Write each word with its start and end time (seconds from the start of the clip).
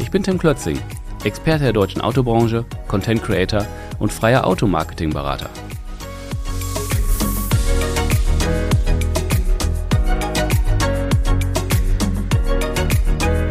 Ich 0.00 0.10
bin 0.10 0.22
Tim 0.22 0.38
Klötzing, 0.38 0.78
Experte 1.24 1.64
der 1.64 1.72
deutschen 1.74 2.00
Autobranche, 2.00 2.64
Content 2.88 3.22
Creator 3.22 3.66
und 3.98 4.10
freier 4.10 4.46
Automarketing-Berater. 4.46 5.50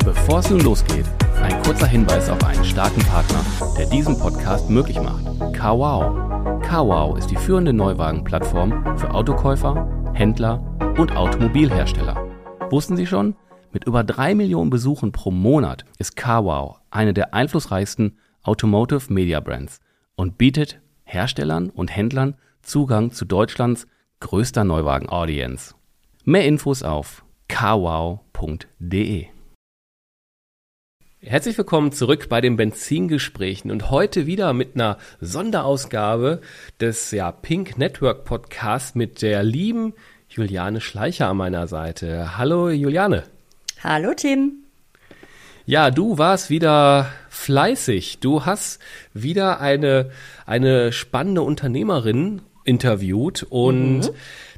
Bevor 0.03 0.39
es 0.39 0.49
nun 0.49 0.61
losgeht, 0.61 1.05
ein 1.41 1.61
kurzer 1.61 1.87
Hinweis 1.87 2.29
auf 2.31 2.43
einen 2.43 2.65
starken 2.65 3.01
Partner, 3.03 3.45
der 3.77 3.85
diesen 3.85 4.19
Podcast 4.19 4.71
möglich 4.71 4.99
macht. 4.99 5.23
CarWow. 5.53 6.61
CarWow 6.63 7.17
ist 7.17 7.29
die 7.29 7.37
führende 7.37 7.73
Neuwagenplattform 7.73 8.97
für 8.97 9.11
Autokäufer, 9.13 9.87
Händler 10.13 10.61
und 10.97 11.15
Automobilhersteller. 11.15 12.17
Wussten 12.71 12.97
Sie 12.97 13.05
schon? 13.05 13.35
Mit 13.71 13.85
über 13.85 14.03
drei 14.03 14.33
Millionen 14.33 14.71
Besuchen 14.71 15.11
pro 15.11 15.29
Monat 15.29 15.85
ist 15.99 16.15
CarWow 16.15 16.79
eine 16.89 17.13
der 17.13 17.35
einflussreichsten 17.35 18.17
Automotive 18.41 19.13
Media 19.13 19.39
Brands 19.39 19.79
und 20.15 20.39
bietet 20.39 20.79
Herstellern 21.03 21.69
und 21.69 21.95
Händlern 21.95 22.35
Zugang 22.63 23.11
zu 23.11 23.25
Deutschlands 23.25 23.85
größter 24.21 24.63
Neuwagen-Audience. 24.63 25.75
Mehr 26.25 26.45
Infos 26.45 26.81
auf 26.81 27.23
carwow.de. 27.47 29.27
Herzlich 31.21 31.57
willkommen 31.57 31.91
zurück 31.91 32.27
bei 32.27 32.41
den 32.41 32.55
Benzingesprächen 32.55 33.69
und 33.69 33.91
heute 33.91 34.25
wieder 34.25 34.53
mit 34.53 34.75
einer 34.75 34.97
Sonderausgabe 35.21 36.41
des 36.79 37.11
ja, 37.11 37.31
Pink 37.31 37.77
Network 37.77 38.23
Podcast 38.23 38.95
mit 38.95 39.21
der 39.21 39.43
lieben 39.43 39.93
Juliane 40.27 40.81
Schleicher 40.81 41.27
an 41.27 41.37
meiner 41.37 41.67
Seite. 41.67 42.37
Hallo 42.37 42.69
Juliane. 42.69 43.25
Hallo 43.81 44.13
Tim. 44.13 44.63
Ja, 45.65 45.89
du 45.89 46.17
warst 46.17 46.49
wieder 46.49 47.11
fleißig. 47.29 48.19
Du 48.19 48.45
hast 48.45 48.79
wieder 49.13 49.61
eine, 49.61 50.11
eine 50.45 50.91
spannende 50.91 51.43
Unternehmerin 51.43 52.41
interviewt 52.65 53.43
und 53.49 53.99
mhm. 53.99 54.09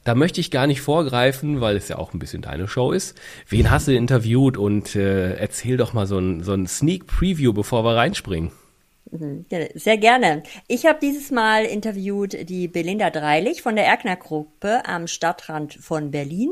Da 0.03 0.15
möchte 0.15 0.41
ich 0.41 0.49
gar 0.49 0.65
nicht 0.65 0.81
vorgreifen, 0.81 1.61
weil 1.61 1.75
es 1.75 1.87
ja 1.87 1.99
auch 1.99 2.13
ein 2.13 2.19
bisschen 2.19 2.41
deine 2.41 2.67
Show 2.67 2.91
ist. 2.91 3.15
Wen 3.47 3.69
hast 3.69 3.87
du 3.87 3.95
interviewt 3.95 4.57
und 4.57 4.95
äh, 4.95 5.35
erzähl 5.35 5.77
doch 5.77 5.93
mal 5.93 6.07
so 6.07 6.17
ein, 6.17 6.41
so 6.41 6.53
ein 6.53 6.65
Sneak 6.65 7.05
Preview, 7.05 7.53
bevor 7.53 7.85
wir 7.85 7.95
reinspringen. 7.95 8.51
Mhm. 9.11 9.45
Sehr 9.75 9.97
gerne. 9.97 10.41
Ich 10.67 10.85
habe 10.85 10.97
dieses 11.01 11.29
Mal 11.29 11.65
interviewt 11.65 12.49
die 12.49 12.67
Belinda 12.67 13.11
Dreilich 13.11 13.61
von 13.61 13.75
der 13.75 13.85
Erkner 13.85 14.15
Gruppe 14.15 14.85
am 14.85 15.05
Stadtrand 15.05 15.75
von 15.75 16.09
Berlin. 16.09 16.49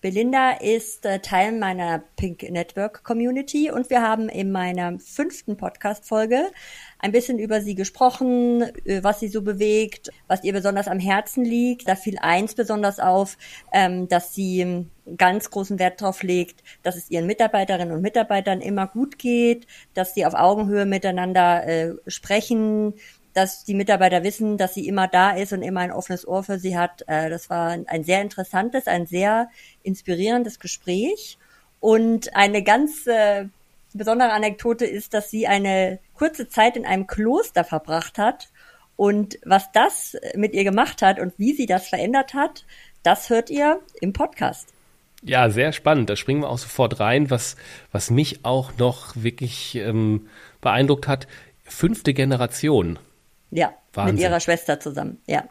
Belinda 0.00 0.52
ist 0.52 1.04
äh, 1.04 1.18
Teil 1.18 1.52
meiner 1.52 2.02
Pink 2.16 2.42
Network 2.50 3.04
Community 3.04 3.70
und 3.70 3.90
wir 3.90 4.00
haben 4.00 4.30
in 4.30 4.50
meiner 4.50 4.98
fünften 4.98 5.58
Podcast-Folge 5.58 6.50
ein 6.98 7.12
bisschen 7.12 7.38
über 7.38 7.60
sie 7.60 7.74
gesprochen, 7.74 8.62
äh, 8.86 9.02
was 9.02 9.20
sie 9.20 9.28
so 9.28 9.42
bewegt, 9.42 10.10
was 10.26 10.42
ihr 10.42 10.54
besonders 10.54 10.88
am 10.88 11.00
Herzen 11.00 11.44
liegt. 11.44 11.86
Da 11.86 11.96
fiel 11.96 12.16
eins 12.18 12.54
besonders 12.54 12.98
auf, 12.98 13.36
ähm, 13.74 14.08
dass 14.08 14.34
sie 14.34 14.86
ganz 15.18 15.50
großen 15.50 15.78
Wert 15.78 16.00
darauf 16.00 16.22
legt, 16.22 16.62
dass 16.82 16.96
es 16.96 17.10
ihren 17.10 17.26
Mitarbeiterinnen 17.26 17.94
und 17.94 18.00
Mitarbeitern 18.00 18.62
immer 18.62 18.86
gut 18.86 19.18
geht, 19.18 19.66
dass 19.92 20.14
sie 20.14 20.24
auf 20.24 20.32
Augenhöhe 20.32 20.86
miteinander 20.86 21.66
äh, 21.66 21.94
sprechen, 22.06 22.94
dass 23.40 23.64
die 23.64 23.74
Mitarbeiter 23.74 24.22
wissen, 24.22 24.58
dass 24.58 24.74
sie 24.74 24.86
immer 24.86 25.08
da 25.08 25.30
ist 25.30 25.54
und 25.54 25.62
immer 25.62 25.80
ein 25.80 25.92
offenes 25.92 26.28
Ohr 26.28 26.42
für 26.42 26.58
sie 26.58 26.76
hat. 26.76 27.04
Äh, 27.06 27.30
das 27.30 27.48
war 27.48 27.70
ein 27.86 28.04
sehr 28.04 28.20
interessantes, 28.20 28.86
ein 28.86 29.06
sehr 29.06 29.48
inspirierendes 29.82 30.60
Gespräch. 30.60 31.38
Und 31.80 32.36
eine 32.36 32.62
ganz 32.62 33.06
äh, 33.06 33.46
besondere 33.94 34.32
Anekdote 34.32 34.84
ist, 34.84 35.14
dass 35.14 35.30
sie 35.30 35.46
eine 35.46 36.00
kurze 36.14 36.48
Zeit 36.48 36.76
in 36.76 36.84
einem 36.84 37.06
Kloster 37.06 37.64
verbracht 37.64 38.18
hat. 38.18 38.50
Und 38.96 39.38
was 39.46 39.72
das 39.72 40.18
mit 40.34 40.52
ihr 40.52 40.64
gemacht 40.64 41.00
hat 41.00 41.18
und 41.18 41.32
wie 41.38 41.54
sie 41.54 41.64
das 41.64 41.88
verändert 41.88 42.34
hat, 42.34 42.66
das 43.02 43.30
hört 43.30 43.48
ihr 43.48 43.80
im 44.02 44.12
Podcast. 44.12 44.74
Ja, 45.22 45.48
sehr 45.48 45.72
spannend. 45.72 46.10
Da 46.10 46.16
springen 46.16 46.42
wir 46.42 46.50
auch 46.50 46.58
sofort 46.58 47.00
rein. 47.00 47.30
Was, 47.30 47.56
was 47.90 48.10
mich 48.10 48.44
auch 48.44 48.76
noch 48.76 49.14
wirklich 49.16 49.76
ähm, 49.76 50.28
beeindruckt 50.60 51.08
hat, 51.08 51.26
fünfte 51.64 52.12
Generation. 52.12 52.98
Ja, 53.50 53.72
Wahnsinn. 53.94 54.14
mit 54.14 54.24
ihrer 54.24 54.40
Schwester 54.40 54.80
zusammen, 54.80 55.20
ja. 55.26 55.44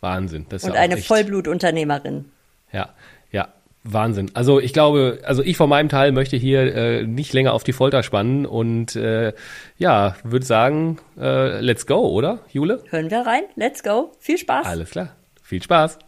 Wahnsinn. 0.00 0.46
Das 0.48 0.62
ist 0.62 0.68
Und 0.68 0.74
ja 0.74 0.80
eine 0.80 0.96
echt... 0.96 1.06
Vollblutunternehmerin. 1.06 2.30
Ja, 2.72 2.90
ja, 3.32 3.48
Wahnsinn. 3.84 4.30
Also 4.34 4.60
ich 4.60 4.72
glaube, 4.72 5.20
also 5.24 5.42
ich 5.42 5.56
von 5.56 5.68
meinem 5.68 5.88
Teil 5.88 6.12
möchte 6.12 6.36
hier 6.36 6.74
äh, 6.74 7.02
nicht 7.04 7.32
länger 7.32 7.54
auf 7.54 7.64
die 7.64 7.72
Folter 7.72 8.02
spannen 8.02 8.46
und 8.46 8.96
äh, 8.96 9.32
ja, 9.76 10.16
würde 10.22 10.44
sagen, 10.44 10.98
äh, 11.18 11.60
let's 11.60 11.86
go, 11.86 12.06
oder, 12.08 12.40
Jule? 12.50 12.82
Hören 12.90 13.10
wir 13.10 13.20
rein, 13.20 13.42
let's 13.56 13.82
go. 13.82 14.12
Viel 14.18 14.38
Spaß. 14.38 14.66
Alles 14.66 14.90
klar. 14.90 15.16
Viel 15.42 15.62
Spaß. 15.62 15.98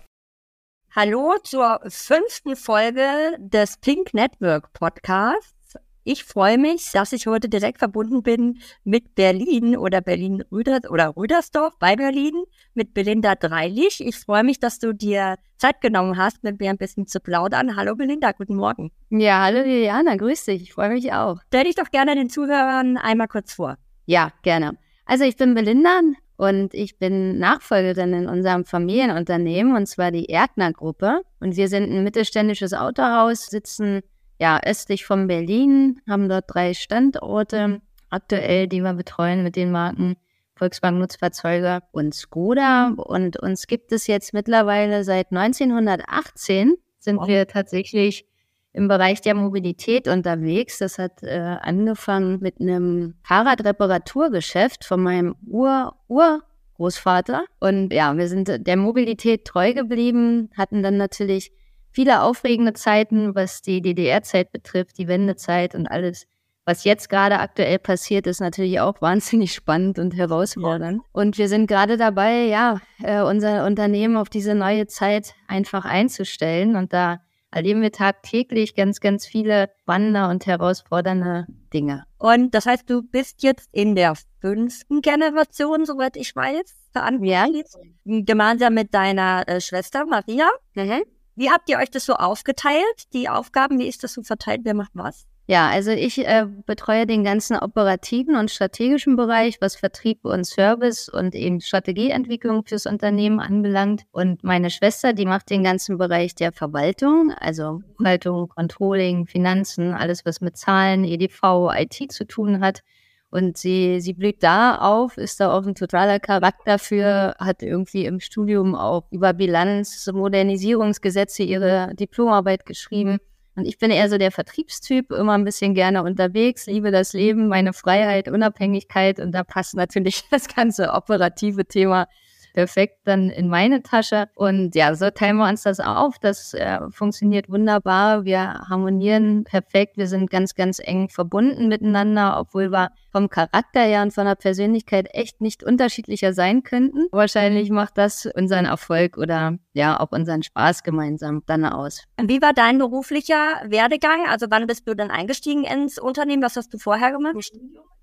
Hallo 0.94 1.36
zur 1.44 1.80
fünften 1.86 2.56
Folge 2.56 3.08
des 3.38 3.76
Pink 3.78 4.12
Network 4.12 4.72
Podcasts. 4.72 5.59
Ich 6.02 6.24
freue 6.24 6.56
mich, 6.56 6.92
dass 6.92 7.12
ich 7.12 7.26
heute 7.26 7.50
direkt 7.50 7.78
verbunden 7.78 8.22
bin 8.22 8.58
mit 8.84 9.14
Berlin 9.14 9.76
oder 9.76 10.00
Berlin 10.00 10.42
Rüders 10.50 10.88
oder 10.88 11.14
Rüdersdorf 11.14 11.78
bei 11.78 11.94
Berlin 11.94 12.32
mit 12.72 12.94
Belinda 12.94 13.34
Dreilich. 13.34 14.00
Ich 14.00 14.16
freue 14.16 14.42
mich, 14.42 14.58
dass 14.58 14.78
du 14.78 14.94
dir 14.94 15.36
Zeit 15.58 15.82
genommen 15.82 16.16
hast, 16.16 16.42
mit 16.42 16.58
mir 16.58 16.70
ein 16.70 16.78
bisschen 16.78 17.06
zu 17.06 17.20
plaudern. 17.20 17.76
Hallo 17.76 17.96
Belinda, 17.96 18.32
guten 18.32 18.56
Morgen. 18.56 18.90
Ja, 19.10 19.42
hallo 19.42 19.60
Liliana, 19.60 20.16
grüß 20.16 20.46
dich. 20.46 20.62
Ich 20.62 20.72
freue 20.72 20.88
mich 20.88 21.12
auch. 21.12 21.38
Stell 21.48 21.64
dich 21.64 21.74
doch 21.74 21.90
gerne 21.90 22.14
den 22.14 22.30
Zuhörern 22.30 22.96
einmal 22.96 23.28
kurz 23.28 23.52
vor. 23.52 23.76
Ja, 24.06 24.32
gerne. 24.42 24.78
Also 25.04 25.24
ich 25.24 25.36
bin 25.36 25.52
Belinda 25.52 26.00
und 26.38 26.72
ich 26.72 26.98
bin 26.98 27.38
Nachfolgerin 27.38 28.14
in 28.14 28.26
unserem 28.26 28.64
Familienunternehmen 28.64 29.76
und 29.76 29.86
zwar 29.86 30.12
die 30.12 30.24
Erdner 30.26 30.72
Gruppe. 30.72 31.20
Und 31.40 31.56
wir 31.56 31.68
sind 31.68 31.92
ein 31.92 32.04
mittelständisches 32.04 32.72
Autohaus, 32.72 33.48
sitzen 33.48 34.00
ja, 34.40 34.58
östlich 34.64 35.04
von 35.04 35.26
Berlin, 35.26 36.00
haben 36.08 36.28
dort 36.28 36.46
drei 36.48 36.72
Standorte 36.72 37.82
aktuell, 38.08 38.68
die 38.68 38.80
wir 38.80 38.94
betreuen 38.94 39.42
mit 39.42 39.54
den 39.54 39.70
Marken 39.70 40.16
Volkswagen 40.54 40.98
Nutzfahrzeuge 40.98 41.80
und 41.92 42.14
Skoda. 42.14 42.92
Und 42.96 43.38
uns 43.38 43.66
gibt 43.66 43.92
es 43.92 44.06
jetzt 44.06 44.32
mittlerweile 44.32 45.04
seit 45.04 45.30
1918 45.30 46.74
sind 46.98 47.16
wow. 47.16 47.28
wir 47.28 47.46
tatsächlich 47.46 48.26
im 48.72 48.88
Bereich 48.88 49.20
der 49.20 49.34
Mobilität 49.34 50.08
unterwegs. 50.08 50.78
Das 50.78 50.98
hat 50.98 51.22
äh, 51.22 51.56
angefangen 51.60 52.40
mit 52.40 52.60
einem 52.60 53.14
Fahrradreparaturgeschäft 53.24 54.84
von 54.84 55.02
meinem 55.02 55.34
Ur 55.46 55.96
Urgroßvater. 56.08 57.44
Und 57.58 57.92
ja, 57.92 58.16
wir 58.16 58.28
sind 58.28 58.66
der 58.66 58.76
Mobilität 58.76 59.44
treu 59.44 59.74
geblieben, 59.74 60.50
hatten 60.56 60.82
dann 60.82 60.96
natürlich 60.96 61.52
viele 61.92 62.22
aufregende 62.22 62.72
Zeiten, 62.72 63.34
was 63.34 63.62
die 63.62 63.80
DDR-Zeit 63.80 64.52
betrifft, 64.52 64.98
die 64.98 65.08
Wendezeit 65.08 65.74
und 65.74 65.86
alles. 65.86 66.26
Was 66.66 66.84
jetzt 66.84 67.08
gerade 67.08 67.40
aktuell 67.40 67.78
passiert, 67.78 68.26
ist 68.26 68.40
natürlich 68.40 68.80
auch 68.80 68.94
wahnsinnig 69.00 69.52
spannend 69.52 69.98
und 69.98 70.14
herausfordernd. 70.16 70.98
Ja. 71.02 71.08
Und 71.12 71.38
wir 71.38 71.48
sind 71.48 71.66
gerade 71.66 71.96
dabei, 71.96 72.44
ja, 72.44 72.80
äh, 73.02 73.22
unser 73.22 73.66
Unternehmen 73.66 74.16
auf 74.16 74.28
diese 74.28 74.54
neue 74.54 74.86
Zeit 74.86 75.34
einfach 75.48 75.84
einzustellen. 75.84 76.76
Und 76.76 76.92
da 76.92 77.20
erleben 77.50 77.82
wir 77.82 77.92
tagtäglich 77.92 78.74
ganz, 78.74 79.00
ganz 79.00 79.26
viele 79.26 79.70
spannende 79.82 80.28
und 80.28 80.46
herausfordernde 80.46 81.46
Dinge. 81.72 82.04
Und 82.18 82.54
das 82.54 82.66
heißt, 82.66 82.88
du 82.88 83.02
bist 83.02 83.42
jetzt 83.42 83.68
in 83.72 83.94
der 83.94 84.14
fünften 84.40 85.00
Generation, 85.00 85.84
soweit 85.84 86.16
ich 86.16 86.34
weiß, 86.36 86.90
verantwortlich. 86.92 87.66
Ja. 88.04 88.20
Gemeinsam 88.22 88.74
mit 88.74 88.94
deiner 88.94 89.48
äh, 89.48 89.60
Schwester 89.60 90.06
Maria. 90.06 90.48
Mhm. 90.74 91.02
Wie 91.36 91.50
habt 91.50 91.68
ihr 91.68 91.78
euch 91.78 91.90
das 91.90 92.04
so 92.04 92.14
aufgeteilt? 92.14 93.12
Die 93.12 93.28
Aufgaben, 93.28 93.78
wie 93.78 93.88
ist 93.88 94.02
das 94.04 94.14
so 94.14 94.22
verteilt? 94.22 94.60
Wer 94.64 94.74
macht 94.74 94.92
was? 94.94 95.26
Ja, 95.50 95.68
also 95.68 95.90
ich 95.90 96.24
äh, 96.24 96.46
betreue 96.64 97.06
den 97.06 97.24
ganzen 97.24 97.56
operativen 97.56 98.36
und 98.36 98.52
strategischen 98.52 99.16
Bereich, 99.16 99.60
was 99.60 99.74
Vertrieb 99.74 100.24
und 100.24 100.44
Service 100.44 101.08
und 101.08 101.34
eben 101.34 101.60
Strategieentwicklung 101.60 102.64
fürs 102.64 102.86
Unternehmen 102.86 103.40
anbelangt. 103.40 104.02
Und 104.12 104.44
meine 104.44 104.70
Schwester, 104.70 105.12
die 105.12 105.26
macht 105.26 105.50
den 105.50 105.64
ganzen 105.64 105.98
Bereich 105.98 106.36
der 106.36 106.52
Verwaltung, 106.52 107.32
also 107.32 107.80
Verwaltung, 107.96 108.48
Controlling, 108.50 109.26
Finanzen, 109.26 109.92
alles 109.92 110.24
was 110.24 110.40
mit 110.40 110.56
Zahlen, 110.56 111.02
EDV, 111.02 111.72
IT 111.74 112.12
zu 112.12 112.28
tun 112.28 112.60
hat. 112.60 112.82
Und 113.30 113.56
sie, 113.56 114.00
sie 114.00 114.12
blüht 114.12 114.42
da 114.42 114.76
auf, 114.76 115.16
ist 115.16 115.38
da 115.38 115.52
auch 115.52 115.64
ein 115.64 115.76
totaler 115.76 116.18
Charakter 116.18 116.78
für, 116.80 117.36
hat 117.38 117.62
irgendwie 117.62 118.04
im 118.04 118.18
Studium 118.18 118.74
auch 118.74 119.04
über 119.12 119.32
Bilanz, 119.32 120.10
Modernisierungsgesetze 120.12 121.44
ihre 121.44 121.94
Diplomarbeit 121.94 122.66
geschrieben. 122.66 123.18
Und 123.54 123.66
ich 123.66 123.78
bin 123.78 123.90
eher 123.92 124.08
so 124.08 124.18
der 124.18 124.32
Vertriebstyp, 124.32 125.12
immer 125.12 125.34
ein 125.34 125.44
bisschen 125.44 125.74
gerne 125.74 126.02
unterwegs, 126.02 126.66
liebe 126.66 126.90
das 126.90 127.12
Leben, 127.12 127.46
meine 127.46 127.72
Freiheit, 127.72 128.28
Unabhängigkeit. 128.28 129.20
Und 129.20 129.32
da 129.32 129.44
passt 129.44 129.74
natürlich 129.74 130.24
das 130.30 130.48
ganze 130.48 130.92
operative 130.92 131.64
Thema 131.64 132.06
perfekt 132.52 132.98
dann 133.04 133.30
in 133.30 133.48
meine 133.48 133.82
Tasche. 133.82 134.28
Und 134.34 134.74
ja, 134.74 134.94
so 134.94 135.10
teilen 135.10 135.36
wir 135.36 135.48
uns 135.48 135.62
das 135.62 135.80
auf. 135.80 136.18
Das 136.18 136.54
äh, 136.54 136.78
funktioniert 136.90 137.48
wunderbar. 137.48 138.24
Wir 138.24 138.40
harmonieren 138.68 139.44
perfekt. 139.44 139.96
Wir 139.96 140.06
sind 140.06 140.30
ganz, 140.30 140.54
ganz 140.54 140.80
eng 140.82 141.08
verbunden 141.08 141.68
miteinander, 141.68 142.38
obwohl 142.38 142.70
wir 142.70 142.90
vom 143.10 143.28
Charakter 143.28 143.80
her 143.80 144.02
und 144.02 144.12
von 144.12 144.26
der 144.26 144.34
Persönlichkeit 144.34 145.08
echt 145.12 145.40
nicht 145.40 145.62
unterschiedlicher 145.62 146.32
sein 146.32 146.62
könnten. 146.62 147.06
Wahrscheinlich 147.12 147.70
macht 147.70 147.98
das 147.98 148.26
unseren 148.26 148.66
Erfolg 148.66 149.16
oder 149.16 149.58
ja 149.72 149.98
auch 150.00 150.12
unseren 150.12 150.42
Spaß 150.42 150.82
gemeinsam 150.82 151.42
dann 151.46 151.64
aus. 151.64 152.04
Wie 152.20 152.40
war 152.40 152.52
dein 152.52 152.78
beruflicher 152.78 153.62
Werdegang? 153.66 154.26
Also 154.28 154.46
wann 154.50 154.66
bist 154.66 154.86
du 154.88 154.94
dann 154.94 155.10
eingestiegen 155.10 155.64
ins 155.64 155.98
Unternehmen? 155.98 156.42
Was 156.42 156.56
hast 156.56 156.72
du 156.72 156.78
vorher 156.78 157.12
gemacht? 157.12 157.36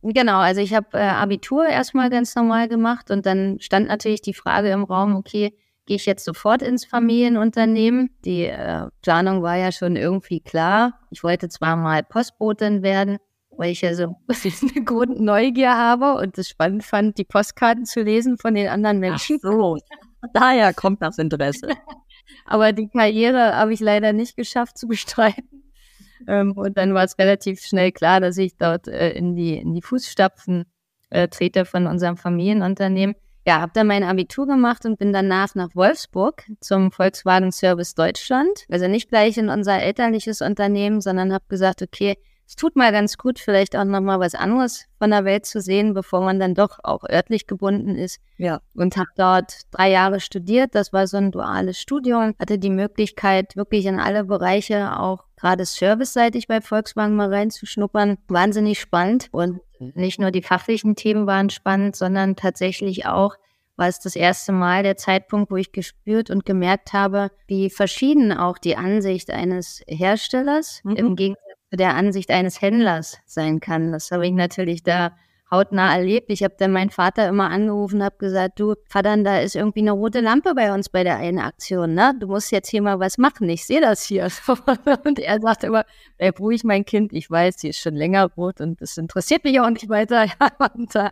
Genau, 0.04 0.40
also 0.40 0.62
ich 0.62 0.74
habe 0.74 0.98
äh, 0.98 1.02
Abitur 1.02 1.66
erstmal 1.66 2.10
ganz 2.10 2.36
normal 2.36 2.68
gemacht 2.68 3.10
und 3.10 3.26
dann 3.26 3.60
stand 3.60 3.88
natürlich 3.88 4.22
die 4.22 4.34
Frage 4.34 4.70
im 4.70 4.84
Raum, 4.84 5.16
okay, 5.16 5.54
gehe 5.88 5.96
ich 5.96 6.06
jetzt 6.06 6.24
sofort 6.24 6.62
ins 6.62 6.86
Familienunternehmen? 6.86 8.12
Die 8.24 8.44
äh, 8.44 8.88
Planung 9.02 9.42
war 9.42 9.56
ja 9.56 9.72
schon 9.72 9.96
irgendwie 9.96 10.42
klar. 10.42 11.00
Ich 11.10 11.24
wollte 11.24 11.50
zwar 11.50 11.76
mal 11.76 12.04
Postbotin 12.04 12.84
werden, 12.84 13.18
weil 13.58 13.72
ich 13.72 13.82
ja 13.82 13.94
so 13.94 14.16
eine 14.28 14.84
Grundneugier 14.84 15.76
habe 15.76 16.16
und 16.16 16.38
es 16.38 16.50
spannend 16.50 16.84
fand, 16.84 17.18
die 17.18 17.24
Postkarten 17.24 17.86
zu 17.86 18.02
lesen 18.02 18.38
von 18.38 18.56
den 18.56 18.68
anderen 18.70 19.00
Menschen. 19.00 19.40
Ach 19.44 19.52
so, 19.52 19.78
daher 20.34 20.74
kommt 20.74 21.02
das 21.02 21.18
Interesse. 21.18 21.70
Aber 22.46 22.72
die 22.72 22.88
Karriere 22.88 23.56
habe 23.56 23.74
ich 23.74 23.80
leider 23.80 24.14
nicht 24.14 24.36
geschafft 24.36 24.78
zu 24.78 24.88
bestreiten. 24.88 25.74
Ähm, 26.28 26.54
und 26.54 26.78
dann 26.78 26.94
war 26.94 27.04
es 27.04 27.18
relativ 27.18 27.62
schnell 27.62 27.92
klar, 27.92 28.20
dass 28.20 28.38
ich 28.38 28.58
dort 28.58 28.88
äh, 28.88 29.12
in, 29.12 29.36
die, 29.36 29.58
in 29.58 29.74
die 29.74 29.82
Fußstapfen 29.82 30.66
äh, 31.10 31.28
trete 31.28 31.66
von 31.66 31.88
unserem 31.88 32.18
Familienunternehmen. 32.18 33.16
Ja, 33.46 33.62
habe 33.62 33.72
dann 33.74 33.88
mein 33.88 34.04
Abitur 34.04 34.46
gemacht 34.46 34.86
und 34.86 35.00
bin 35.00 35.14
danach 35.14 35.56
nach 35.56 35.74
Wolfsburg 35.74 36.44
zum 36.60 36.92
Volkswagen 36.92 37.54
Service 37.54 37.96
Deutschland. 37.96 38.66
Also 38.70 38.90
nicht 38.90 39.08
gleich 39.08 39.38
in 39.38 39.48
unser 39.48 39.82
elterliches 39.82 40.42
Unternehmen, 40.42 41.00
sondern 41.00 41.32
habe 41.32 41.46
gesagt, 41.48 41.82
okay, 41.82 42.18
es 42.48 42.56
tut 42.56 42.78
mal 42.78 42.94
ganz 42.94 43.18
gut, 43.18 43.40
vielleicht 43.40 43.76
auch 43.76 43.84
nochmal 43.84 44.22
was 44.22 44.34
anderes 44.34 44.86
von 45.00 45.12
der 45.12 45.26
Welt 45.26 45.46
zu 45.46 45.60
sehen, 45.60 45.94
bevor 45.94 46.22
man 46.22 46.40
dann 46.40 46.54
doch 46.56 46.80
auch 46.82 47.04
örtlich 47.04 47.46
gebunden 47.46 47.98
ist. 47.98 48.22
Ja. 48.38 48.62
Und 48.74 48.96
habe 48.96 49.10
dort 49.18 49.54
drei 49.72 49.92
Jahre 49.92 50.22
studiert. 50.22 50.74
Das 50.74 50.94
war 50.94 51.08
so 51.08 51.18
ein 51.18 51.32
duales 51.32 51.78
Studium. 51.78 52.36
Hatte 52.40 52.58
die 52.58 52.70
Möglichkeit, 52.70 53.58
wirklich 53.58 53.86
in 53.86 54.00
alle 54.00 54.24
Bereiche 54.24 54.98
auch 54.98 55.26
gerade 55.36 55.66
serviceseitig 55.66 56.48
bei 56.48 56.62
Volkswagen 56.62 57.18
mal 57.18 57.34
reinzuschnuppern. 57.34 58.18
Wahnsinnig 58.30 58.80
spannend. 58.80 59.28
Und 59.32 59.60
nicht 59.80 60.18
nur 60.18 60.32
die 60.32 60.42
fachlichen 60.42 60.96
Themen 60.96 61.28
waren 61.28 61.50
spannend, 61.50 61.98
sondern 61.98 62.38
tatsächlich 62.38 63.06
auch 63.06 63.36
war 63.76 63.90
es 63.90 64.00
das 64.00 64.16
erste 64.16 64.54
Mal 64.54 64.84
der 64.84 64.98
Zeitpunkt, 64.98 65.52
wo 65.52 65.58
ich 65.58 65.72
gespürt 65.72 66.32
und 66.32 66.46
gemerkt 66.46 66.94
habe, 66.94 67.30
wie 67.48 67.70
verschieden 67.70 68.32
auch 68.32 68.58
die 68.58 68.76
Ansicht 68.76 69.30
eines 69.30 69.84
Herstellers 69.88 70.82
mhm. 70.84 70.96
im 70.96 71.16
Gegensatz 71.16 71.47
der 71.78 71.96
Ansicht 71.96 72.30
eines 72.32 72.62
Händlers 72.62 73.18
sein 73.26 73.60
kann. 73.60 73.92
Das 73.92 74.12
habe 74.12 74.28
ich 74.28 74.34
natürlich 74.34 74.84
da 74.84 75.16
hautnah 75.50 75.96
erlebt. 75.96 76.30
Ich 76.30 76.44
habe 76.44 76.56
dann 76.58 76.72
meinen 76.72 76.90
Vater 76.90 77.28
immer 77.30 77.50
angerufen, 77.50 78.04
habe 78.04 78.18
gesagt, 78.18 78.60
du 78.60 78.76
Vater, 78.90 79.16
da 79.24 79.40
ist 79.40 79.56
irgendwie 79.56 79.80
eine 79.80 79.92
rote 79.92 80.20
Lampe 80.20 80.54
bei 80.54 80.74
uns 80.74 80.90
bei 80.90 81.04
der 81.04 81.18
einen 81.18 81.40
Aktion, 81.40 81.94
ne? 81.94 82.14
Du 82.20 82.28
musst 82.28 82.52
jetzt 82.52 82.70
hier 82.70 82.82
mal 82.82 83.00
was 83.00 83.18
machen. 83.18 83.50
Ich 83.50 83.66
sehe 83.66 83.82
das 83.82 84.04
hier. 84.04 84.28
und 85.06 85.20
er 85.20 85.40
sagt 85.40 85.64
immer, 85.64 85.86
bleib 86.18 86.40
ruhig, 86.40 86.64
mein 86.64 86.86
Kind. 86.86 87.14
Ich 87.14 87.32
weiß, 87.32 87.58
die 87.58 87.70
ist 87.70 87.80
schon 87.80 87.96
länger 87.96 88.30
rot 88.36 88.60
und 88.62 88.82
das 88.82 88.98
interessiert 88.98 89.44
mich 89.44 89.60
auch 89.60 89.70
nicht 89.70 89.90
weiter. 89.90 90.26
Ja, 90.40 91.10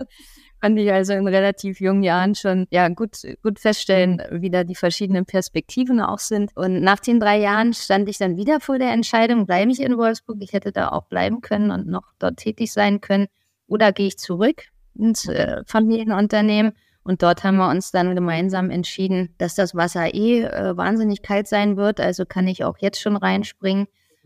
konnte 0.65 0.81
ich 0.81 0.91
also 0.91 1.13
in 1.13 1.27
relativ 1.27 1.79
jungen 1.79 2.01
Jahren 2.01 2.33
schon 2.33 2.65
ja 2.71 2.89
gut, 2.89 3.17
gut 3.44 3.59
feststellen, 3.59 4.19
wie 4.31 4.50
da 4.50 4.63
die 4.63 4.73
verschiedenen 4.73 5.23
Perspektiven 5.23 6.01
auch 6.01 6.17
sind. 6.17 6.57
Und 6.57 6.81
nach 6.81 7.00
den 7.00 7.19
drei 7.19 7.38
Jahren 7.38 7.71
stand 7.75 8.09
ich 8.09 8.17
dann 8.17 8.35
wieder 8.35 8.59
vor 8.59 8.79
der 8.79 8.91
Entscheidung, 8.91 9.45
bleibe 9.45 9.71
ich 9.71 9.79
in 9.79 9.95
Wolfsburg? 9.95 10.38
Ich 10.39 10.53
hätte 10.53 10.71
da 10.71 10.89
auch 10.89 11.06
bleiben 11.06 11.41
können 11.41 11.69
und 11.69 11.85
noch 11.85 12.13
dort 12.17 12.38
tätig 12.38 12.73
sein 12.73 13.00
können. 13.00 13.27
Oder 13.67 13.91
gehe 13.91 14.07
ich 14.07 14.17
zurück 14.17 14.63
ins 14.95 15.27
äh, 15.27 15.62
Familienunternehmen? 15.67 16.73
Und 17.03 17.21
dort 17.21 17.44
haben 17.44 17.57
wir 17.57 17.69
uns 17.69 17.91
dann 17.91 18.15
gemeinsam 18.15 18.71
entschieden, 18.71 19.35
dass 19.38 19.53
das 19.53 19.75
Wasser 19.75 20.15
eh 20.15 20.45
äh, 20.45 20.75
wahnsinnig 20.75 21.21
kalt 21.21 21.47
sein 21.47 21.77
wird. 21.77 22.00
Also 22.00 22.25
kann 22.25 22.47
ich 22.47 22.63
auch 22.63 22.79
jetzt 22.79 23.00
schon 23.00 23.17
reinspringen. 23.17 23.85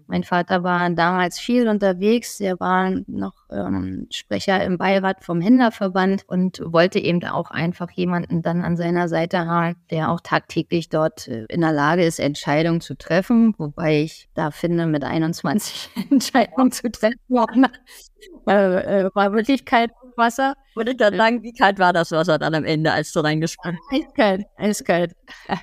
Mein 0.09 0.23
Vater 0.23 0.63
war 0.63 0.89
damals 0.89 1.37
viel 1.37 1.67
unterwegs. 1.67 2.39
Er 2.39 2.59
war 2.59 2.91
noch 3.05 3.35
ähm, 3.51 4.07
Sprecher 4.09 4.63
im 4.63 4.79
Beirat 4.79 5.23
vom 5.23 5.39
Händlerverband 5.39 6.23
und 6.25 6.59
wollte 6.65 6.97
eben 6.97 7.23
auch 7.25 7.51
einfach 7.51 7.91
jemanden 7.91 8.41
dann 8.41 8.63
an 8.63 8.75
seiner 8.75 9.07
Seite 9.07 9.45
haben, 9.45 9.75
der 9.91 10.09
auch 10.09 10.19
tagtäglich 10.19 10.89
dort 10.89 11.27
äh, 11.27 11.45
in 11.49 11.61
der 11.61 11.73
Lage 11.73 12.03
ist, 12.03 12.19
Entscheidungen 12.19 12.81
zu 12.81 12.97
treffen. 12.97 13.53
Wobei 13.59 14.01
ich 14.01 14.29
da 14.33 14.49
finde, 14.49 14.87
mit 14.87 15.03
21 15.03 15.91
Entscheidungen 16.09 16.71
zu 16.71 16.89
treffen, 16.89 17.19
war, 17.29 17.47
äh, 18.87 19.11
war 19.13 19.33
wirklich 19.33 19.63
kalt 20.19 20.27
Wasser. 20.27 20.55
Würde 20.75 20.91
ich 20.91 20.97
dann 20.97 21.15
sagen, 21.15 21.43
wie 21.43 21.53
kalt 21.53 21.79
war 21.79 21.93
das 21.93 22.11
Wasser 22.11 22.37
dann 22.37 22.53
am 22.53 22.65
Ende, 22.65 22.91
als 22.91 23.11
du 23.11 23.21
reingesprungen 23.21 23.79
bist? 23.89 24.05
Eiskalt, 24.07 24.45
eiskalt. 24.57 25.15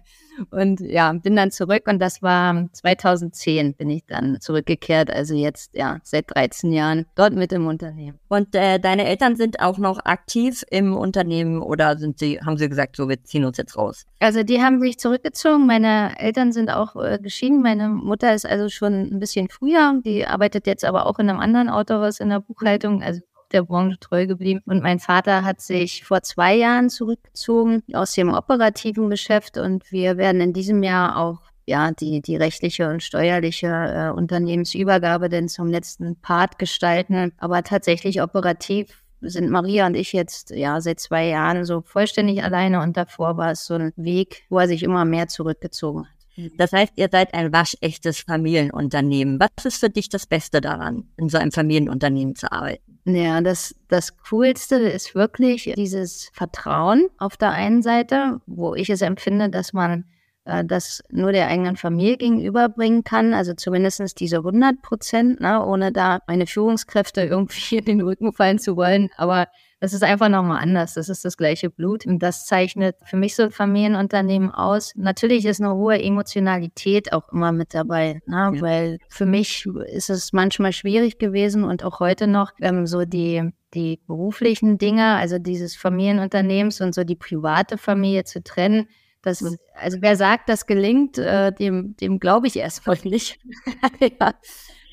Und 0.50 0.80
ja, 0.80 1.12
bin 1.14 1.34
dann 1.34 1.50
zurück 1.50 1.84
und 1.86 1.98
das 1.98 2.20
war 2.20 2.68
2010 2.72 3.74
bin 3.74 3.88
ich 3.88 4.04
dann 4.06 4.38
zurückgekehrt. 4.38 5.10
Also 5.10 5.34
jetzt 5.34 5.70
ja 5.74 5.98
seit 6.02 6.26
13 6.34 6.72
Jahren 6.72 7.06
dort 7.14 7.32
mit 7.32 7.52
im 7.52 7.66
Unternehmen. 7.66 8.18
Und 8.28 8.54
äh, 8.54 8.78
deine 8.78 9.06
Eltern 9.06 9.36
sind 9.36 9.60
auch 9.60 9.78
noch 9.78 9.98
aktiv 10.04 10.62
im 10.70 10.94
Unternehmen 10.94 11.62
oder 11.62 11.96
sind 11.96 12.18
sie, 12.18 12.38
haben 12.38 12.58
sie 12.58 12.68
gesagt, 12.68 12.96
so 12.96 13.08
wir 13.08 13.22
ziehen 13.24 13.46
uns 13.46 13.56
jetzt 13.56 13.78
raus? 13.78 14.04
Also 14.20 14.42
die 14.42 14.60
haben 14.60 14.78
sich 14.80 14.98
zurückgezogen. 14.98 15.66
Meine 15.66 16.18
Eltern 16.18 16.52
sind 16.52 16.70
auch 16.70 16.96
äh, 16.96 17.18
geschieden. 17.18 17.62
Meine 17.62 17.88
Mutter 17.88 18.34
ist 18.34 18.44
also 18.44 18.68
schon 18.68 18.92
ein 18.92 19.18
bisschen 19.18 19.48
früher. 19.48 20.00
Die 20.04 20.26
arbeitet 20.26 20.66
jetzt 20.66 20.84
aber 20.84 21.06
auch 21.06 21.18
in 21.18 21.30
einem 21.30 21.40
anderen 21.40 21.70
Autohaus 21.70 22.20
in 22.20 22.28
der 22.28 22.40
Buchhaltung. 22.40 23.02
Also 23.02 23.22
der 23.52 23.62
Branche 23.62 23.98
treu 23.98 24.26
geblieben. 24.26 24.60
Und 24.66 24.82
mein 24.82 24.98
Vater 24.98 25.44
hat 25.44 25.60
sich 25.60 26.04
vor 26.04 26.22
zwei 26.22 26.54
Jahren 26.56 26.90
zurückgezogen 26.90 27.82
aus 27.92 28.14
dem 28.14 28.32
operativen 28.32 29.10
Geschäft 29.10 29.58
und 29.58 29.90
wir 29.90 30.16
werden 30.16 30.40
in 30.40 30.52
diesem 30.52 30.82
Jahr 30.82 31.16
auch 31.18 31.40
ja, 31.66 31.90
die, 31.90 32.22
die 32.22 32.36
rechtliche 32.36 32.88
und 32.88 33.02
steuerliche 33.02 33.66
äh, 33.66 34.10
Unternehmensübergabe 34.16 35.28
denn 35.28 35.48
zum 35.48 35.68
letzten 35.68 36.16
Part 36.20 36.58
gestalten. 36.58 37.32
Aber 37.38 37.62
tatsächlich 37.64 38.22
operativ 38.22 39.02
sind 39.20 39.50
Maria 39.50 39.86
und 39.86 39.96
ich 39.96 40.12
jetzt 40.12 40.50
ja 40.50 40.80
seit 40.80 41.00
zwei 41.00 41.26
Jahren 41.26 41.64
so 41.64 41.82
vollständig 41.82 42.44
alleine 42.44 42.80
und 42.82 42.96
davor 42.96 43.36
war 43.36 43.50
es 43.50 43.66
so 43.66 43.74
ein 43.74 43.92
Weg, 43.96 44.44
wo 44.48 44.58
er 44.58 44.68
sich 44.68 44.82
immer 44.82 45.04
mehr 45.04 45.26
zurückgezogen 45.26 46.06
hat. 46.06 46.16
Das 46.58 46.72
heißt, 46.72 46.92
ihr 46.96 47.08
seid 47.10 47.32
ein 47.32 47.52
waschechtes 47.52 48.20
Familienunternehmen. 48.20 49.40
Was 49.40 49.64
ist 49.64 49.80
für 49.80 49.88
dich 49.88 50.10
das 50.10 50.26
Beste 50.26 50.60
daran, 50.60 51.08
in 51.16 51.30
so 51.30 51.38
einem 51.38 51.50
Familienunternehmen 51.50 52.36
zu 52.36 52.52
arbeiten? 52.52 52.95
Ja, 53.08 53.40
das, 53.40 53.76
das 53.86 54.16
Coolste 54.16 54.76
ist 54.76 55.14
wirklich 55.14 55.72
dieses 55.76 56.28
Vertrauen 56.32 57.06
auf 57.18 57.36
der 57.36 57.52
einen 57.52 57.80
Seite, 57.80 58.40
wo 58.46 58.74
ich 58.74 58.90
es 58.90 59.00
empfinde, 59.00 59.48
dass 59.48 59.72
man 59.72 60.04
äh, 60.46 60.64
das 60.64 61.02
nur 61.10 61.32
der 61.32 61.48
eigenen 61.48 61.76
Familie 61.76 62.16
gegenüberbringen 62.16 63.04
kann, 63.04 63.34
also 63.34 63.52
zumindestens 63.54 64.14
diese 64.14 64.38
100 64.38 64.80
Prozent, 64.80 65.40
ne, 65.40 65.64
ohne 65.64 65.92
da 65.92 66.20
meine 66.26 66.46
Führungskräfte 66.46 67.22
irgendwie 67.24 67.78
in 67.78 67.84
den 67.84 68.00
Rücken 68.00 68.32
fallen 68.32 68.58
zu 68.58 68.76
wollen. 68.76 69.10
Aber 69.16 69.48
das 69.78 69.92
ist 69.92 70.02
einfach 70.02 70.30
nochmal 70.30 70.62
anders. 70.62 70.94
Das 70.94 71.10
ist 71.10 71.24
das 71.24 71.36
gleiche 71.36 71.68
Blut. 71.68 72.06
Und 72.06 72.20
das 72.20 72.46
zeichnet 72.46 72.96
für 73.04 73.16
mich 73.16 73.36
so 73.36 73.42
ein 73.42 73.50
Familienunternehmen 73.50 74.50
aus. 74.50 74.92
Natürlich 74.96 75.44
ist 75.44 75.60
eine 75.60 75.74
hohe 75.74 76.02
Emotionalität 76.02 77.12
auch 77.12 77.30
immer 77.30 77.52
mit 77.52 77.74
dabei, 77.74 78.22
ne? 78.26 78.52
Ja. 78.54 78.60
weil 78.62 78.98
für 79.10 79.26
mich 79.26 79.66
ist 79.92 80.08
es 80.08 80.32
manchmal 80.32 80.72
schwierig 80.72 81.18
gewesen 81.18 81.62
und 81.62 81.84
auch 81.84 82.00
heute 82.00 82.26
noch 82.26 82.52
ähm, 82.60 82.86
so 82.86 83.04
die 83.04 83.50
die 83.74 84.00
beruflichen 84.06 84.78
Dinge, 84.78 85.16
also 85.16 85.38
dieses 85.38 85.76
Familienunternehmens 85.76 86.80
und 86.80 86.94
so 86.94 87.04
die 87.04 87.16
private 87.16 87.76
Familie 87.76 88.24
zu 88.24 88.42
trennen. 88.42 88.88
Das, 89.26 89.42
also 89.74 89.98
wer 90.00 90.16
sagt, 90.16 90.48
das 90.48 90.66
gelingt, 90.66 91.18
äh, 91.18 91.52
dem, 91.52 91.96
dem 91.96 92.20
glaube 92.20 92.46
ich 92.46 92.56
erstmal 92.56 92.96
nicht. 93.02 93.40
ja. 94.00 94.34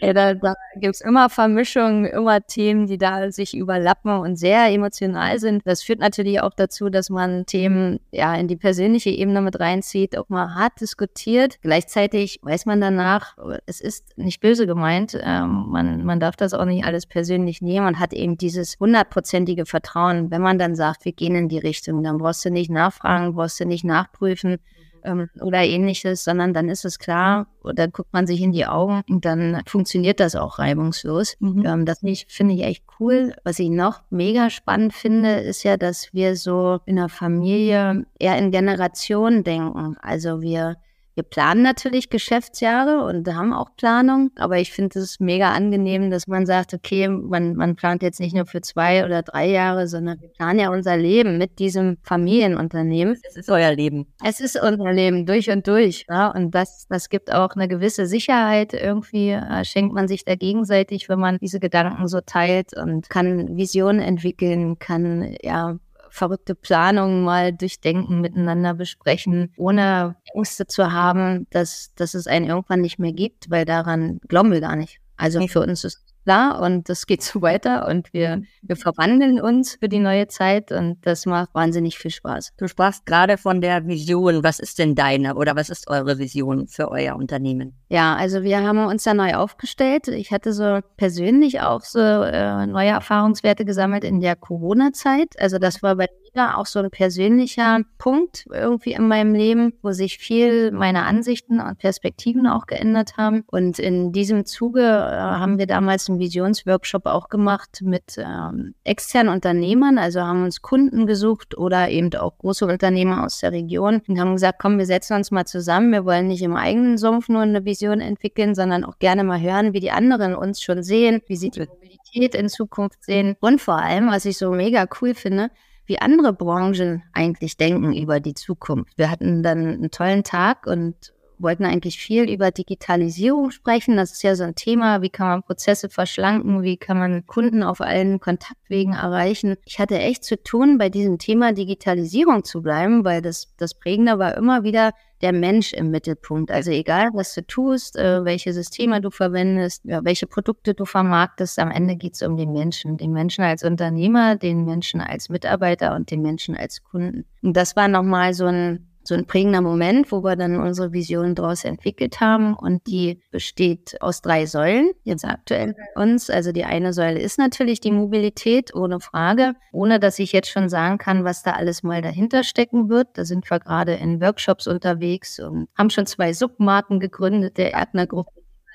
Ja, 0.04 0.12
da, 0.12 0.34
da 0.34 0.56
gibt 0.76 0.96
es 0.96 1.02
immer 1.02 1.30
Vermischungen, 1.30 2.04
immer 2.06 2.42
Themen, 2.46 2.88
die 2.88 2.98
da 2.98 3.32
sich 3.32 3.56
überlappen 3.56 4.12
und 4.12 4.36
sehr 4.36 4.68
emotional 4.68 5.40
sind. 5.40 5.62
Das 5.66 5.82
führt 5.82 6.00
natürlich 6.00 6.42
auch 6.42 6.54
dazu, 6.54 6.90
dass 6.90 7.10
man 7.10 7.46
Themen 7.46 8.02
ja 8.12 8.36
in 8.36 8.50
die 8.50 8.58
persönliche 8.58 9.12
Ebene 9.12 9.40
mit 9.40 9.62
reinzieht, 9.62 10.18
auch 10.18 10.28
mal 10.28 10.56
hart 10.56 10.82
diskutiert. 10.82 11.56
Gleichzeitig 11.62 12.40
weiß 12.42 12.66
man 12.66 12.82
danach, 12.82 13.38
es 13.66 13.80
ist 13.80 14.18
nicht 14.18 14.42
böse 14.42 14.68
gemeint, 14.68 15.18
ähm, 15.24 15.68
man, 15.70 16.04
man 16.04 16.20
darf 16.20 16.36
das 16.36 16.54
auch 16.54 16.66
nicht 16.66 16.84
alles 16.84 17.06
persönlich 17.06 17.62
nehmen. 17.62 17.86
Man 17.86 18.00
hat 18.00 18.12
eben 18.12 18.38
dieses 18.38 18.76
hundertprozentige 18.82 19.66
Vertrauen. 19.66 20.32
Wenn 20.32 20.42
man 20.42 20.60
dann 20.60 20.76
sagt, 20.76 21.06
wir 21.06 21.14
gehen 21.14 21.36
in 21.36 21.48
die 21.48 21.60
Richtung, 21.60 22.04
dann 22.04 22.18
brauchst 22.18 22.44
du 22.44 22.50
nicht 22.50 22.70
nachfragen, 22.70 23.36
brauchst 23.36 23.62
du 23.62 23.66
nicht 23.66 23.86
nachprüfen 23.86 24.58
ähm, 25.04 25.30
oder 25.42 25.64
ähnliches, 25.64 26.24
sondern 26.24 26.54
dann 26.54 26.70
ist 26.70 26.86
es 26.86 27.00
klar, 27.00 27.48
dann 27.64 27.92
guckt 27.92 28.14
man 28.14 28.28
sich 28.28 28.42
in 28.42 28.52
die 28.52 28.66
Augen 28.66 29.04
und 29.10 29.26
dann 29.26 29.62
funktioniert 29.66 30.20
das 30.20 30.36
auch 30.36 30.60
reibungslos. 30.60 31.36
Mhm. 31.40 31.66
Ähm, 31.66 31.86
das 31.86 32.00
finde 32.28 32.54
ich 32.54 32.64
echt 32.64 32.84
cool. 33.00 33.34
Was 33.44 33.60
ich 33.60 33.70
noch 33.70 34.02
mega 34.10 34.50
spannend 34.50 34.94
finde, 34.94 35.36
ist 35.36 35.64
ja, 35.64 35.78
dass 35.78 36.14
wir 36.14 36.36
so 36.36 36.80
in 36.86 36.98
der 36.98 37.10
Familie 37.10 38.06
eher 38.20 38.38
in 38.38 38.52
Generationen 38.52 39.44
denken. 39.44 39.98
Also 40.02 40.42
wir 40.42 40.78
wir 41.16 41.24
planen 41.24 41.62
natürlich 41.62 42.10
Geschäftsjahre 42.10 43.06
und 43.06 43.28
haben 43.34 43.54
auch 43.54 43.76
Planung, 43.78 44.32
aber 44.36 44.58
ich 44.58 44.72
finde 44.72 45.00
es 45.00 45.20
mega 45.20 45.52
angenehm, 45.52 46.10
dass 46.10 46.28
man 46.28 46.46
sagt, 46.46 46.74
okay, 46.74 47.08
man, 47.08 47.56
man 47.56 47.76
plant 47.76 48.02
jetzt 48.02 48.20
nicht 48.20 48.36
nur 48.36 48.46
für 48.46 48.62
zwei 48.62 49.06
oder 49.06 49.22
drei 49.22 49.48
Jahre, 49.48 49.88
sondern 49.88 50.20
wir 50.22 50.30
planen 50.30 50.60
ja 50.60 50.70
unser 50.70 50.98
Leben 50.98 51.38
mit 51.38 51.60
diesem 51.60 51.98
Familienunternehmen. 52.04 53.16
Es 53.28 53.38
ist 53.38 53.50
euer 53.50 53.74
Leben. 53.74 54.08
Es 54.24 54.40
ist 54.40 54.60
unser 54.62 54.92
Leben 54.92 55.26
durch 55.26 55.50
und 55.50 55.68
durch. 55.68 56.06
Ja? 56.10 56.30
Und 56.30 56.52
das, 56.52 56.88
das 56.90 57.10
gibt 57.10 57.32
auch 57.32 57.52
eine 57.52 57.68
gewisse 57.68 58.08
Sicherheit. 58.08 58.74
Irgendwie 58.74 59.30
äh, 59.32 59.64
schenkt 59.66 59.94
man 59.94 60.08
sich 60.08 60.26
da 60.26 60.36
gegenseitig, 60.36 61.10
wenn 61.10 61.20
man 61.20 61.38
diese 61.40 61.60
Gedanken 61.60 62.08
so 62.08 62.22
teilt 62.22 62.76
und 62.76 63.10
kann 63.10 63.56
Visionen 63.56 64.02
entwickeln, 64.02 64.80
kann 64.80 65.36
ja 65.44 65.78
verrückte 66.14 66.54
Planungen 66.54 67.24
mal 67.24 67.52
durchdenken, 67.52 68.22
miteinander 68.22 68.76
besprechen, 68.76 69.52
ohne 69.58 70.16
Ängste 70.36 70.68
zu 70.68 70.92
haben, 70.92 71.48
dass, 71.50 71.92
dass 71.96 72.14
es 72.14 72.28
einen 72.28 72.46
irgendwann 72.46 72.82
nicht 72.82 73.00
mehr 73.00 73.14
gibt, 73.14 73.50
weil 73.50 73.66
daran 73.66 74.20
glauben 74.28 74.52
wir 74.52 74.62
gar 74.62 74.76
nicht. 74.76 75.00
Also 75.18 75.46
für 75.48 75.62
uns 75.62 75.84
ist 75.84 76.03
klar 76.24 76.62
und 76.62 76.90
das 76.90 77.06
geht 77.06 77.22
so 77.22 77.42
weiter 77.42 77.88
und 77.88 78.14
wir, 78.14 78.38
mhm. 78.38 78.48
wir 78.62 78.76
verwandeln 78.76 79.40
uns 79.40 79.76
für 79.76 79.90
die 79.90 80.00
neue 80.00 80.28
Zeit 80.28 80.72
und 80.72 80.98
das 81.06 81.26
macht 81.26 81.54
wahnsinnig 81.54 81.98
viel 81.98 82.12
Spaß. 82.12 82.54
Du 82.58 82.68
sprachst 82.68 83.06
gerade 83.06 83.38
von 83.38 83.62
der 83.62 83.86
Vision. 83.88 84.44
Was 84.44 84.60
ist 84.60 84.80
denn 84.80 84.96
deine 84.96 85.36
oder 85.36 85.56
was 85.56 85.70
ist 85.70 85.90
eure 85.90 86.18
Vision 86.18 86.68
für 86.68 86.90
euer 86.90 87.16
Unternehmen? 87.16 87.74
Ja, 87.90 88.16
also 88.16 88.44
wir 88.44 88.62
haben 88.62 88.86
uns 88.86 89.04
da 89.04 89.14
neu 89.14 89.34
aufgestellt. 89.36 90.08
Ich 90.08 90.32
hatte 90.32 90.54
so 90.54 90.80
persönlich 90.98 91.62
auch 91.62 91.82
so 91.82 92.00
äh, 92.00 92.66
neue 92.66 92.90
Erfahrungswerte 92.90 93.66
gesammelt 93.66 94.04
in 94.04 94.20
der 94.20 94.36
Corona-Zeit. 94.36 95.40
Also 95.40 95.60
das 95.60 95.84
war 95.84 95.96
bei 95.96 96.08
wieder 96.34 96.58
auch 96.58 96.66
so 96.66 96.80
ein 96.80 96.90
persönlicher 96.90 97.82
Punkt 97.98 98.46
irgendwie 98.52 98.94
in 98.94 99.08
meinem 99.08 99.34
Leben, 99.34 99.74
wo 99.82 99.92
sich 99.92 100.18
viel 100.18 100.72
meine 100.72 101.04
Ansichten 101.04 101.60
und 101.60 101.78
Perspektiven 101.78 102.48
auch 102.48 102.66
geändert 102.66 103.18
haben. 103.18 103.44
Und 103.48 103.80
in 103.80 104.12
diesem 104.12 104.46
Zuge 104.46 104.82
äh, 104.82 104.86
haben 104.86 105.60
wir 105.60 105.68
damals 105.68 106.10
einen 106.10 106.20
Visionsworkshop 106.20 107.06
auch 107.06 107.30
gemacht 107.30 107.82
mit 107.84 108.18
ähm, 108.18 108.74
externen 108.84 109.34
Unternehmern, 109.34 109.98
also 109.98 110.22
haben 110.22 110.44
uns 110.44 110.62
Kunden 110.62 111.06
gesucht 111.06 111.58
oder 111.58 111.90
eben 111.90 112.14
auch 112.16 112.38
große 112.38 112.66
Unternehmer 112.66 113.24
aus 113.24 113.40
der 113.40 113.52
Region 113.52 114.02
und 114.08 114.20
haben 114.20 114.34
gesagt, 114.34 114.60
komm, 114.60 114.78
wir 114.78 114.86
setzen 114.86 115.16
uns 115.16 115.32
mal 115.32 115.46
zusammen. 115.46 115.92
Wir 115.92 116.06
wollen 116.06 116.28
nicht 116.28 116.42
im 116.42 116.56
eigenen 116.56 116.98
Sumpf 116.98 117.30
nur 117.30 117.42
eine 117.42 117.66
Vision 117.66 118.02
entwickeln, 118.02 118.56
sondern 118.56 118.84
auch 118.84 118.98
gerne 118.98 119.24
mal 119.24 119.40
hören, 119.40 119.74
wie 119.74 119.80
die 119.80 119.92
anderen 119.92 120.36
uns 120.36 120.62
schon 120.62 120.84
sehen, 120.84 121.22
wie 121.28 121.36
sie 121.36 121.52
die 121.52 121.62
Mobilität 121.62 122.36
in 122.36 122.50
Zukunft 122.50 123.04
sehen 123.04 123.36
und 123.40 123.62
vor 123.62 123.76
allem, 123.76 124.10
was 124.10 124.26
ich 124.26 124.38
so 124.38 124.52
mega 124.52 124.88
cool 125.02 125.14
finde, 125.14 125.50
wie 125.86 126.00
andere 126.00 126.34
Branchen 126.34 127.04
eigentlich 127.14 127.58
denken 127.58 127.94
über 127.94 128.20
die 128.20 128.34
Zukunft. 128.34 128.98
Wir 128.98 129.12
hatten 129.12 129.44
dann 129.44 129.60
einen 129.60 129.92
tollen 129.92 130.24
Tag 130.24 130.68
und 130.68 131.14
wollten 131.44 131.66
eigentlich 131.66 131.98
viel 131.98 132.30
über 132.30 132.52
Digitalisierung 132.52 133.52
sprechen. 133.52 133.98
Das 133.98 134.12
ist 134.12 134.24
ja 134.24 134.36
so 134.36 134.44
ein 134.44 134.56
Thema. 134.56 135.02
Wie 135.02 135.10
kann 135.10 135.28
man 135.28 135.44
Prozesse 135.44 135.90
verschlanken? 135.90 136.64
Wie 136.64 136.78
kann 136.78 136.98
man 136.98 137.26
Kunden 137.28 137.62
auf 137.62 137.82
allen 137.82 138.20
Kontaktwegen 138.20 138.94
erreichen? 138.94 139.58
Ich 139.66 139.80
hatte 139.80 140.00
echt 140.00 140.24
zu 140.24 140.42
tun, 140.42 140.78
bei 140.78 140.90
diesem 140.90 141.20
Thema 141.20 141.54
Digitalisierung 141.54 142.44
zu 142.44 142.62
bleiben, 142.62 143.06
weil 143.06 143.22
das, 143.22 143.54
das 143.58 143.74
Prägende 143.74 144.18
war 144.18 144.36
immer 144.36 144.64
wieder 144.64 144.92
der 145.24 145.32
Mensch 145.32 145.72
im 145.72 145.90
Mittelpunkt. 145.90 146.52
Also 146.52 146.72
egal, 146.72 147.10
was 147.14 147.34
du 147.34 147.46
tust, 147.46 147.96
äh, 147.96 148.26
welche 148.26 148.52
Systeme 148.52 149.00
du 149.00 149.10
verwendest, 149.10 149.82
welche 149.86 150.28
Produkte 150.28 150.74
du 150.74 150.86
vermarktest, 150.86 151.60
am 151.60 151.72
Ende 151.72 151.96
geht 151.96 152.16
es 152.16 152.24
um 152.24 152.36
den 152.36 152.52
Menschen. 152.52 152.98
Den 152.98 153.14
Menschen 153.14 153.44
als 153.44 153.64
Unternehmer, 153.64 154.36
den 154.36 154.66
Menschen 154.66 155.00
als 155.00 155.30
Mitarbeiter 155.30 155.96
und 155.96 156.12
den 156.12 156.22
Menschen 156.22 156.58
als 156.58 156.84
Kunden. 156.84 157.26
Und 157.42 157.56
das 157.56 157.76
war 157.78 157.88
nochmal 157.88 158.34
so 158.34 158.46
ein 158.46 158.93
so 159.04 159.16
ein 159.16 159.26
prägender 159.26 159.62
Moment, 159.62 160.12
wo 160.12 160.24
wir 160.24 160.36
dann 160.36 160.60
unsere 160.60 160.94
Vision 160.94 161.36
daraus 161.36 161.66
entwickelt 161.66 162.22
haben. 162.22 162.54
Und 162.54 162.88
die 162.88 163.22
besteht 163.32 164.02
aus 164.02 164.22
drei 164.22 164.46
Säulen, 164.46 164.92
jetzt 165.04 165.26
aktuell 165.26 165.76
bei 165.96 166.02
uns. 166.02 166.30
Also 166.30 166.52
die 166.52 166.64
eine 166.64 166.94
Säule 166.94 167.20
ist 167.20 167.38
natürlich 167.38 167.82
die 167.82 167.92
Mobilität, 167.92 168.74
ohne 168.74 169.00
Frage, 169.00 169.56
ohne 169.72 170.00
dass 170.00 170.20
ich 170.20 170.32
jetzt 170.32 170.50
schon 170.50 170.70
sagen 170.70 170.98
kann, 170.98 171.24
was 171.24 171.44
da 171.44 171.52
alles 171.52 171.84
mal 171.84 172.02
dahinter 172.02 172.44
stecken 172.44 172.90
wird. 172.90 173.10
Da 173.16 173.26
sind 173.26 173.50
wir 173.50 173.60
gerade 173.60 173.94
in 173.94 174.22
Workshops 174.22 174.68
unterwegs 174.68 175.40
und 175.40 175.68
haben 175.78 175.90
schon 175.90 176.06
zwei 176.06 176.34
Submarken 176.34 177.00
gegründet, 177.00 177.58
der 177.58 177.74
Erdner 177.74 178.08
Gruppe. 178.08 178.32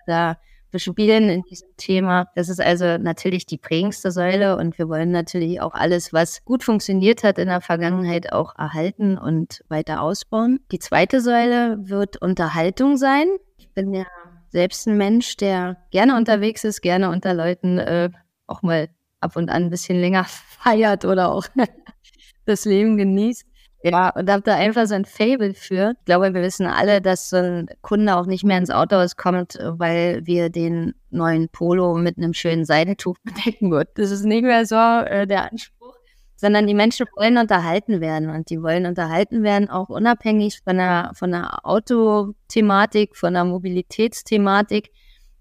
Da 0.06 0.38
bespielen 0.70 1.28
in 1.28 1.42
diesem 1.42 1.68
Thema. 1.76 2.26
Das 2.34 2.48
ist 2.48 2.60
also 2.60 2.98
natürlich 2.98 3.46
die 3.46 3.58
prägendste 3.58 4.10
Säule 4.10 4.56
und 4.56 4.78
wir 4.78 4.88
wollen 4.88 5.10
natürlich 5.10 5.60
auch 5.60 5.75
alles, 5.75 6.12
was 6.12 6.44
gut 6.44 6.62
funktioniert 6.62 7.25
hat 7.25 7.38
in 7.38 7.48
der 7.48 7.60
Vergangenheit, 7.60 8.32
auch 8.32 8.56
erhalten 8.58 9.18
und 9.18 9.64
weiter 9.68 10.02
ausbauen. 10.02 10.60
Die 10.72 10.78
zweite 10.78 11.20
Säule 11.20 11.78
wird 11.80 12.20
Unterhaltung 12.20 12.96
sein. 12.96 13.26
Ich 13.56 13.70
bin 13.72 13.94
ja 13.94 14.06
selbst 14.48 14.87
ein 14.87 14.96
Mensch, 14.96 15.37
der 15.37 15.76
gerne 15.90 16.16
unterwegs 16.16 16.64
ist, 16.64 16.80
gerne 16.80 17.10
unter 17.10 17.34
Leuten 17.34 17.78
äh, 17.78 18.10
auch 18.46 18.62
mal 18.62 18.88
ab 19.20 19.37
und 19.37 19.50
an 19.50 19.64
ein 19.64 19.70
bisschen 19.70 20.00
länger 20.00 20.25
feiert 20.28 21.04
oder 21.04 21.32
auch 21.32 21.46
das 22.44 22.64
Leben 22.64 22.96
genießt. 22.96 23.47
Ja, 23.82 24.11
und 24.11 24.28
habe 24.28 24.42
da 24.42 24.56
einfach 24.56 24.87
so 24.87 24.94
ein 24.94 25.04
Fable 25.04 25.54
für. 25.54 25.94
Ich 25.99 26.04
glaube, 26.04 26.35
wir 26.35 26.42
wissen 26.42 26.66
alle, 26.66 27.00
dass 27.00 27.30
so 27.30 27.37
ein 27.37 27.68
Kunde 27.80 28.16
auch 28.16 28.26
nicht 28.26 28.42
mehr 28.42 28.58
ins 28.58 28.70
Autohaus 28.70 29.16
kommt, 29.16 29.56
weil 29.62 30.26
wir 30.26 30.50
den 30.50 30.94
neuen 31.11 31.49
Polo 31.49 31.94
mit 31.94 32.18
einem 32.18 32.35
schönen 32.35 32.64
Seidentuch 32.64 33.16
bedecken 33.25 33.70
wird. 33.70 33.90
Das 33.94 34.11
ist 34.11 34.25
nicht 34.25 34.42
mehr 34.42 34.66
so 34.66 34.75
äh, 34.75 35.28
der 35.28 35.52
Anspruch, 35.52 35.94
sondern 36.35 36.66
die 36.66 36.75
Menschen 36.75 37.06
wollen 37.16 37.38
unterhalten 37.38 38.00
werden 38.00 38.30
und 38.30 38.50
die 38.50 38.61
wollen 38.61 38.85
unterhalten 38.85 39.44
werden, 39.44 39.70
auch 39.70 39.88
unabhängig 39.88 40.61
von 40.64 40.76
der, 40.76 41.12
von 41.14 41.30
der 41.30 41.64
Autothematik, 41.64 43.16
von 43.16 43.35
der 43.35 43.44
Mobilitätsthematik. 43.44 44.90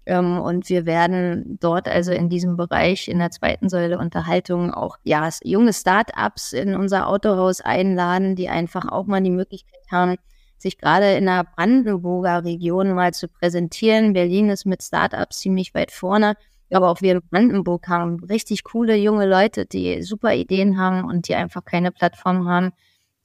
Ähm, 0.08 0.40
und 0.40 0.70
wir 0.70 0.86
werden 0.86 1.58
dort 1.60 1.86
also 1.86 2.12
in 2.12 2.30
diesem 2.30 2.56
Bereich 2.56 3.08
in 3.08 3.18
der 3.18 3.30
zweiten 3.30 3.68
Säule 3.68 3.98
Unterhaltung 3.98 4.72
auch 4.72 4.96
ja, 5.04 5.28
junge 5.44 5.74
Start-ups 5.74 6.54
in 6.54 6.74
unser 6.74 7.08
Autohaus 7.08 7.60
einladen, 7.60 8.34
die 8.34 8.48
einfach 8.48 8.88
auch 8.90 9.04
mal 9.04 9.20
die 9.22 9.30
Möglichkeit 9.30 9.82
haben, 9.90 10.16
sich 10.56 10.78
gerade 10.78 11.12
in 11.12 11.26
der 11.26 11.44
Brandenburger 11.44 12.42
Region 12.42 12.94
mal 12.94 13.12
zu 13.12 13.28
präsentieren. 13.28 14.14
Berlin 14.14 14.48
ist 14.48 14.64
mit 14.64 14.82
Start-ups 14.82 15.40
ziemlich 15.40 15.74
weit 15.74 15.92
vorne. 15.92 16.36
Aber 16.70 16.88
auch 16.88 17.02
wir 17.02 17.12
in 17.12 17.22
Brandenburg 17.30 17.86
haben 17.88 18.24
richtig 18.24 18.64
coole 18.64 18.96
junge 18.96 19.26
Leute, 19.26 19.66
die 19.66 20.02
super 20.02 20.34
Ideen 20.34 20.78
haben 20.78 21.04
und 21.04 21.28
die 21.28 21.34
einfach 21.34 21.64
keine 21.66 21.92
Plattform 21.92 22.48
haben, 22.48 22.72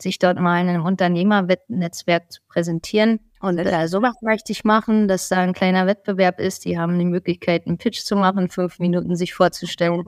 sich 0.03 0.19
dort 0.19 0.39
mal 0.39 0.61
in 0.61 0.69
einem 0.69 0.85
Unternehmernetzwerk 0.85 2.31
zu 2.31 2.41
präsentieren. 2.47 3.19
Und 3.39 3.57
äh, 3.57 3.87
sowas 3.89 4.15
möchte 4.21 4.53
ich 4.53 4.63
machen, 4.63 5.09
dass 5.09 5.27
da 5.27 5.37
ein 5.39 5.51
kleiner 5.51 5.85
Wettbewerb 5.85 6.39
ist. 6.39 6.63
Die 6.63 6.79
haben 6.79 6.97
die 6.97 7.05
Möglichkeit, 7.05 7.67
einen 7.67 7.77
Pitch 7.77 8.01
zu 8.03 8.15
machen, 8.15 8.49
fünf 8.49 8.79
Minuten 8.79 9.17
sich 9.17 9.33
vorzustellen. 9.33 10.05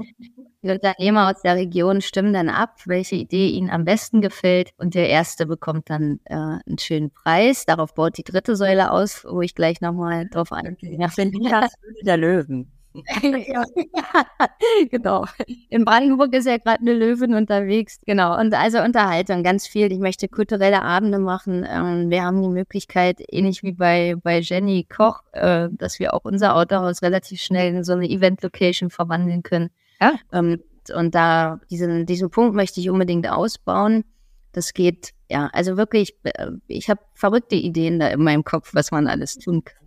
Die 0.61 0.69
Unternehmer 0.69 1.29
aus 1.29 1.41
der 1.41 1.55
Region 1.55 1.99
stimmen 2.01 2.31
dann 2.31 2.47
ab, 2.47 2.77
welche 2.85 3.15
Idee 3.15 3.49
ihnen 3.49 3.69
am 3.69 3.83
besten 3.83 4.21
gefällt. 4.21 4.71
Und 4.77 4.95
der 4.95 5.09
Erste 5.09 5.45
bekommt 5.45 5.89
dann 5.89 6.19
äh, 6.25 6.33
einen 6.35 6.77
schönen 6.79 7.11
Preis. 7.11 7.65
Darauf 7.65 7.93
baut 7.93 8.17
die 8.17 8.23
dritte 8.23 8.55
Säule 8.55 8.91
aus, 8.91 9.25
wo 9.29 9.41
ich 9.41 9.53
gleich 9.53 9.81
nochmal 9.81 10.27
drauf 10.29 10.53
eingehe. 10.53 10.97
Ja. 10.97 11.09
Berliner 11.15 11.67
der 12.03 12.17
Löwen. 12.17 12.71
genau. 14.91 15.25
In 15.69 15.85
Brandenburg 15.85 16.33
ist 16.33 16.47
ja 16.47 16.57
gerade 16.57 16.81
eine 16.81 16.93
Löwin 16.93 17.33
unterwegs. 17.33 17.99
Genau. 18.05 18.39
Und 18.39 18.53
also 18.53 18.81
Unterhaltung, 18.81 19.43
ganz 19.43 19.67
viel. 19.67 19.91
Ich 19.91 19.99
möchte 19.99 20.27
kulturelle 20.27 20.81
Abende 20.81 21.19
machen. 21.19 21.65
Ähm, 21.69 22.09
wir 22.09 22.23
haben 22.23 22.41
die 22.41 22.49
Möglichkeit, 22.49 23.21
ähnlich 23.29 23.63
wie 23.63 23.73
bei, 23.73 24.15
bei 24.21 24.39
Jenny 24.39 24.85
Koch, 24.85 25.21
äh, 25.33 25.69
dass 25.71 25.99
wir 25.99 26.13
auch 26.13 26.23
unser 26.23 26.55
Autohaus 26.55 27.01
relativ 27.01 27.41
schnell 27.41 27.73
in 27.73 27.83
so 27.83 27.93
eine 27.93 28.09
Event-Location 28.09 28.89
verwandeln 28.89 29.43
können. 29.43 29.69
Ja. 30.01 30.13
Ähm, 30.31 30.61
und 30.93 31.15
da 31.15 31.59
diesen, 31.69 32.05
diesen 32.05 32.29
Punkt 32.29 32.55
möchte 32.55 32.79
ich 32.79 32.89
unbedingt 32.89 33.27
ausbauen. 33.29 34.03
Das 34.51 34.73
geht, 34.73 35.11
ja, 35.29 35.49
also 35.51 35.77
wirklich, 35.77 36.15
äh, 36.23 36.51
ich 36.67 36.89
habe 36.89 37.01
verrückte 37.13 37.55
Ideen 37.55 37.99
da 37.99 38.07
in 38.07 38.23
meinem 38.23 38.43
Kopf, 38.43 38.73
was 38.73 38.91
man 38.91 39.07
alles 39.07 39.37
tun 39.37 39.63
kann. 39.63 39.85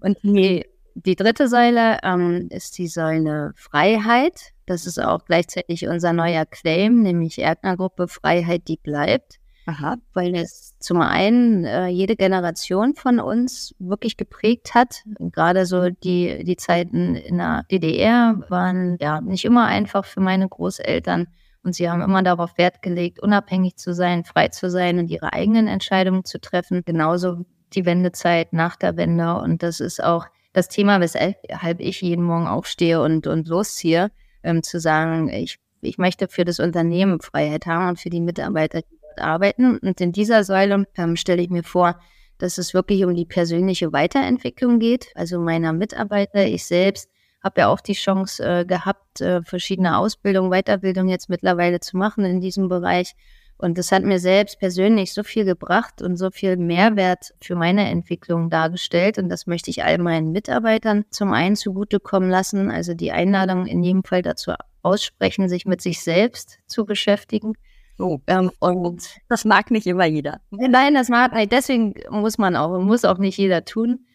Und 0.00 0.18
je 0.22 0.64
Die 1.06 1.16
dritte 1.16 1.48
Säule 1.48 1.98
ähm, 2.02 2.48
ist 2.50 2.76
die 2.76 2.88
Säule 2.88 3.52
Freiheit. 3.56 4.52
Das 4.66 4.86
ist 4.86 5.02
auch 5.02 5.24
gleichzeitig 5.24 5.88
unser 5.88 6.12
neuer 6.12 6.44
Claim, 6.44 7.02
nämlich 7.02 7.38
Erdner-Gruppe 7.38 8.06
Freiheit, 8.06 8.68
die 8.68 8.76
bleibt. 8.76 9.38
Aha. 9.64 9.96
Weil 10.12 10.34
es 10.34 10.78
zum 10.78 11.00
einen 11.00 11.64
äh, 11.64 11.86
jede 11.88 12.16
Generation 12.16 12.94
von 12.94 13.18
uns 13.18 13.74
wirklich 13.78 14.18
geprägt 14.18 14.74
hat. 14.74 15.02
Gerade 15.18 15.64
so 15.64 15.88
die, 15.88 16.44
die 16.44 16.56
Zeiten 16.56 17.14
in 17.14 17.38
der 17.38 17.64
DDR 17.70 18.42
waren 18.48 18.98
ja 19.00 19.22
nicht 19.22 19.46
immer 19.46 19.66
einfach 19.66 20.04
für 20.04 20.20
meine 20.20 20.48
Großeltern. 20.48 21.28
Und 21.62 21.74
sie 21.74 21.88
haben 21.88 22.02
immer 22.02 22.22
darauf 22.22 22.58
Wert 22.58 22.82
gelegt, 22.82 23.20
unabhängig 23.20 23.76
zu 23.76 23.94
sein, 23.94 24.24
frei 24.24 24.48
zu 24.48 24.68
sein 24.70 24.98
und 24.98 25.08
ihre 25.10 25.32
eigenen 25.32 25.66
Entscheidungen 25.66 26.24
zu 26.24 26.40
treffen. 26.40 26.82
Genauso 26.84 27.46
die 27.72 27.86
Wendezeit 27.86 28.52
nach 28.52 28.76
der 28.76 28.96
Wende. 28.96 29.36
Und 29.36 29.62
das 29.62 29.80
ist 29.80 30.02
auch 30.02 30.26
das 30.52 30.68
Thema, 30.68 31.00
weshalb 31.00 31.36
ich 31.78 32.00
jeden 32.00 32.24
Morgen 32.24 32.46
aufstehe 32.46 33.00
und, 33.00 33.26
und 33.26 33.48
losziehe, 33.48 34.10
ähm, 34.42 34.62
zu 34.62 34.80
sagen, 34.80 35.28
ich, 35.28 35.58
ich 35.80 35.98
möchte 35.98 36.28
für 36.28 36.44
das 36.44 36.60
Unternehmen 36.60 37.20
Freiheit 37.20 37.66
haben 37.66 37.88
und 37.88 38.00
für 38.00 38.10
die 38.10 38.20
Mitarbeiter, 38.20 38.82
die 38.82 38.98
dort 39.00 39.20
arbeiten. 39.20 39.78
Und 39.78 40.00
in 40.00 40.12
dieser 40.12 40.44
Säule 40.44 40.86
ähm, 40.96 41.16
stelle 41.16 41.42
ich 41.42 41.50
mir 41.50 41.62
vor, 41.62 42.00
dass 42.38 42.58
es 42.58 42.74
wirklich 42.74 43.04
um 43.04 43.14
die 43.14 43.26
persönliche 43.26 43.92
Weiterentwicklung 43.92 44.78
geht, 44.78 45.12
also 45.14 45.38
meiner 45.38 45.72
Mitarbeiter, 45.72 46.46
ich 46.46 46.64
selbst 46.64 47.08
habe 47.42 47.62
ja 47.62 47.68
auch 47.68 47.80
die 47.80 47.94
Chance 47.94 48.44
äh, 48.44 48.64
gehabt, 48.64 49.20
äh, 49.20 49.42
verschiedene 49.42 49.96
Ausbildungen, 49.96 50.50
Weiterbildung 50.50 51.08
jetzt 51.08 51.28
mittlerweile 51.28 51.80
zu 51.80 51.96
machen 51.96 52.24
in 52.24 52.40
diesem 52.40 52.68
Bereich. 52.68 53.14
Und 53.60 53.76
das 53.76 53.92
hat 53.92 54.04
mir 54.04 54.18
selbst 54.18 54.58
persönlich 54.58 55.12
so 55.12 55.22
viel 55.22 55.44
gebracht 55.44 56.00
und 56.00 56.16
so 56.16 56.30
viel 56.30 56.56
Mehrwert 56.56 57.34
für 57.42 57.56
meine 57.56 57.90
Entwicklung 57.90 58.48
dargestellt. 58.48 59.18
Und 59.18 59.28
das 59.28 59.46
möchte 59.46 59.68
ich 59.68 59.84
all 59.84 59.98
meinen 59.98 60.32
Mitarbeitern 60.32 61.04
zum 61.10 61.34
einen 61.34 61.56
zugutekommen 61.56 62.30
lassen. 62.30 62.70
Also 62.70 62.94
die 62.94 63.12
Einladung 63.12 63.66
in 63.66 63.82
jedem 63.82 64.02
Fall 64.02 64.22
dazu 64.22 64.52
aussprechen, 64.82 65.50
sich 65.50 65.66
mit 65.66 65.82
sich 65.82 66.00
selbst 66.00 66.58
zu 66.68 66.86
beschäftigen. 66.86 67.52
Oh. 67.98 68.18
Ähm, 68.28 68.50
und 68.60 69.16
das 69.28 69.44
mag 69.44 69.70
nicht 69.70 69.86
immer 69.86 70.06
jeder. 70.06 70.40
Nein, 70.50 70.94
das 70.94 71.10
mag 71.10 71.34
nicht. 71.34 71.52
Deswegen 71.52 71.92
muss 72.08 72.38
man 72.38 72.56
auch, 72.56 72.80
muss 72.80 73.04
auch 73.04 73.18
nicht 73.18 73.36
jeder 73.36 73.66
tun. 73.66 74.06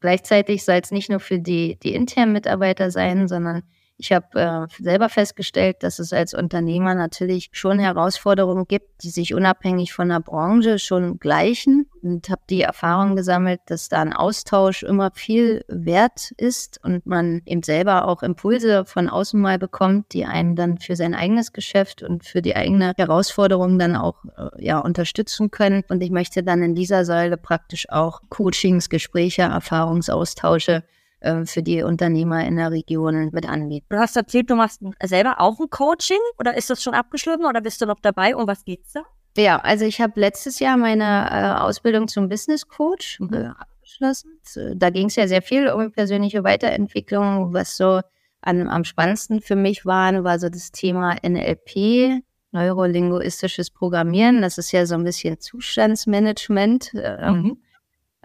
Gleichzeitig 0.00 0.64
soll 0.64 0.80
es 0.82 0.90
nicht 0.90 1.08
nur 1.08 1.20
für 1.20 1.38
die, 1.38 1.78
die 1.84 1.94
internen 1.94 2.32
Mitarbeiter 2.32 2.90
sein, 2.90 3.28
sondern 3.28 3.62
ich 4.00 4.12
habe 4.12 4.68
äh, 4.78 4.82
selber 4.82 5.08
festgestellt, 5.08 5.78
dass 5.82 5.98
es 5.98 6.12
als 6.12 6.32
Unternehmer 6.32 6.94
natürlich 6.94 7.50
schon 7.52 7.80
Herausforderungen 7.80 8.66
gibt, 8.68 9.02
die 9.02 9.10
sich 9.10 9.34
unabhängig 9.34 9.92
von 9.92 10.08
der 10.08 10.20
Branche 10.20 10.78
schon 10.78 11.18
gleichen 11.18 11.90
und 12.00 12.30
habe 12.30 12.40
die 12.48 12.62
Erfahrung 12.62 13.16
gesammelt, 13.16 13.60
dass 13.66 13.88
da 13.88 14.00
ein 14.00 14.12
Austausch 14.12 14.84
immer 14.84 15.10
viel 15.14 15.64
wert 15.66 16.32
ist 16.36 16.78
und 16.84 17.06
man 17.06 17.42
eben 17.44 17.64
selber 17.64 18.06
auch 18.06 18.22
Impulse 18.22 18.84
von 18.84 19.08
außen 19.08 19.40
mal 19.40 19.58
bekommt, 19.58 20.12
die 20.12 20.24
einen 20.24 20.54
dann 20.54 20.78
für 20.78 20.94
sein 20.94 21.14
eigenes 21.14 21.52
Geschäft 21.52 22.04
und 22.04 22.24
für 22.24 22.40
die 22.40 22.54
eigene 22.54 22.92
Herausforderung 22.96 23.80
dann 23.80 23.96
auch 23.96 24.24
äh, 24.36 24.64
ja 24.64 24.78
unterstützen 24.78 25.50
können. 25.50 25.82
Und 25.88 26.04
ich 26.04 26.12
möchte 26.12 26.44
dann 26.44 26.62
in 26.62 26.76
dieser 26.76 27.04
Säule 27.04 27.36
praktisch 27.36 27.90
auch 27.90 28.20
Coachings, 28.28 28.88
Gespräche, 28.88 29.42
Erfahrungsaustausche 29.42 30.84
äh, 31.20 31.44
für 31.44 31.62
die 31.62 31.82
Unternehmer 31.82 32.44
in 32.46 32.56
der 32.56 32.70
Region 32.70 33.30
mit 33.32 33.48
anbieten. 33.48 33.86
Du 33.88 33.98
hast 33.98 34.16
erzählt, 34.16 34.50
du 34.50 34.54
machst 34.54 34.80
selber 35.02 35.40
auch 35.40 35.58
ein 35.58 35.70
Coaching 35.70 36.20
oder 36.38 36.56
ist 36.56 36.70
das 36.70 36.82
schon 36.82 36.94
abgeschlossen 36.94 37.44
oder 37.44 37.60
bist 37.60 37.80
du 37.80 37.86
noch 37.86 38.00
dabei? 38.00 38.36
Um 38.36 38.46
was 38.46 38.64
geht's 38.64 38.92
da? 38.92 39.02
Ja, 39.36 39.58
also 39.58 39.84
ich 39.84 40.00
habe 40.00 40.18
letztes 40.20 40.58
Jahr 40.58 40.76
meine 40.76 41.28
äh, 41.30 41.60
Ausbildung 41.60 42.08
zum 42.08 42.28
Business 42.28 42.66
Coach 42.66 43.20
mhm. 43.20 43.32
äh, 43.32 43.46
abgeschlossen. 43.46 44.40
Da 44.74 44.90
ging 44.90 45.06
es 45.06 45.16
ja 45.16 45.28
sehr 45.28 45.42
viel 45.42 45.68
um 45.68 45.92
persönliche 45.92 46.44
Weiterentwicklung. 46.44 47.52
Was 47.52 47.76
so 47.76 48.00
an, 48.40 48.68
am 48.68 48.84
spannendsten 48.84 49.40
für 49.40 49.56
mich 49.56 49.86
war, 49.86 50.24
war 50.24 50.38
so 50.38 50.48
das 50.48 50.72
Thema 50.72 51.16
NLP, 51.22 52.22
neurolinguistisches 52.52 53.70
Programmieren. 53.70 54.42
Das 54.42 54.58
ist 54.58 54.72
ja 54.72 54.86
so 54.86 54.94
ein 54.94 55.04
bisschen 55.04 55.38
Zustandsmanagement. 55.40 56.94
Äh, 56.94 57.30
mhm. 57.30 57.58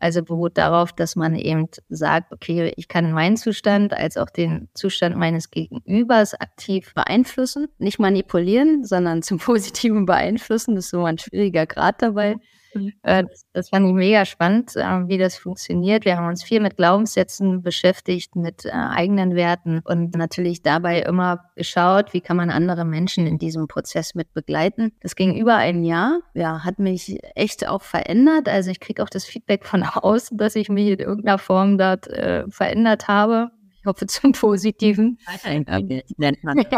Also 0.03 0.21
beruht 0.21 0.57
darauf, 0.57 0.91
dass 0.91 1.15
man 1.15 1.33
eben 1.33 1.69
sagt, 1.87 2.33
okay, 2.33 2.73
ich 2.75 2.89
kann 2.89 3.13
meinen 3.13 3.37
Zustand 3.37 3.93
als 3.93 4.17
auch 4.17 4.29
den 4.29 4.67
Zustand 4.73 5.15
meines 5.15 5.49
Gegenübers 5.49 6.33
aktiv 6.33 6.93
beeinflussen, 6.93 7.69
nicht 7.77 7.99
manipulieren, 7.99 8.83
sondern 8.83 9.21
zum 9.21 9.37
Positiven 9.39 10.05
beeinflussen. 10.05 10.75
Das 10.75 10.85
ist 10.85 10.91
so 10.91 11.05
ein 11.05 11.19
schwieriger 11.19 11.65
Grad 11.65 12.01
dabei. 12.01 12.35
Mhm. 12.73 12.93
Äh, 13.03 13.23
das, 13.23 13.45
das 13.53 13.69
fand 13.69 13.87
ich 13.87 13.93
mega 13.93 14.25
spannend, 14.25 14.75
äh, 14.75 15.07
wie 15.07 15.17
das 15.17 15.37
funktioniert. 15.37 16.05
Wir 16.05 16.17
haben 16.17 16.27
uns 16.27 16.43
viel 16.43 16.59
mit 16.59 16.77
Glaubenssätzen 16.77 17.61
beschäftigt, 17.61 18.35
mit 18.35 18.65
äh, 18.65 18.71
eigenen 18.71 19.35
Werten 19.35 19.81
und 19.83 20.15
natürlich 20.15 20.61
dabei 20.61 21.01
immer 21.01 21.45
geschaut, 21.55 22.13
wie 22.13 22.21
kann 22.21 22.37
man 22.37 22.49
andere 22.49 22.85
Menschen 22.85 23.27
in 23.27 23.37
diesem 23.37 23.67
Prozess 23.67 24.15
mit 24.15 24.33
begleiten. 24.33 24.91
Das 25.01 25.15
ging 25.15 25.35
über 25.35 25.55
ein 25.55 25.83
Jahr, 25.83 26.19
ja, 26.33 26.63
hat 26.63 26.79
mich 26.79 27.19
echt 27.35 27.67
auch 27.67 27.81
verändert. 27.81 28.49
Also 28.49 28.71
ich 28.71 28.79
kriege 28.79 29.03
auch 29.03 29.09
das 29.09 29.25
Feedback 29.25 29.65
von 29.65 29.83
außen, 29.83 30.37
dass 30.37 30.55
ich 30.55 30.69
mich 30.69 30.87
in 30.87 30.99
irgendeiner 30.99 31.37
Form 31.37 31.77
dort 31.77 32.07
äh, 32.07 32.45
verändert 32.49 33.07
habe. 33.07 33.51
Ich 33.79 33.85
hoffe 33.85 34.07
zum 34.07 34.31
Positiven. 34.31 35.17
Weiterentwickelt 35.25 36.05
nennt 36.17 36.43
man. 36.43 36.57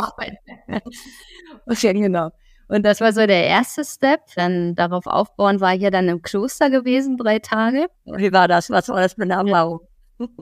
ja, 1.67 1.93
genau. 1.93 2.31
Und 2.67 2.83
das 2.83 3.01
war 3.01 3.13
so 3.13 3.25
der 3.25 3.45
erste 3.45 3.83
Step. 3.83 4.21
Dann 4.35 4.75
darauf 4.75 5.07
aufbauen 5.07 5.61
war 5.61 5.75
ich 5.75 5.81
ja 5.81 5.91
dann 5.91 6.07
im 6.09 6.21
Kloster 6.21 6.69
gewesen, 6.69 7.17
drei 7.17 7.39
Tage. 7.39 7.87
Wie 8.05 8.31
war 8.31 8.47
das? 8.47 8.69
Was 8.69 8.89
war 8.89 9.01
das 9.01 9.13
für 9.13 9.23
eine 9.23 9.33
Erfahrung? 9.33 9.81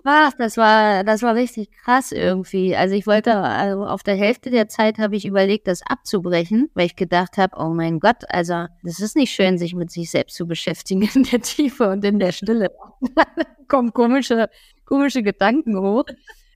Ach, 0.03 0.31
das 0.37 0.55
war, 0.57 1.03
das 1.03 1.23
war 1.23 1.33
richtig 1.33 1.71
krass 1.71 2.11
irgendwie. 2.11 2.75
Also 2.75 2.93
ich 2.93 3.07
wollte, 3.07 3.35
also 3.35 3.85
auf 3.85 4.03
der 4.03 4.15
Hälfte 4.15 4.51
der 4.51 4.67
Zeit 4.67 4.99
habe 4.99 5.15
ich 5.15 5.25
überlegt, 5.25 5.67
das 5.67 5.81
abzubrechen, 5.81 6.69
weil 6.75 6.85
ich 6.85 6.95
gedacht 6.95 7.37
habe, 7.37 7.57
oh 7.57 7.69
mein 7.73 7.99
Gott, 7.99 8.23
also 8.29 8.67
das 8.83 8.99
ist 8.99 9.15
nicht 9.15 9.31
schön, 9.31 9.57
sich 9.57 9.73
mit 9.73 9.89
sich 9.89 10.11
selbst 10.11 10.35
zu 10.35 10.45
beschäftigen 10.45 11.09
in 11.15 11.23
der 11.23 11.41
Tiefe 11.41 11.89
und 11.89 12.05
in 12.05 12.19
der 12.19 12.31
Stille. 12.31 12.71
kommen 13.67 13.91
komische, 13.93 14.49
komische 14.85 15.23
Gedanken 15.23 15.79
hoch. 15.79 16.05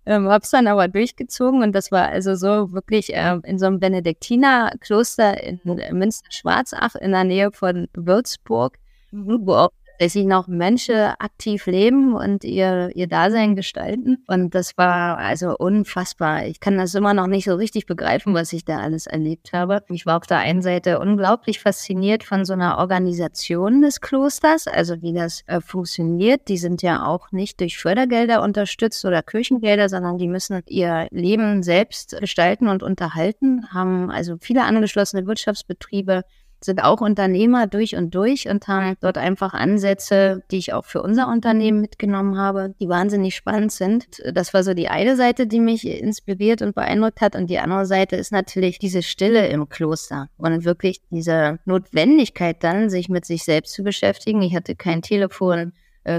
Ähm, 0.08 0.30
hab's 0.30 0.52
dann 0.52 0.68
aber 0.68 0.88
durchgezogen 0.88 1.64
und 1.64 1.74
das 1.74 1.92
war 1.92 2.08
also 2.08 2.36
so 2.36 2.72
wirklich 2.72 3.14
äh, 3.14 3.40
in 3.44 3.60
so 3.60 3.66
einem 3.66 3.82
Benediktinerkloster 3.82 5.44
in 5.44 5.60
Münster-Schwarzach 5.66 6.96
in 6.96 7.12
der 7.12 7.26
Nähe 7.26 7.52
von 7.52 7.90
Würzburg, 7.94 8.78
mhm. 9.12 9.40
wo 9.42 9.56
auch 9.56 9.72
tatsächlich 9.98 10.28
noch 10.28 10.48
Menschen 10.48 10.96
aktiv 10.96 11.66
leben 11.66 12.16
und 12.16 12.44
ihr, 12.44 12.92
ihr 12.94 13.08
Dasein 13.08 13.56
gestalten. 13.56 14.24
Und 14.28 14.54
das 14.54 14.78
war 14.78 15.18
also 15.18 15.58
unfassbar. 15.58 16.46
Ich 16.46 16.60
kann 16.60 16.78
das 16.78 16.94
immer 16.94 17.14
noch 17.14 17.28
nicht 17.28 17.46
so 17.46 17.56
richtig 17.56 17.88
begreifen, 17.88 18.34
was 18.34 18.54
ich 18.54 18.64
da 18.64 18.80
alles 18.80 19.08
erlebt 19.08 19.54
habe. 19.54 19.84
Ich 19.90 20.06
war 20.06 20.18
auf 20.18 20.28
der 20.28 20.38
einen 20.38 20.62
Seite 20.62 21.00
unglaublich 21.00 21.60
fasziniert 21.60 22.24
von 22.24 22.46
so 22.46 22.54
einer 22.54 22.78
Organisation 22.78 23.82
des 23.82 24.00
Klosters, 24.00 24.68
also 24.68 25.02
wie 25.02 25.14
das 25.14 25.42
äh, 25.48 25.62
funktioniert. 25.62 26.48
Die 26.48 26.58
sind 26.58 26.84
ja 26.84 27.06
auch 27.06 27.32
nicht 27.32 27.60
durch 27.60 27.78
Fördergelder 27.78 28.44
unterstützt 28.44 29.04
oder 29.04 29.24
Kirchengelder, 29.24 29.90
sondern 29.90 30.18
die 30.18 30.28
müssen 30.28 30.62
ihr 30.68 31.08
Leben 31.10 31.64
selbst 31.64 32.16
gestalten 32.20 32.68
und 32.68 32.84
unterhalten, 32.84 33.68
haben 33.74 34.12
also 34.12 34.38
viele 34.40 34.64
angeschlossene 34.64 35.26
Wirtschaftsbetriebe, 35.26 36.24
sind 36.62 36.84
auch 36.84 37.02
Unternehmer 37.02 37.68
durch 37.68 37.96
und 37.96 38.14
durch 38.16 38.48
und 38.48 38.68
haben 38.68 38.96
dort 39.02 39.18
einfach 39.18 39.54
Ansätze, 39.54 40.44
die 40.52 40.58
ich 40.58 40.74
auch 40.74 40.86
für 40.86 41.02
unser 41.02 41.28
Unternehmen 41.28 41.82
mitgenommen 41.82 42.38
habe, 42.38 42.74
die 42.80 42.90
wahnsinnig 42.90 43.36
spannend 43.36 43.72
sind. 43.72 44.06
Das 44.34 44.54
war 44.54 44.64
so 44.64 44.74
die 44.74 44.90
eine 44.90 45.16
Seite, 45.16 45.48
die 45.48 45.60
mich 45.60 45.88
inspiriert 45.88 46.62
und 46.62 46.76
beeindruckt 46.76 47.22
hat. 47.22 47.36
Und 47.36 47.50
die 47.50 47.60
andere 47.60 47.86
Seite 47.86 48.16
ist 48.16 48.32
natürlich 48.32 48.80
diese 48.80 49.04
Stille 49.04 49.48
im 49.48 49.70
Kloster 49.70 50.30
und 50.38 50.66
wirklich 50.66 51.02
diese 51.10 51.60
Notwendigkeit 51.66 52.64
dann, 52.64 52.90
sich 52.90 53.10
mit 53.10 53.26
sich 53.26 53.44
selbst 53.44 53.74
zu 53.74 53.84
beschäftigen. 53.84 54.42
Ich 54.42 54.56
hatte 54.56 54.76
kein 54.76 55.02
Telefon, 55.02 55.74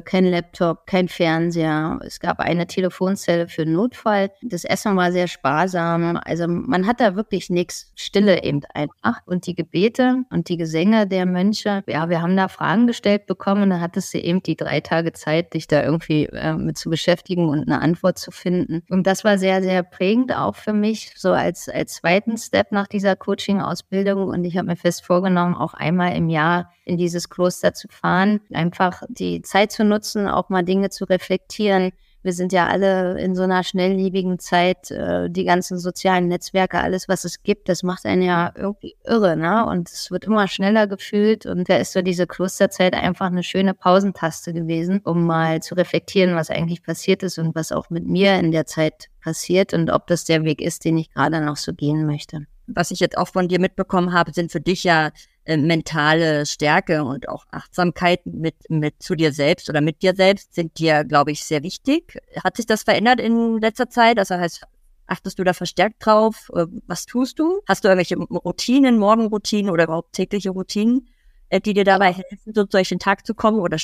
kein 0.05 0.27
Laptop, 0.27 0.87
kein 0.87 1.09
Fernseher. 1.09 1.99
Es 2.05 2.21
gab 2.21 2.41
eine 2.41 2.67
Telefonzelle 2.67 3.49
für 3.49 3.65
Notfall. 3.65 4.31
Das 4.43 4.65
Essen 4.65 4.97
war 4.97 5.13
sehr 5.13 5.29
sparsam. 5.29 6.19
Also 6.25 6.47
man 6.47 6.87
hat 6.87 7.01
da 7.01 7.17
wirklich 7.17 7.51
nichts. 7.51 7.93
Stille 7.95 8.43
eben 8.43 8.61
einfach. 8.75 9.21
Und 9.27 9.47
die 9.47 9.55
Gebete 9.55 10.25
und 10.31 10.49
die 10.49 10.57
Gesänge 10.57 11.07
der 11.07 11.27
Mönche, 11.27 11.83
ja, 11.87 12.09
wir 12.09 12.23
haben 12.23 12.37
da 12.37 12.49
Fragen 12.49 12.87
gestellt 12.87 13.27
bekommen 13.27 13.63
und 13.63 13.71
dann 13.71 13.81
hattest 13.81 14.13
du 14.13 14.19
eben 14.19 14.43
die 14.43 14.57
drei 14.57 14.81
Tage 14.81 15.13
Zeit, 15.13 15.55
dich 15.55 15.67
da 15.67 15.83
irgendwie 15.83 16.27
äh, 16.27 16.55
mit 16.55 16.77
zu 16.79 16.91
beschäftigen 16.91 17.49
und 17.49 17.69
eine 17.69 17.81
Antwort 17.81 18.19
zu 18.19 18.31
finden. 18.31 18.83
Und 18.91 19.07
das 19.07 19.25
war 19.25 19.39
sehr, 19.39 19.63
sehr 19.63 19.83
prägend 19.83 20.35
auch 20.35 20.57
für 20.57 20.73
mich, 20.73 21.13
so 21.17 21.33
als, 21.33 21.69
als 21.69 21.95
zweiten 21.95 22.37
Step 22.37 22.73
nach 22.73 22.89
dieser 22.89 23.17
Coaching-Ausbildung. 23.17 24.29
Und 24.29 24.45
ich 24.45 24.57
habe 24.57 24.69
mir 24.69 24.77
fest 24.77 25.05
vorgenommen, 25.05 25.55
auch 25.55 25.75
einmal 25.75 26.17
im 26.17 26.29
Jahr 26.29 26.71
in 26.89 26.97
dieses 26.97 27.29
Kloster 27.29 27.75
zu 27.75 27.89
fahren, 27.89 28.41
einfach 28.53 29.03
die 29.09 29.43
Zeit 29.43 29.73
zu 29.73 29.85
nutzen, 29.85 30.27
auch 30.29 30.49
mal 30.49 30.65
Dinge 30.65 30.91
zu 30.91 31.05
reflektieren, 31.05 31.93
Wir 32.25 32.33
sind 32.33 32.53
ja 32.53 32.67
alle 32.67 33.19
in 33.21 33.37
so 33.37 33.45
einer 33.45 33.63
schnelllebigen 33.63 34.41
Zeit, 34.41 34.91
äh, 34.91 35.31
die 35.31 35.45
ganzen 35.45 35.79
sozialen 35.79 36.27
Netzwerke, 36.27 36.81
alles, 36.81 37.09
was 37.09 37.25
es 37.25 37.45
gibt, 37.45 37.69
das 37.69 37.85
macht 37.85 38.05
einen 38.07 38.23
ja 38.23 38.53
irgendwie 38.57 38.97
irre, 39.05 39.37
ne? 39.37 39.65
Und 39.65 39.89
es 39.89 40.11
wird 40.11 40.25
immer 40.25 40.49
schneller 40.49 40.89
gefühlt 40.89 41.47
und 41.47 41.69
da 41.69 41.77
ist 41.77 41.93
so 41.93 42.03
diese 42.03 42.27
Klosterzeit 42.27 42.95
einfach 42.95 43.27
eine 43.27 43.45
schöne 43.45 43.73
Pausentaste 43.73 44.53
gewesen, 44.53 45.01
um 45.05 45.27
mal 45.27 45.63
zu 45.63 45.77
reflektieren, 45.77 46.35
was 46.35 46.51
eigentlich 46.51 46.83
passiert 46.83 47.23
ist 47.23 47.39
und 47.39 47.55
was 47.55 47.71
auch 47.71 47.89
mit 47.89 48.05
mir 48.05 48.35
in 48.35 48.51
der 48.51 48.67
Zeit 48.67 49.09
passiert 49.21 49.73
und 49.73 49.89
ob 49.91 50.09
das 50.09 50.25
der 50.25 50.43
Weg 50.43 50.61
ist, 50.61 50.85
den 50.85 50.99
ich 50.99 51.13
gerade 51.15 51.41
noch 51.41 51.57
so 51.57 51.73
gehen 51.73 52.05
möchte. 52.05 52.47
Was 52.67 52.91
ich 52.91 52.99
jetzt 52.99 53.17
auch 53.17 53.29
von 53.29 53.49
dir 53.49 53.61
mitbekommen 53.61 54.13
habe, 54.13 54.33
sind 54.33 54.51
für 54.51 54.61
dich 54.61 54.85
ja 54.85 55.13
äh, 55.49 55.57
mentale 55.57 56.45
Stärke 56.45 57.05
und 57.05 57.27
auch 57.31 57.47
Achtsamkeit 57.51 58.27
mit, 58.27 58.55
mit 58.69 59.03
zu 59.03 59.15
dir 59.15 59.33
selbst 59.33 59.71
oder 59.71 59.81
mit 59.81 60.03
dir 60.03 60.15
selbst 60.15 60.55
sind 60.55 60.79
dir, 60.79 61.05
glaube 61.05 61.33
ich, 61.33 61.43
sehr 61.43 61.63
wichtig. 61.63 62.19
Hat 62.45 62.59
sich 62.59 62.67
das 62.67 62.83
verändert 62.83 63.19
in 63.19 63.59
letzter 63.59 63.89
Zeit? 63.89 64.19
Also 64.19 64.35
heißt, 64.35 64.65
achtest 65.07 65.39
du 65.39 65.45
da 65.45 65.55
verstärkt 65.55 66.05
drauf? 66.05 66.51
Äh, 66.55 66.67
was 66.87 67.07
tust 67.07 67.39
du? 67.39 67.63
Hast 67.67 67.83
du 67.83 67.89
irgendwelche 67.89 68.17
Routinen, 68.17 68.99
Morgenroutinen 68.99 69.71
oder 69.71 69.85
überhaupt 69.85 70.13
tägliche 70.13 70.51
Routinen? 70.51 71.09
Äh, 71.51 71.61
die 71.61 71.73
dir 71.73 71.85
dabei 71.85 72.13
helfen, 72.13 72.53
so 72.53 72.65
durch 72.65 72.91
den 72.91 72.99
Tag 72.99 73.27
zu 73.27 73.35
kommen 73.35 73.61
oder 73.61 73.79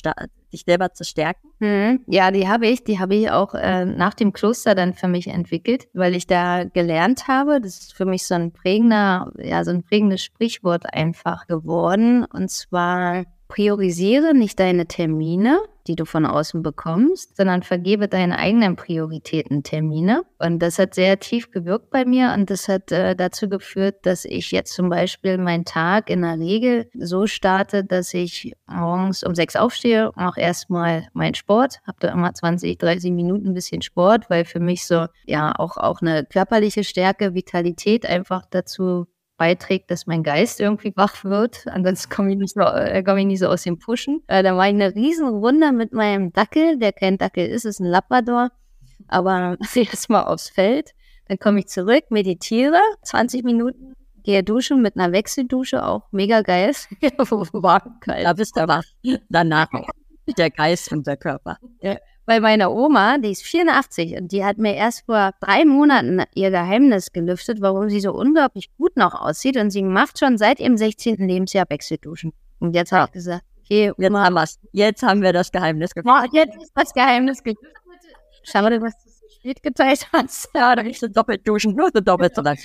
dich 0.52 0.64
selber 0.64 0.92
zu 0.92 1.04
stärken? 1.04 1.48
Hm, 1.60 2.00
ja, 2.06 2.30
die 2.30 2.46
habe 2.46 2.66
ich. 2.66 2.84
Die 2.84 2.98
habe 2.98 3.14
ich 3.14 3.30
auch 3.30 3.54
äh, 3.54 3.86
nach 3.86 4.14
dem 4.14 4.32
Kloster 4.32 4.74
dann 4.74 4.92
für 4.92 5.08
mich 5.08 5.28
entwickelt, 5.28 5.88
weil 5.94 6.14
ich 6.14 6.26
da 6.26 6.64
gelernt 6.64 7.26
habe. 7.26 7.60
Das 7.60 7.78
ist 7.78 7.94
für 7.94 8.04
mich 8.04 8.26
so 8.26 8.34
ein 8.34 8.52
prägender, 8.52 9.32
ja, 9.38 9.64
so 9.64 9.70
ein 9.70 9.82
prägendes 9.82 10.22
Sprichwort 10.22 10.92
einfach 10.92 11.46
geworden. 11.46 12.24
Und 12.24 12.50
zwar 12.50 13.24
priorisiere 13.54 14.34
nicht 14.34 14.58
deine 14.58 14.86
Termine, 14.86 15.60
die 15.86 15.94
du 15.94 16.06
von 16.06 16.26
außen 16.26 16.64
bekommst, 16.64 17.36
sondern 17.36 17.62
vergebe 17.62 18.08
deine 18.08 18.36
eigenen 18.36 18.74
Prioritäten 18.74 19.62
Termine. 19.62 20.24
Und 20.40 20.58
das 20.58 20.80
hat 20.80 20.94
sehr 20.94 21.20
tief 21.20 21.52
gewirkt 21.52 21.90
bei 21.90 22.04
mir 22.04 22.34
und 22.36 22.50
das 22.50 22.66
hat 22.66 22.90
äh, 22.90 23.14
dazu 23.14 23.48
geführt, 23.48 24.06
dass 24.06 24.24
ich 24.24 24.50
jetzt 24.50 24.72
zum 24.72 24.88
Beispiel 24.88 25.38
meinen 25.38 25.64
Tag 25.64 26.10
in 26.10 26.22
der 26.22 26.36
Regel 26.40 26.90
so 26.94 27.28
starte, 27.28 27.84
dass 27.84 28.12
ich 28.12 28.54
morgens 28.66 29.22
um 29.22 29.36
sechs 29.36 29.54
aufstehe, 29.54 30.10
mache 30.16 30.40
erstmal 30.40 31.06
meinen 31.12 31.34
Sport, 31.34 31.78
habe 31.86 31.98
da 32.00 32.08
immer 32.08 32.34
20, 32.34 32.76
30 32.76 33.12
Minuten 33.12 33.50
ein 33.50 33.54
bisschen 33.54 33.82
Sport, 33.82 34.28
weil 34.30 34.46
für 34.46 34.58
mich 34.58 34.84
so 34.84 35.06
ja 35.26 35.52
auch, 35.56 35.76
auch 35.76 36.00
eine 36.00 36.24
körperliche 36.24 36.82
Stärke, 36.82 37.34
Vitalität 37.34 38.04
einfach 38.04 38.46
dazu 38.50 39.06
beiträgt, 39.36 39.90
dass 39.90 40.06
mein 40.06 40.22
Geist 40.22 40.60
irgendwie 40.60 40.92
wach 40.96 41.24
wird. 41.24 41.66
Ansonsten 41.66 42.10
komme 42.10 42.32
ich 42.32 42.38
nicht 42.38 42.54
so, 42.54 42.60
äh, 42.60 43.02
komme 43.02 43.20
ich 43.20 43.26
nicht 43.26 43.40
so 43.40 43.48
aus 43.48 43.62
dem 43.62 43.78
Pushen. 43.78 44.22
Äh, 44.26 44.42
da 44.42 44.56
war 44.56 44.66
ich 44.66 44.74
eine 44.74 44.94
riesen 44.94 45.28
Runde 45.28 45.72
mit 45.72 45.92
meinem 45.92 46.32
Dackel, 46.32 46.78
der 46.78 46.92
kein 46.92 47.18
Dackel 47.18 47.46
ist, 47.46 47.64
ist 47.64 47.80
ein 47.80 47.86
Labrador. 47.86 48.50
Aber 49.08 49.56
erstmal 49.74 50.24
aufs 50.24 50.48
Feld. 50.48 50.92
Dann 51.28 51.38
komme 51.38 51.60
ich 51.60 51.68
zurück, 51.68 52.04
meditiere, 52.10 52.78
20 53.02 53.44
Minuten, 53.44 53.94
gehe 54.24 54.42
duschen 54.42 54.82
mit 54.82 54.96
einer 54.96 55.12
Wechseldusche, 55.12 55.84
auch 55.84 56.02
mega 56.12 56.42
geil. 56.42 56.72
Warm, 57.00 58.00
Da 58.04 58.32
bist 58.34 58.56
du 58.56 58.68
wach. 58.68 58.84
Danach 59.30 59.68
der 60.38 60.50
Geist 60.50 60.92
und 60.92 61.06
der 61.06 61.16
Körper. 61.16 61.58
Ja. 61.82 61.96
Weil 62.26 62.40
meine 62.40 62.70
Oma, 62.70 63.18
die 63.18 63.32
ist 63.32 63.42
84 63.42 64.16
und 64.16 64.32
die 64.32 64.44
hat 64.44 64.56
mir 64.56 64.74
erst 64.74 65.04
vor 65.04 65.32
drei 65.40 65.64
Monaten 65.64 66.22
ihr 66.34 66.50
Geheimnis 66.50 67.12
gelüftet, 67.12 67.60
warum 67.60 67.90
sie 67.90 68.00
so 68.00 68.12
unglaublich 68.12 68.70
gut 68.78 68.96
noch 68.96 69.14
aussieht. 69.14 69.56
Und 69.58 69.70
sie 69.70 69.82
macht 69.82 70.18
schon 70.18 70.38
seit 70.38 70.58
ihrem 70.58 70.76
16. 70.78 71.16
Lebensjahr 71.16 71.66
Wechselduschen. 71.68 72.32
Und 72.60 72.74
jetzt 72.74 72.92
habe 72.92 73.06
ich 73.08 73.12
gesagt, 73.12 73.44
okay, 73.60 73.92
jetzt 73.98 74.14
haben, 74.14 74.34
wir's. 74.34 74.58
jetzt 74.72 75.02
haben 75.02 75.22
wir 75.22 75.32
das 75.32 75.52
Geheimnis 75.52 75.94
gelüftet. 75.94 76.32
Jetzt 76.32 76.56
ist 76.62 76.72
das 76.74 76.92
Geheimnis 76.94 77.42
gelüftet. 77.42 77.72
Schade, 78.42 78.80
was 78.80 78.92
du 79.02 79.10
so 79.10 79.26
spät 79.34 79.62
geteilt 79.62 80.08
hast. 80.12 80.48
Ja, 80.54 80.74
da 80.76 80.82
ist 80.82 81.00
so 81.00 81.08
doppelt 81.08 81.46
duschen, 81.46 81.74
nur 81.74 81.90
so 81.92 82.00
doppelt 82.00 82.34
so 82.34 82.42
lang 82.42 82.58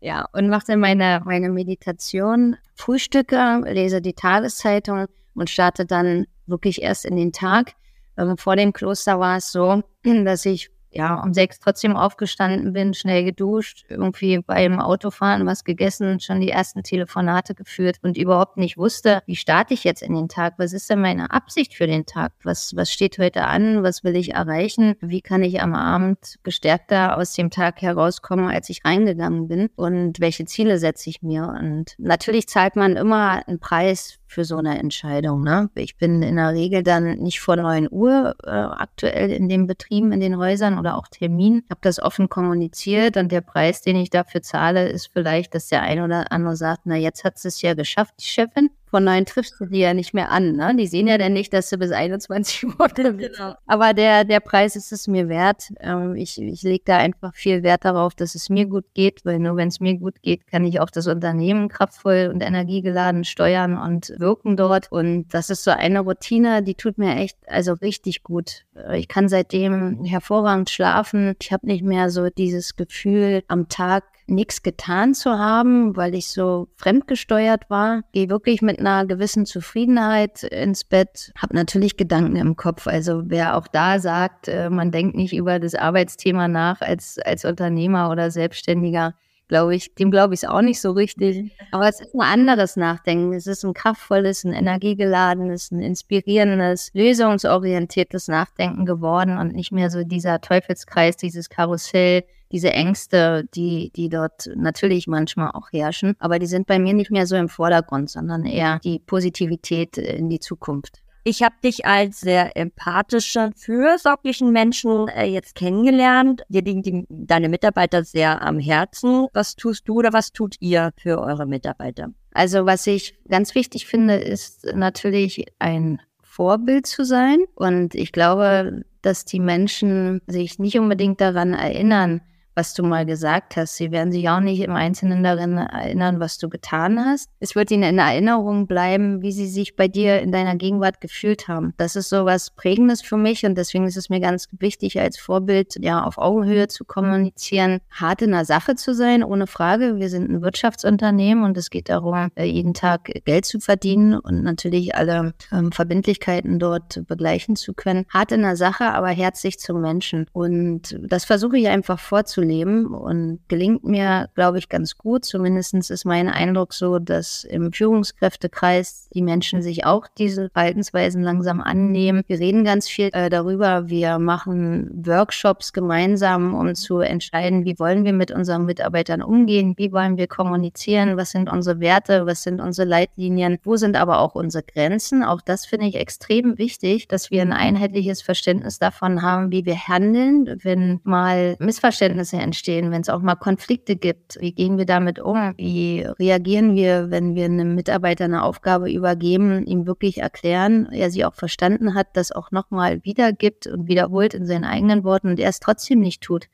Ja, 0.00 0.26
und 0.32 0.48
mache 0.48 0.66
dann 0.68 0.80
meine, 0.80 1.22
meine 1.24 1.48
Meditation, 1.48 2.56
frühstücke, 2.74 3.62
lese 3.66 4.00
die 4.00 4.14
Tageszeitung 4.14 5.06
und 5.34 5.50
starte 5.50 5.86
dann 5.86 6.26
wirklich 6.46 6.82
erst 6.82 7.04
in 7.04 7.16
den 7.16 7.32
Tag. 7.32 7.72
Also 8.16 8.34
vor 8.36 8.56
dem 8.56 8.72
Kloster 8.72 9.18
war 9.18 9.36
es 9.36 9.52
so, 9.52 9.82
dass 10.02 10.44
ich 10.46 10.70
ja 10.94 11.20
um 11.22 11.34
sechs 11.34 11.58
trotzdem 11.58 11.96
aufgestanden 11.96 12.72
bin, 12.72 12.94
schnell 12.94 13.24
geduscht, 13.24 13.84
irgendwie 13.88 14.38
beim 14.38 14.80
Autofahren 14.80 15.46
was 15.46 15.64
gegessen, 15.64 16.20
schon 16.20 16.40
die 16.40 16.50
ersten 16.50 16.82
Telefonate 16.82 17.54
geführt 17.54 17.98
und 18.02 18.16
überhaupt 18.16 18.56
nicht 18.56 18.78
wusste, 18.78 19.22
wie 19.26 19.36
starte 19.36 19.74
ich 19.74 19.84
jetzt 19.84 20.02
in 20.02 20.14
den 20.14 20.28
Tag? 20.28 20.54
Was 20.58 20.72
ist 20.72 20.88
denn 20.88 21.00
meine 21.00 21.30
Absicht 21.32 21.74
für 21.74 21.86
den 21.86 22.06
Tag? 22.06 22.32
Was, 22.42 22.74
was 22.76 22.92
steht 22.92 23.18
heute 23.18 23.44
an? 23.44 23.82
Was 23.82 24.04
will 24.04 24.16
ich 24.16 24.34
erreichen? 24.34 24.94
Wie 25.00 25.20
kann 25.20 25.42
ich 25.42 25.60
am 25.60 25.74
Abend 25.74 26.38
gestärkter 26.42 27.16
aus 27.18 27.34
dem 27.34 27.50
Tag 27.50 27.82
herauskommen, 27.82 28.48
als 28.48 28.68
ich 28.70 28.84
reingegangen 28.84 29.48
bin? 29.48 29.70
Und 29.76 30.20
welche 30.20 30.44
Ziele 30.44 30.78
setze 30.78 31.10
ich 31.10 31.22
mir? 31.22 31.48
Und 31.48 31.94
natürlich 31.98 32.48
zahlt 32.48 32.76
man 32.76 32.96
immer 32.96 33.46
einen 33.46 33.58
Preis 33.58 34.18
für 34.34 34.44
so 34.44 34.56
eine 34.56 34.78
Entscheidung. 34.78 35.42
Ne? 35.42 35.70
Ich 35.74 35.96
bin 35.96 36.22
in 36.22 36.36
der 36.36 36.52
Regel 36.52 36.82
dann 36.82 37.18
nicht 37.18 37.40
vor 37.40 37.56
9 37.56 37.88
Uhr 37.90 38.34
äh, 38.44 38.50
aktuell 38.50 39.30
in 39.30 39.48
den 39.48 39.66
Betrieben, 39.66 40.12
in 40.12 40.20
den 40.20 40.36
Häusern 40.36 40.78
oder 40.78 40.96
auch 40.96 41.08
Termin. 41.08 41.62
Habe 41.70 41.80
das 41.82 42.00
offen 42.00 42.28
kommuniziert 42.28 43.16
und 43.16 43.30
der 43.30 43.40
Preis, 43.40 43.80
den 43.80 43.96
ich 43.96 44.10
dafür 44.10 44.42
zahle, 44.42 44.88
ist 44.88 45.10
vielleicht, 45.12 45.54
dass 45.54 45.68
der 45.68 45.82
ein 45.82 46.00
oder 46.00 46.32
andere 46.32 46.56
sagt, 46.56 46.82
na 46.84 46.96
jetzt 46.96 47.24
hat 47.24 47.42
es 47.44 47.62
ja 47.62 47.74
geschafft, 47.74 48.14
die 48.20 48.26
Chefin 48.26 48.70
von 48.94 49.02
neun 49.02 49.26
triffst 49.26 49.58
du 49.58 49.66
die 49.66 49.80
ja 49.80 49.92
nicht 49.92 50.14
mehr 50.14 50.30
an. 50.30 50.52
Ne? 50.52 50.72
Die 50.76 50.86
sehen 50.86 51.08
ja 51.08 51.18
dann 51.18 51.32
nicht, 51.32 51.52
dass 51.52 51.68
du 51.68 51.78
bis 51.78 51.90
21 51.90 52.64
Uhr 52.78 52.86
bist. 52.94 52.94
Genau. 53.34 53.54
Aber 53.66 53.92
der, 53.92 54.22
der 54.22 54.38
Preis 54.38 54.76
ist 54.76 54.92
es 54.92 55.08
mir 55.08 55.28
wert. 55.28 55.72
Ähm, 55.80 56.14
ich 56.14 56.40
ich 56.40 56.62
lege 56.62 56.84
da 56.84 56.98
einfach 56.98 57.34
viel 57.34 57.64
Wert 57.64 57.84
darauf, 57.84 58.14
dass 58.14 58.36
es 58.36 58.50
mir 58.50 58.66
gut 58.66 58.84
geht, 58.94 59.24
weil 59.24 59.40
nur 59.40 59.56
wenn 59.56 59.66
es 59.66 59.80
mir 59.80 59.96
gut 59.96 60.22
geht, 60.22 60.46
kann 60.46 60.64
ich 60.64 60.78
auch 60.78 60.90
das 60.90 61.08
Unternehmen 61.08 61.68
kraftvoll 61.68 62.30
und 62.32 62.40
energiegeladen 62.40 63.24
steuern 63.24 63.76
und 63.76 64.12
wirken 64.16 64.56
dort. 64.56 64.92
Und 64.92 65.26
das 65.34 65.50
ist 65.50 65.64
so 65.64 65.72
eine 65.72 65.98
Routine, 65.98 66.62
die 66.62 66.76
tut 66.76 66.96
mir 66.96 67.16
echt 67.16 67.36
also 67.48 67.72
richtig 67.72 68.22
gut. 68.22 68.64
Ich 68.92 69.08
kann 69.08 69.28
seitdem 69.28 70.04
hervorragend 70.04 70.70
schlafen. 70.70 71.34
Ich 71.42 71.50
habe 71.50 71.66
nicht 71.66 71.82
mehr 71.82 72.10
so 72.10 72.30
dieses 72.30 72.76
Gefühl, 72.76 73.42
am 73.48 73.68
Tag 73.68 74.04
nichts 74.26 74.62
getan 74.62 75.14
zu 75.14 75.38
haben, 75.38 75.96
weil 75.96 76.14
ich 76.14 76.28
so 76.28 76.68
fremdgesteuert 76.76 77.68
war. 77.68 78.02
Gehe 78.12 78.28
wirklich 78.28 78.62
mit 78.62 78.78
einer 78.78 79.06
gewissen 79.06 79.46
Zufriedenheit 79.46 80.42
ins 80.44 80.84
Bett. 80.84 81.32
Habe 81.36 81.54
natürlich 81.54 81.96
Gedanken 81.96 82.36
im 82.36 82.56
Kopf. 82.56 82.86
Also 82.86 83.22
wer 83.26 83.56
auch 83.56 83.68
da 83.68 83.98
sagt, 83.98 84.48
äh, 84.48 84.70
man 84.70 84.90
denkt 84.90 85.16
nicht 85.16 85.34
über 85.34 85.58
das 85.58 85.74
Arbeitsthema 85.74 86.48
nach 86.48 86.80
als, 86.80 87.18
als 87.18 87.44
Unternehmer 87.44 88.10
oder 88.10 88.30
Selbstständiger, 88.30 89.14
glaube 89.48 89.74
ich, 89.74 89.94
dem 89.94 90.10
glaube 90.10 90.34
ich 90.34 90.42
es 90.42 90.48
auch 90.48 90.62
nicht 90.62 90.80
so 90.80 90.92
richtig. 90.92 91.52
Aber 91.70 91.88
es 91.88 92.00
ist 92.00 92.14
ein 92.14 92.20
anderes 92.20 92.76
Nachdenken. 92.76 93.34
Es 93.34 93.46
ist 93.46 93.64
ein 93.64 93.74
kraftvolles, 93.74 94.44
ein 94.44 94.52
energiegeladenes, 94.52 95.70
ein 95.70 95.80
inspirierendes, 95.80 96.90
lösungsorientiertes 96.94 98.28
Nachdenken 98.28 98.86
geworden 98.86 99.38
und 99.38 99.54
nicht 99.54 99.72
mehr 99.72 99.90
so 99.90 100.02
dieser 100.02 100.40
Teufelskreis, 100.40 101.16
dieses 101.16 101.50
Karussell, 101.50 102.24
diese 102.54 102.72
Ängste, 102.72 103.48
die, 103.52 103.90
die 103.96 104.08
dort 104.08 104.48
natürlich 104.54 105.08
manchmal 105.08 105.50
auch 105.54 105.72
herrschen. 105.72 106.14
Aber 106.20 106.38
die 106.38 106.46
sind 106.46 106.68
bei 106.68 106.78
mir 106.78 106.94
nicht 106.94 107.10
mehr 107.10 107.26
so 107.26 107.34
im 107.34 107.48
Vordergrund, 107.48 108.08
sondern 108.08 108.46
eher 108.46 108.78
die 108.84 109.00
Positivität 109.00 109.98
in 109.98 110.28
die 110.28 110.38
Zukunft. 110.38 111.02
Ich 111.24 111.42
habe 111.42 111.56
dich 111.64 111.84
als 111.84 112.20
sehr 112.20 112.56
empathischer, 112.56 113.50
fürsorglichen 113.56 114.52
Menschen 114.52 115.08
äh, 115.08 115.24
jetzt 115.24 115.56
kennengelernt. 115.56 116.44
Dir 116.48 116.62
liegen 116.62 116.82
die, 116.82 117.04
deine 117.08 117.48
Mitarbeiter 117.48 118.04
sehr 118.04 118.40
am 118.42 118.60
Herzen. 118.60 119.26
Was 119.32 119.56
tust 119.56 119.88
du 119.88 119.94
oder 119.94 120.12
was 120.12 120.30
tut 120.32 120.54
ihr 120.60 120.92
für 120.96 121.20
eure 121.20 121.46
Mitarbeiter? 121.46 122.10
Also 122.34 122.66
was 122.66 122.86
ich 122.86 123.18
ganz 123.28 123.56
wichtig 123.56 123.86
finde, 123.86 124.14
ist 124.14 124.64
natürlich 124.74 125.46
ein 125.58 126.00
Vorbild 126.22 126.86
zu 126.86 127.04
sein. 127.04 127.38
Und 127.56 127.96
ich 127.96 128.12
glaube, 128.12 128.84
dass 129.02 129.24
die 129.24 129.40
Menschen 129.40 130.20
sich 130.28 130.60
nicht 130.60 130.78
unbedingt 130.78 131.20
daran 131.20 131.52
erinnern, 131.54 132.20
was 132.54 132.74
du 132.74 132.82
mal 132.82 133.04
gesagt 133.04 133.56
hast. 133.56 133.76
Sie 133.76 133.90
werden 133.90 134.12
sich 134.12 134.28
auch 134.28 134.40
nicht 134.40 134.60
im 134.60 134.72
Einzelnen 134.72 135.22
daran 135.22 135.56
erinnern, 135.58 136.20
was 136.20 136.38
du 136.38 136.48
getan 136.48 137.04
hast. 137.04 137.30
Es 137.40 137.54
wird 137.54 137.70
ihnen 137.70 137.82
in 137.82 137.98
Erinnerung 137.98 138.66
bleiben, 138.66 139.22
wie 139.22 139.32
sie 139.32 139.48
sich 139.48 139.76
bei 139.76 139.88
dir 139.88 140.20
in 140.20 140.32
deiner 140.32 140.56
Gegenwart 140.56 141.00
gefühlt 141.00 141.48
haben. 141.48 141.74
Das 141.76 141.96
ist 141.96 142.08
so 142.08 142.24
was 142.24 142.50
Prägendes 142.50 143.02
für 143.02 143.16
mich 143.16 143.44
und 143.44 143.56
deswegen 143.56 143.86
ist 143.86 143.96
es 143.96 144.08
mir 144.08 144.20
ganz 144.20 144.48
wichtig, 144.52 145.00
als 145.00 145.18
Vorbild 145.18 145.76
ja 145.80 146.02
auf 146.02 146.18
Augenhöhe 146.18 146.68
zu 146.68 146.84
kommunizieren, 146.84 147.80
hart 147.90 148.22
in 148.22 148.30
der 148.30 148.44
Sache 148.44 148.76
zu 148.76 148.94
sein, 148.94 149.24
ohne 149.24 149.46
Frage. 149.46 149.96
Wir 149.96 150.08
sind 150.08 150.30
ein 150.30 150.42
Wirtschaftsunternehmen 150.42 151.44
und 151.44 151.56
es 151.56 151.70
geht 151.70 151.88
darum, 151.88 152.30
äh, 152.36 152.44
jeden 152.44 152.74
Tag 152.74 153.10
Geld 153.24 153.44
zu 153.44 153.58
verdienen 153.60 154.18
und 154.18 154.42
natürlich 154.42 154.94
alle 154.94 155.34
ähm, 155.52 155.72
Verbindlichkeiten 155.72 156.58
dort 156.58 157.02
begleichen 157.06 157.56
zu 157.56 157.74
können. 157.74 158.06
Hart 158.08 158.32
in 158.32 158.42
der 158.42 158.56
Sache, 158.56 158.84
aber 158.92 159.08
herzlich 159.08 159.58
zum 159.58 159.80
Menschen. 159.80 160.26
Und 160.32 160.98
das 161.02 161.24
versuche 161.24 161.58
ich 161.58 161.68
einfach 161.68 161.98
vorzulegen 161.98 162.43
vorzuleben 162.44 162.86
und 162.86 163.40
gelingt 163.48 163.84
mir, 163.84 164.28
glaube 164.34 164.58
ich, 164.58 164.68
ganz 164.68 164.96
gut. 164.96 165.24
Zumindest 165.24 165.74
ist 165.74 166.04
mein 166.04 166.28
Eindruck 166.28 166.74
so, 166.74 166.98
dass 166.98 167.44
im 167.44 167.72
Führungskräftekreis 167.72 169.08
die 169.14 169.22
Menschen 169.22 169.62
sich 169.62 169.84
auch 169.84 170.06
diese 170.18 170.50
Verhaltensweisen 170.50 171.22
langsam 171.22 171.60
annehmen. 171.60 172.22
Wir 172.26 172.38
reden 172.38 172.64
ganz 172.64 172.88
viel 172.88 173.10
äh, 173.12 173.30
darüber. 173.30 173.88
Wir 173.88 174.18
machen 174.18 174.90
Workshops 175.06 175.72
gemeinsam, 175.72 176.54
um 176.54 176.74
zu 176.74 176.98
entscheiden, 177.00 177.64
wie 177.64 177.78
wollen 177.78 178.04
wir 178.04 178.12
mit 178.12 178.30
unseren 178.30 178.66
Mitarbeitern 178.66 179.22
umgehen, 179.22 179.74
wie 179.76 179.92
wollen 179.92 180.16
wir 180.16 180.26
kommunizieren, 180.26 181.16
was 181.16 181.30
sind 181.30 181.50
unsere 181.50 181.80
Werte, 181.80 182.26
was 182.26 182.42
sind 182.42 182.60
unsere 182.60 182.88
Leitlinien, 182.88 183.58
wo 183.64 183.76
sind 183.76 183.96
aber 183.96 184.18
auch 184.18 184.34
unsere 184.34 184.64
Grenzen. 184.64 185.22
Auch 185.22 185.40
das 185.40 185.66
finde 185.66 185.86
ich 185.86 185.96
extrem 185.96 186.58
wichtig, 186.58 187.08
dass 187.08 187.30
wir 187.30 187.42
ein 187.42 187.52
einheitliches 187.52 188.22
Verständnis 188.22 188.78
davon 188.78 189.22
haben, 189.22 189.50
wie 189.50 189.64
wir 189.64 189.76
handeln, 189.76 190.58
wenn 190.62 191.00
mal 191.04 191.56
Missverständnisse 191.58 192.33
entstehen, 192.40 192.90
wenn 192.90 193.00
es 193.00 193.08
auch 193.08 193.20
mal 193.20 193.34
Konflikte 193.34 193.96
gibt. 193.96 194.38
Wie 194.40 194.52
gehen 194.52 194.78
wir 194.78 194.86
damit 194.86 195.18
um? 195.18 195.54
Wie 195.56 196.00
reagieren 196.18 196.74
wir, 196.74 197.10
wenn 197.10 197.34
wir 197.34 197.46
einem 197.46 197.74
Mitarbeiter 197.74 198.24
eine 198.24 198.42
Aufgabe 198.42 198.90
übergeben, 198.90 199.66
ihm 199.66 199.86
wirklich 199.86 200.18
erklären, 200.18 200.88
er 200.92 201.10
sie 201.10 201.24
auch 201.24 201.34
verstanden 201.34 201.94
hat, 201.94 202.08
das 202.14 202.32
auch 202.32 202.50
nochmal 202.50 203.04
wiedergibt 203.04 203.66
und 203.66 203.88
wiederholt 203.88 204.34
in 204.34 204.46
seinen 204.46 204.64
eigenen 204.64 205.04
Worten 205.04 205.28
und 205.28 205.40
er 205.40 205.48
es 205.48 205.60
trotzdem 205.60 206.00
nicht 206.00 206.22
tut? 206.22 206.48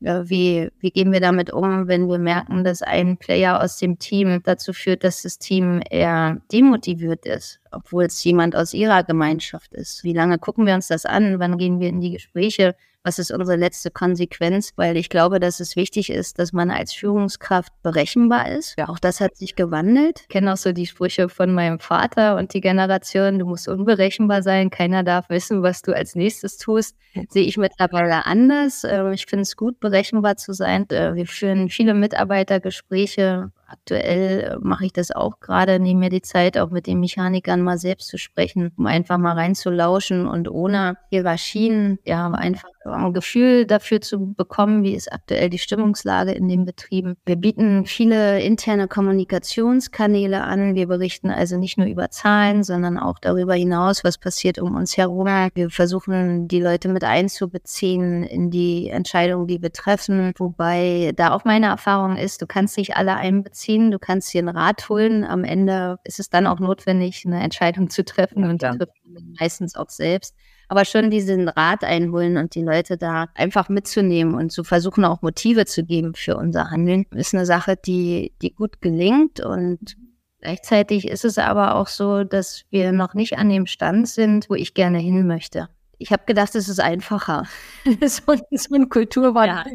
Wie, 0.00 0.70
wie 0.78 0.90
gehen 0.92 1.10
wir 1.10 1.20
damit 1.20 1.52
um, 1.52 1.88
wenn 1.88 2.08
wir 2.08 2.18
merken, 2.18 2.62
dass 2.62 2.82
ein 2.82 3.16
Player 3.16 3.60
aus 3.60 3.78
dem 3.78 3.98
Team 3.98 4.40
dazu 4.44 4.72
führt, 4.72 5.02
dass 5.02 5.22
das 5.22 5.38
Team 5.38 5.82
eher 5.90 6.40
demotiviert 6.52 7.26
ist, 7.26 7.60
obwohl 7.72 8.04
es 8.04 8.22
jemand 8.22 8.54
aus 8.54 8.74
ihrer 8.74 9.02
Gemeinschaft 9.02 9.74
ist? 9.74 10.04
Wie 10.04 10.12
lange 10.12 10.38
gucken 10.38 10.66
wir 10.66 10.74
uns 10.74 10.86
das 10.86 11.04
an? 11.04 11.40
Wann 11.40 11.58
gehen 11.58 11.80
wir 11.80 11.88
in 11.88 12.00
die 12.00 12.12
Gespräche? 12.12 12.76
Was 13.04 13.18
ist 13.18 13.30
unsere 13.30 13.56
letzte 13.56 13.90
Konsequenz, 13.90 14.72
weil 14.76 14.96
ich 14.96 15.08
glaube, 15.08 15.40
dass 15.40 15.60
es 15.60 15.76
wichtig 15.76 16.10
ist, 16.10 16.38
dass 16.38 16.52
man 16.52 16.70
als 16.70 16.92
Führungskraft 16.92 17.72
berechenbar 17.82 18.50
ist. 18.50 18.74
Ja. 18.78 18.88
Auch 18.88 18.98
das 18.98 19.20
hat 19.20 19.36
sich 19.36 19.56
gewandelt. 19.56 20.20
Ich 20.22 20.28
kenne 20.28 20.52
auch 20.52 20.56
so 20.56 20.72
die 20.72 20.86
Sprüche 20.86 21.28
von 21.28 21.52
meinem 21.52 21.78
Vater 21.78 22.36
und 22.36 22.54
die 22.54 22.60
Generation, 22.60 23.38
du 23.38 23.46
musst 23.46 23.68
unberechenbar 23.68 24.42
sein, 24.42 24.70
keiner 24.70 25.04
darf 25.04 25.30
wissen, 25.30 25.62
was 25.62 25.82
du 25.82 25.94
als 25.94 26.14
nächstes 26.14 26.58
tust. 26.58 26.96
Sehe 27.30 27.44
ich 27.44 27.56
mittlerweile 27.56 28.26
anders. 28.26 28.84
Ähm, 28.84 29.12
ich 29.12 29.26
finde 29.26 29.42
es 29.42 29.56
gut, 29.56 29.80
berechenbar 29.80 30.36
zu 30.36 30.52
sein. 30.52 30.88
Äh, 30.90 31.14
wir 31.14 31.26
führen 31.26 31.68
viele 31.68 31.94
Mitarbeitergespräche 31.94 33.50
Aktuell 33.70 34.40
äh, 34.40 34.56
mache 34.60 34.86
ich 34.86 34.94
das 34.94 35.10
auch 35.10 35.40
gerade, 35.40 35.78
nehme 35.78 36.00
mir 36.00 36.08
die 36.08 36.22
Zeit, 36.22 36.56
auch 36.56 36.70
mit 36.70 36.86
den 36.86 37.00
Mechanikern 37.00 37.60
mal 37.60 37.76
selbst 37.76 38.08
zu 38.08 38.16
sprechen, 38.16 38.72
um 38.78 38.86
einfach 38.86 39.18
mal 39.18 39.34
reinzulauschen 39.34 40.26
und 40.26 40.48
ohne 40.48 40.96
Hierarchien, 41.10 41.98
ja, 42.06 42.30
einfach 42.30 42.70
ein 42.90 43.12
Gefühl 43.12 43.66
dafür 43.66 44.00
zu 44.00 44.34
bekommen, 44.34 44.82
wie 44.82 44.94
ist 44.94 45.12
aktuell 45.12 45.50
die 45.50 45.58
Stimmungslage 45.58 46.32
in 46.32 46.48
den 46.48 46.64
Betrieben. 46.64 47.16
Wir 47.26 47.36
bieten 47.36 47.86
viele 47.86 48.40
interne 48.40 48.88
Kommunikationskanäle 48.88 50.42
an. 50.42 50.74
Wir 50.74 50.88
berichten 50.88 51.30
also 51.30 51.56
nicht 51.56 51.78
nur 51.78 51.86
über 51.86 52.10
Zahlen, 52.10 52.64
sondern 52.64 52.98
auch 52.98 53.18
darüber 53.18 53.54
hinaus, 53.54 54.04
was 54.04 54.18
passiert 54.18 54.58
um 54.58 54.74
uns 54.76 54.96
herum. 54.96 55.18
Wir 55.54 55.70
versuchen, 55.70 56.48
die 56.48 56.60
Leute 56.60 56.88
mit 56.88 57.04
einzubeziehen 57.04 58.22
in 58.24 58.50
die 58.50 58.88
Entscheidungen, 58.88 59.46
die 59.46 59.60
wir 59.60 59.72
treffen. 59.72 60.32
Wobei 60.38 61.12
da 61.16 61.32
auch 61.32 61.44
meine 61.44 61.66
Erfahrung 61.66 62.16
ist, 62.16 62.40
du 62.40 62.46
kannst 62.46 62.76
nicht 62.78 62.96
alle 62.96 63.16
einbeziehen 63.16 63.68
ziehen, 63.68 63.90
du 63.90 63.98
kannst 63.98 64.32
dir 64.32 64.38
einen 64.38 64.56
Rat 64.56 64.88
holen. 64.88 65.24
Am 65.24 65.44
Ende 65.44 65.98
ist 66.04 66.20
es 66.20 66.30
dann 66.30 66.46
auch 66.46 66.58
notwendig, 66.58 67.24
eine 67.26 67.42
Entscheidung 67.42 67.90
zu 67.90 68.04
treffen 68.04 68.44
und 68.44 68.62
die 68.62 68.66
trifft 68.66 69.06
man 69.06 69.34
meistens 69.38 69.76
auch 69.76 69.90
selbst. 69.90 70.34
Aber 70.68 70.84
schon 70.84 71.10
diesen 71.10 71.48
Rat 71.48 71.82
einholen 71.82 72.36
und 72.36 72.54
die 72.54 72.62
Leute 72.62 72.96
da 72.96 73.28
einfach 73.34 73.68
mitzunehmen 73.68 74.34
und 74.34 74.52
zu 74.52 74.64
versuchen, 74.64 75.04
auch 75.04 75.22
Motive 75.22 75.64
zu 75.64 75.84
geben 75.84 76.14
für 76.14 76.36
unser 76.36 76.70
Handeln, 76.70 77.06
ist 77.14 77.34
eine 77.34 77.46
Sache, 77.46 77.76
die, 77.76 78.32
die 78.42 78.54
gut 78.54 78.80
gelingt 78.80 79.40
und 79.40 79.96
Gleichzeitig 80.40 81.08
ist 81.08 81.24
es 81.24 81.36
aber 81.36 81.74
auch 81.74 81.88
so, 81.88 82.22
dass 82.22 82.62
wir 82.70 82.92
noch 82.92 83.14
nicht 83.14 83.38
an 83.38 83.48
dem 83.48 83.66
Stand 83.66 84.08
sind, 84.08 84.48
wo 84.48 84.54
ich 84.54 84.72
gerne 84.72 84.98
hin 84.98 85.26
möchte. 85.26 85.68
Ich 85.98 86.12
habe 86.12 86.22
gedacht, 86.26 86.54
es 86.54 86.68
ist 86.68 86.80
einfacher. 86.80 87.44
so, 87.84 88.22
so 88.52 88.74
ein 88.74 88.88
Kulturwandel. 88.88 89.74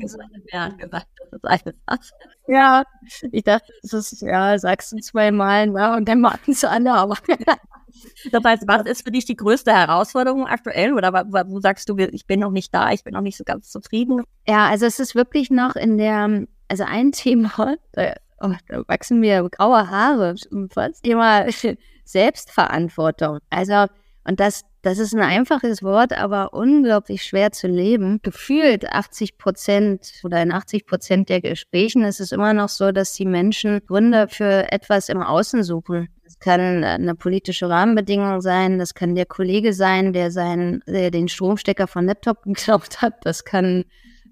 Ja, 0.52 0.70
gesagt, 0.70 1.08
das 1.20 1.34
ist 1.34 1.46
einfach. 1.46 1.74
Ja, 2.48 2.84
ich 3.32 3.44
dachte, 3.44 3.72
das 3.82 3.94
ist, 3.94 4.22
ja, 4.22 4.58
sagst 4.58 4.92
du 4.92 4.98
zweimal, 4.98 5.72
ja, 5.74 5.96
und 5.96 6.08
dann 6.08 6.22
machen 6.22 6.52
es 6.52 6.64
alle, 6.64 6.94
aber. 6.94 7.18
das 8.32 8.44
heißt, 8.44 8.64
was 8.68 8.86
ist 8.86 9.04
für 9.04 9.12
dich 9.12 9.26
die 9.26 9.36
größte 9.36 9.74
Herausforderung 9.74 10.48
aktuell? 10.48 10.94
Oder 10.94 11.14
wo 11.14 11.60
sagst 11.60 11.90
du, 11.90 11.98
ich 11.98 12.26
bin 12.26 12.40
noch 12.40 12.52
nicht 12.52 12.74
da, 12.74 12.92
ich 12.92 13.04
bin 13.04 13.14
noch 13.14 13.22
nicht 13.22 13.38
so 13.38 13.44
ganz 13.44 13.70
zufrieden? 13.70 14.24
Ja, 14.48 14.68
also 14.68 14.86
es 14.86 15.00
ist 15.00 15.16
wirklich 15.16 15.50
noch 15.52 15.76
in 15.76 15.98
der, 15.98 16.46
also 16.70 16.84
ein 16.86 17.12
Thema, 17.12 17.76
da, 17.92 18.14
oh, 18.42 18.52
da 18.68 18.84
wachsen 18.88 19.20
mir 19.20 19.48
graue 19.50 19.90
Haare, 19.90 20.36
das 20.76 21.02
Thema 21.02 21.46
Selbstverantwortung. 22.06 23.40
Also, 23.50 23.88
und 24.26 24.40
das, 24.40 24.64
das 24.84 25.00
ist 25.00 25.14
ein 25.16 25.22
einfaches 25.22 25.82
Wort, 25.82 26.12
aber 26.12 26.54
unglaublich 26.54 27.24
schwer 27.24 27.54
zu 27.54 27.68
leben. 27.68 28.20
Gefühlt 28.22 28.86
80 28.86 29.38
Prozent 29.38 30.22
oder 30.26 30.44
in 30.44 30.52
80 30.52 30.86
Prozent 30.86 31.30
der 31.30 31.40
Gesprächen 31.40 32.04
ist 32.04 32.20
es 32.20 32.34
immer 32.34 32.54
noch 32.54 32.68
so, 32.68 32.92
dass 32.92 33.14
die 33.14 33.26
Menschen 33.26 33.80
Gründe 33.88 34.28
für 34.28 34.70
etwas 34.74 35.08
im 35.08 35.24
Außen 35.24 35.64
suchen. 35.64 36.10
Das 36.26 36.38
kann 36.38 36.84
eine 36.84 37.16
politische 37.16 37.70
Rahmenbedingung 37.70 38.42
sein, 38.42 38.78
das 38.78 38.94
kann 38.94 39.16
der 39.16 39.26
Kollege 39.26 39.72
sein, 39.72 40.12
der 40.12 40.32
seinen, 40.32 40.84
der 40.86 41.12
den 41.12 41.30
Stromstecker 41.30 41.88
von 41.88 42.06
Laptop 42.06 42.44
geklaut 42.44 43.02
hat, 43.02 43.26
das 43.26 43.46
kann 43.46 43.86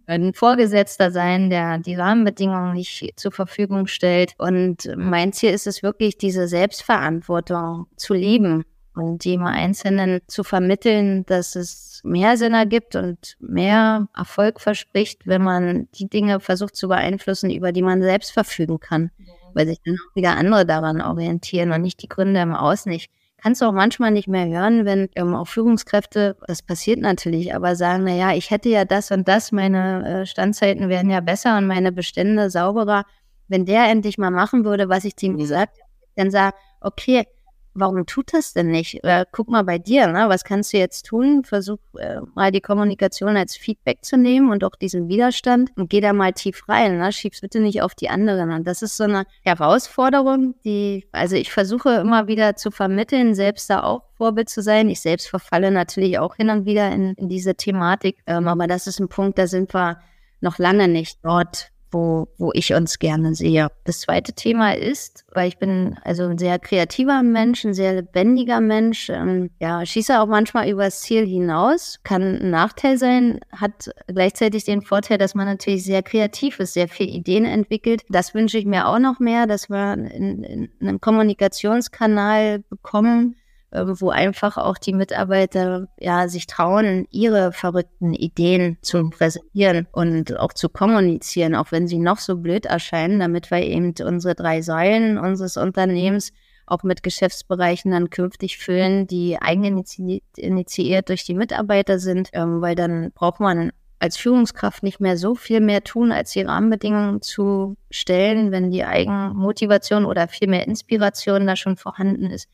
ein 0.06 0.34
Vorgesetzter 0.34 1.12
sein, 1.12 1.50
der 1.50 1.78
die 1.78 1.96
Rahmenbedingungen 1.96 2.74
nicht 2.74 3.14
zur 3.16 3.32
Verfügung 3.32 3.88
stellt. 3.88 4.34
Und 4.38 4.92
mein 4.98 5.32
Ziel 5.32 5.52
ist 5.52 5.68
es 5.68 5.84
wirklich, 5.84 6.18
diese 6.18 6.50
Selbstverantwortung 6.50 7.86
zu 7.96 8.14
leben 8.14 8.66
und 8.96 9.24
jedem 9.24 9.46
Einzelnen 9.46 10.22
zu 10.28 10.44
vermitteln, 10.44 11.26
dass 11.26 11.56
es 11.56 12.02
mehr 12.04 12.38
Sinn 12.38 12.54
ergibt 12.54 12.96
und 12.96 13.38
mehr 13.40 14.08
Erfolg 14.16 14.60
verspricht, 14.60 15.26
wenn 15.26 15.44
man 15.44 15.88
die 15.96 16.10
Dinge 16.10 16.40
versucht 16.40 16.76
zu 16.76 16.88
beeinflussen, 16.88 17.52
über 17.52 17.72
die 17.72 17.82
man 17.82 18.02
selbst 18.02 18.32
verfügen 18.32 18.80
kann, 18.80 19.12
mhm. 19.18 19.26
weil 19.54 19.68
sich 19.68 19.80
dann 19.86 19.96
auch 19.96 20.16
wieder 20.16 20.36
andere 20.36 20.66
daran 20.66 21.02
orientieren 21.02 21.72
und 21.72 21.82
nicht 21.82 22.02
die 22.02 22.10
Gründe 22.10 22.42
im 22.42 22.54
Außen. 22.54 22.92
Ich 22.92 23.10
kann 23.42 23.54
es 23.54 23.62
auch 23.62 23.72
manchmal 23.72 24.12
nicht 24.12 24.28
mehr 24.28 24.48
hören, 24.48 24.86
wenn 24.86 25.10
ähm, 25.16 25.34
auch 25.34 25.48
Führungskräfte, 25.48 26.38
das 26.46 26.62
passiert 26.62 27.00
natürlich, 27.00 27.56
aber 27.56 27.76
sagen, 27.76 28.04
na 28.04 28.14
ja, 28.14 28.34
ich 28.34 28.52
hätte 28.52 28.70
ja 28.70 28.86
das 28.86 29.10
und 29.10 29.28
das, 29.28 29.52
meine 29.52 30.22
äh, 30.22 30.26
Standzeiten 30.26 30.90
wären 30.90 31.10
ja 31.10 31.22
besser 31.22 31.58
und 31.58 31.66
meine 31.66 31.92
Bestände 31.92 32.50
sauberer. 32.50 33.06
Wenn 33.48 33.66
der 33.66 33.90
endlich 33.90 34.18
mal 34.18 34.32
machen 34.32 34.64
würde, 34.64 34.90
was 34.90 35.06
ich 35.06 35.16
zu 35.16 35.26
ihm 35.26 35.38
gesagt 35.38 35.78
habe, 35.80 35.90
dann 36.16 36.30
sag, 36.30 36.54
okay, 36.82 37.26
warum 37.74 38.06
tut 38.06 38.34
das 38.34 38.54
denn 38.54 38.68
nicht? 38.68 39.04
Oder 39.04 39.26
guck 39.32 39.50
mal 39.50 39.64
bei 39.64 39.78
dir, 39.78 40.08
ne? 40.08 40.30
was 40.30 40.44
kannst 40.44 40.74
du 40.74 40.78
jetzt 40.78 41.06
tun? 41.06 41.44
Versuch 41.44 41.80
äh, 41.98 42.20
mal 42.36 42.52
die 42.52 42.62
Kommunikation 42.62 43.38
als 43.38 43.56
Feedback 43.56 44.04
zu 44.04 44.18
nehmen 44.18 44.52
und 44.52 44.64
auch 44.64 44.76
diesen 44.76 45.08
Widerstand 45.08 45.72
und 45.76 45.90
geh 45.90 46.02
da 46.02 46.14
mal 46.14 46.34
tief 46.34 46.68
rein. 46.68 46.98
Ne? 46.98 47.12
Schieb's 47.12 47.42
bitte 47.42 47.60
nicht 47.60 47.82
auf 47.82 47.96
die 47.96 48.10
anderen. 48.10 48.52
Und 48.52 48.68
das 48.68 48.82
ist 48.82 48.98
so 48.98 49.06
eine 49.06 49.26
Herausforderung, 49.44 50.56
die, 50.66 51.08
also 51.12 51.36
ich 51.36 51.52
versuche 51.52 51.96
immer 51.96 52.28
wieder 52.28 52.56
zu 52.56 52.72
vermitteln, 52.72 53.36
selbst 53.36 53.70
da 53.70 53.84
auch 53.84 54.04
Vorbild 54.16 54.50
zu 54.50 54.62
sein. 54.62 54.90
Ich 54.90 55.02
selbst 55.02 55.30
verfalle 55.30 55.72
natürlich 55.72 56.20
auch 56.20 56.36
hin 56.36 56.50
und 56.50 56.66
wieder 56.66 56.92
in, 56.92 57.14
in 57.16 57.30
diese 57.30 57.56
Thematik. 57.56 58.18
Ähm, 58.28 58.48
aber 58.48 58.68
das 58.68 58.88
ist 58.88 59.00
ein 59.00 59.10
Punkt, 59.10 59.38
da 59.38 59.48
sind 59.48 59.74
wir 59.74 60.00
noch 60.42 60.58
lange 60.58 60.88
nicht 60.88 61.20
dort, 61.24 61.72
wo, 61.92 62.28
wo 62.38 62.52
ich 62.54 62.74
uns 62.74 63.00
gerne 63.00 63.36
sehe. 63.36 63.68
Das 63.86 64.02
zweite 64.02 64.34
Thema 64.34 64.76
ist, 64.76 65.26
weil 65.34 65.48
ich 65.48 65.58
bin 65.58 65.98
also 66.04 66.26
ein 66.26 66.38
sehr 66.38 66.60
kreativer 66.60 67.24
Mensch, 67.24 67.66
ein 67.66 67.74
sehr 67.74 67.94
lebendiger 67.94 68.62
Mensch, 68.62 69.10
ähm, 69.10 69.50
ja, 69.60 69.86
schieße 69.86 70.20
auch 70.20 70.28
manchmal 70.28 70.70
übers 70.70 71.02
Ziel 71.02 71.26
hinaus, 71.26 72.00
kann 72.04 72.22
ein 72.22 72.50
Nachteil 72.50 72.98
sein, 72.98 73.40
hat 73.52 73.92
gleichzeitig 74.08 74.66
den 74.66 74.82
Vorteil, 74.82 75.18
dass 75.18 75.36
man 75.36 75.46
natürlich 75.46 75.84
sehr 75.84 76.04
kreativ 76.04 76.60
ist, 76.60 76.74
sehr 76.74 76.88
viele 76.88 77.12
Ideen 77.12 77.46
entwickelt. 77.46 78.04
Das 78.10 78.34
wünsche 78.34 78.58
ich 78.58 78.66
mir 78.66 78.88
auch 78.88 79.00
noch 79.00 79.20
mehr, 79.20 79.48
dass 79.48 79.70
wir 79.70 79.94
in, 79.94 80.44
in 80.44 80.70
einen 80.80 81.02
Kommunikationskanal 81.02 82.60
bekommen, 82.70 83.36
wo 83.72 84.10
einfach 84.10 84.58
auch 84.58 84.78
die 84.78 84.94
Mitarbeiter 84.94 85.88
ja 86.00 86.28
sich 86.28 86.48
trauen, 86.48 87.08
ihre 87.10 87.54
verrückten 87.54 88.14
Ideen 88.14 88.78
zu 88.82 89.10
präsentieren 89.10 89.88
und 89.92 90.38
auch 90.38 90.54
zu 90.54 90.70
kommunizieren, 90.70 91.56
auch 91.56 91.72
wenn 91.72 91.88
sie 91.88 92.00
noch 92.00 92.20
so 92.20 92.38
blöd 92.38 92.66
erscheinen, 92.66 93.20
damit 93.20 93.50
wir 93.50 93.60
eben 93.60 93.94
unsere 94.06 94.36
drei 94.36 94.62
Säulen 94.62 95.18
unseres 95.18 95.58
Unternehmens 95.58 96.32
auch 96.66 96.84
mit 96.84 97.04
Geschäftsbereichen 97.04 97.92
dann 97.92 98.10
künftig 98.10 98.58
füllen, 98.58 99.08
die 99.08 99.42
eigeninitiiert 99.42 101.10
durch 101.10 101.26
die 101.26 101.34
Mitarbeiter 101.34 102.00
sind, 102.00 102.30
ähm, 102.34 102.62
weil 102.62 102.76
dann 102.76 103.12
braucht 103.14 103.40
man 103.40 103.72
als 104.00 104.18
Führungskraft 104.18 104.82
nicht 104.82 105.00
mehr 105.00 105.16
so 105.16 105.36
viel 105.36 105.60
mehr 105.60 105.84
tun, 105.84 106.12
als 106.12 106.32
die 106.32 106.42
Rahmenbedingungen 106.42 107.22
zu 107.22 107.78
stellen, 107.92 108.52
wenn 108.52 108.72
die 108.72 108.84
Eigenmotivation 108.84 110.06
oder 110.06 110.28
viel 110.28 110.48
mehr 110.48 110.68
Inspiration 110.68 111.46
da 111.46 111.56
schon 111.56 111.78
vorhanden 111.78 112.26
ist. 112.32 112.50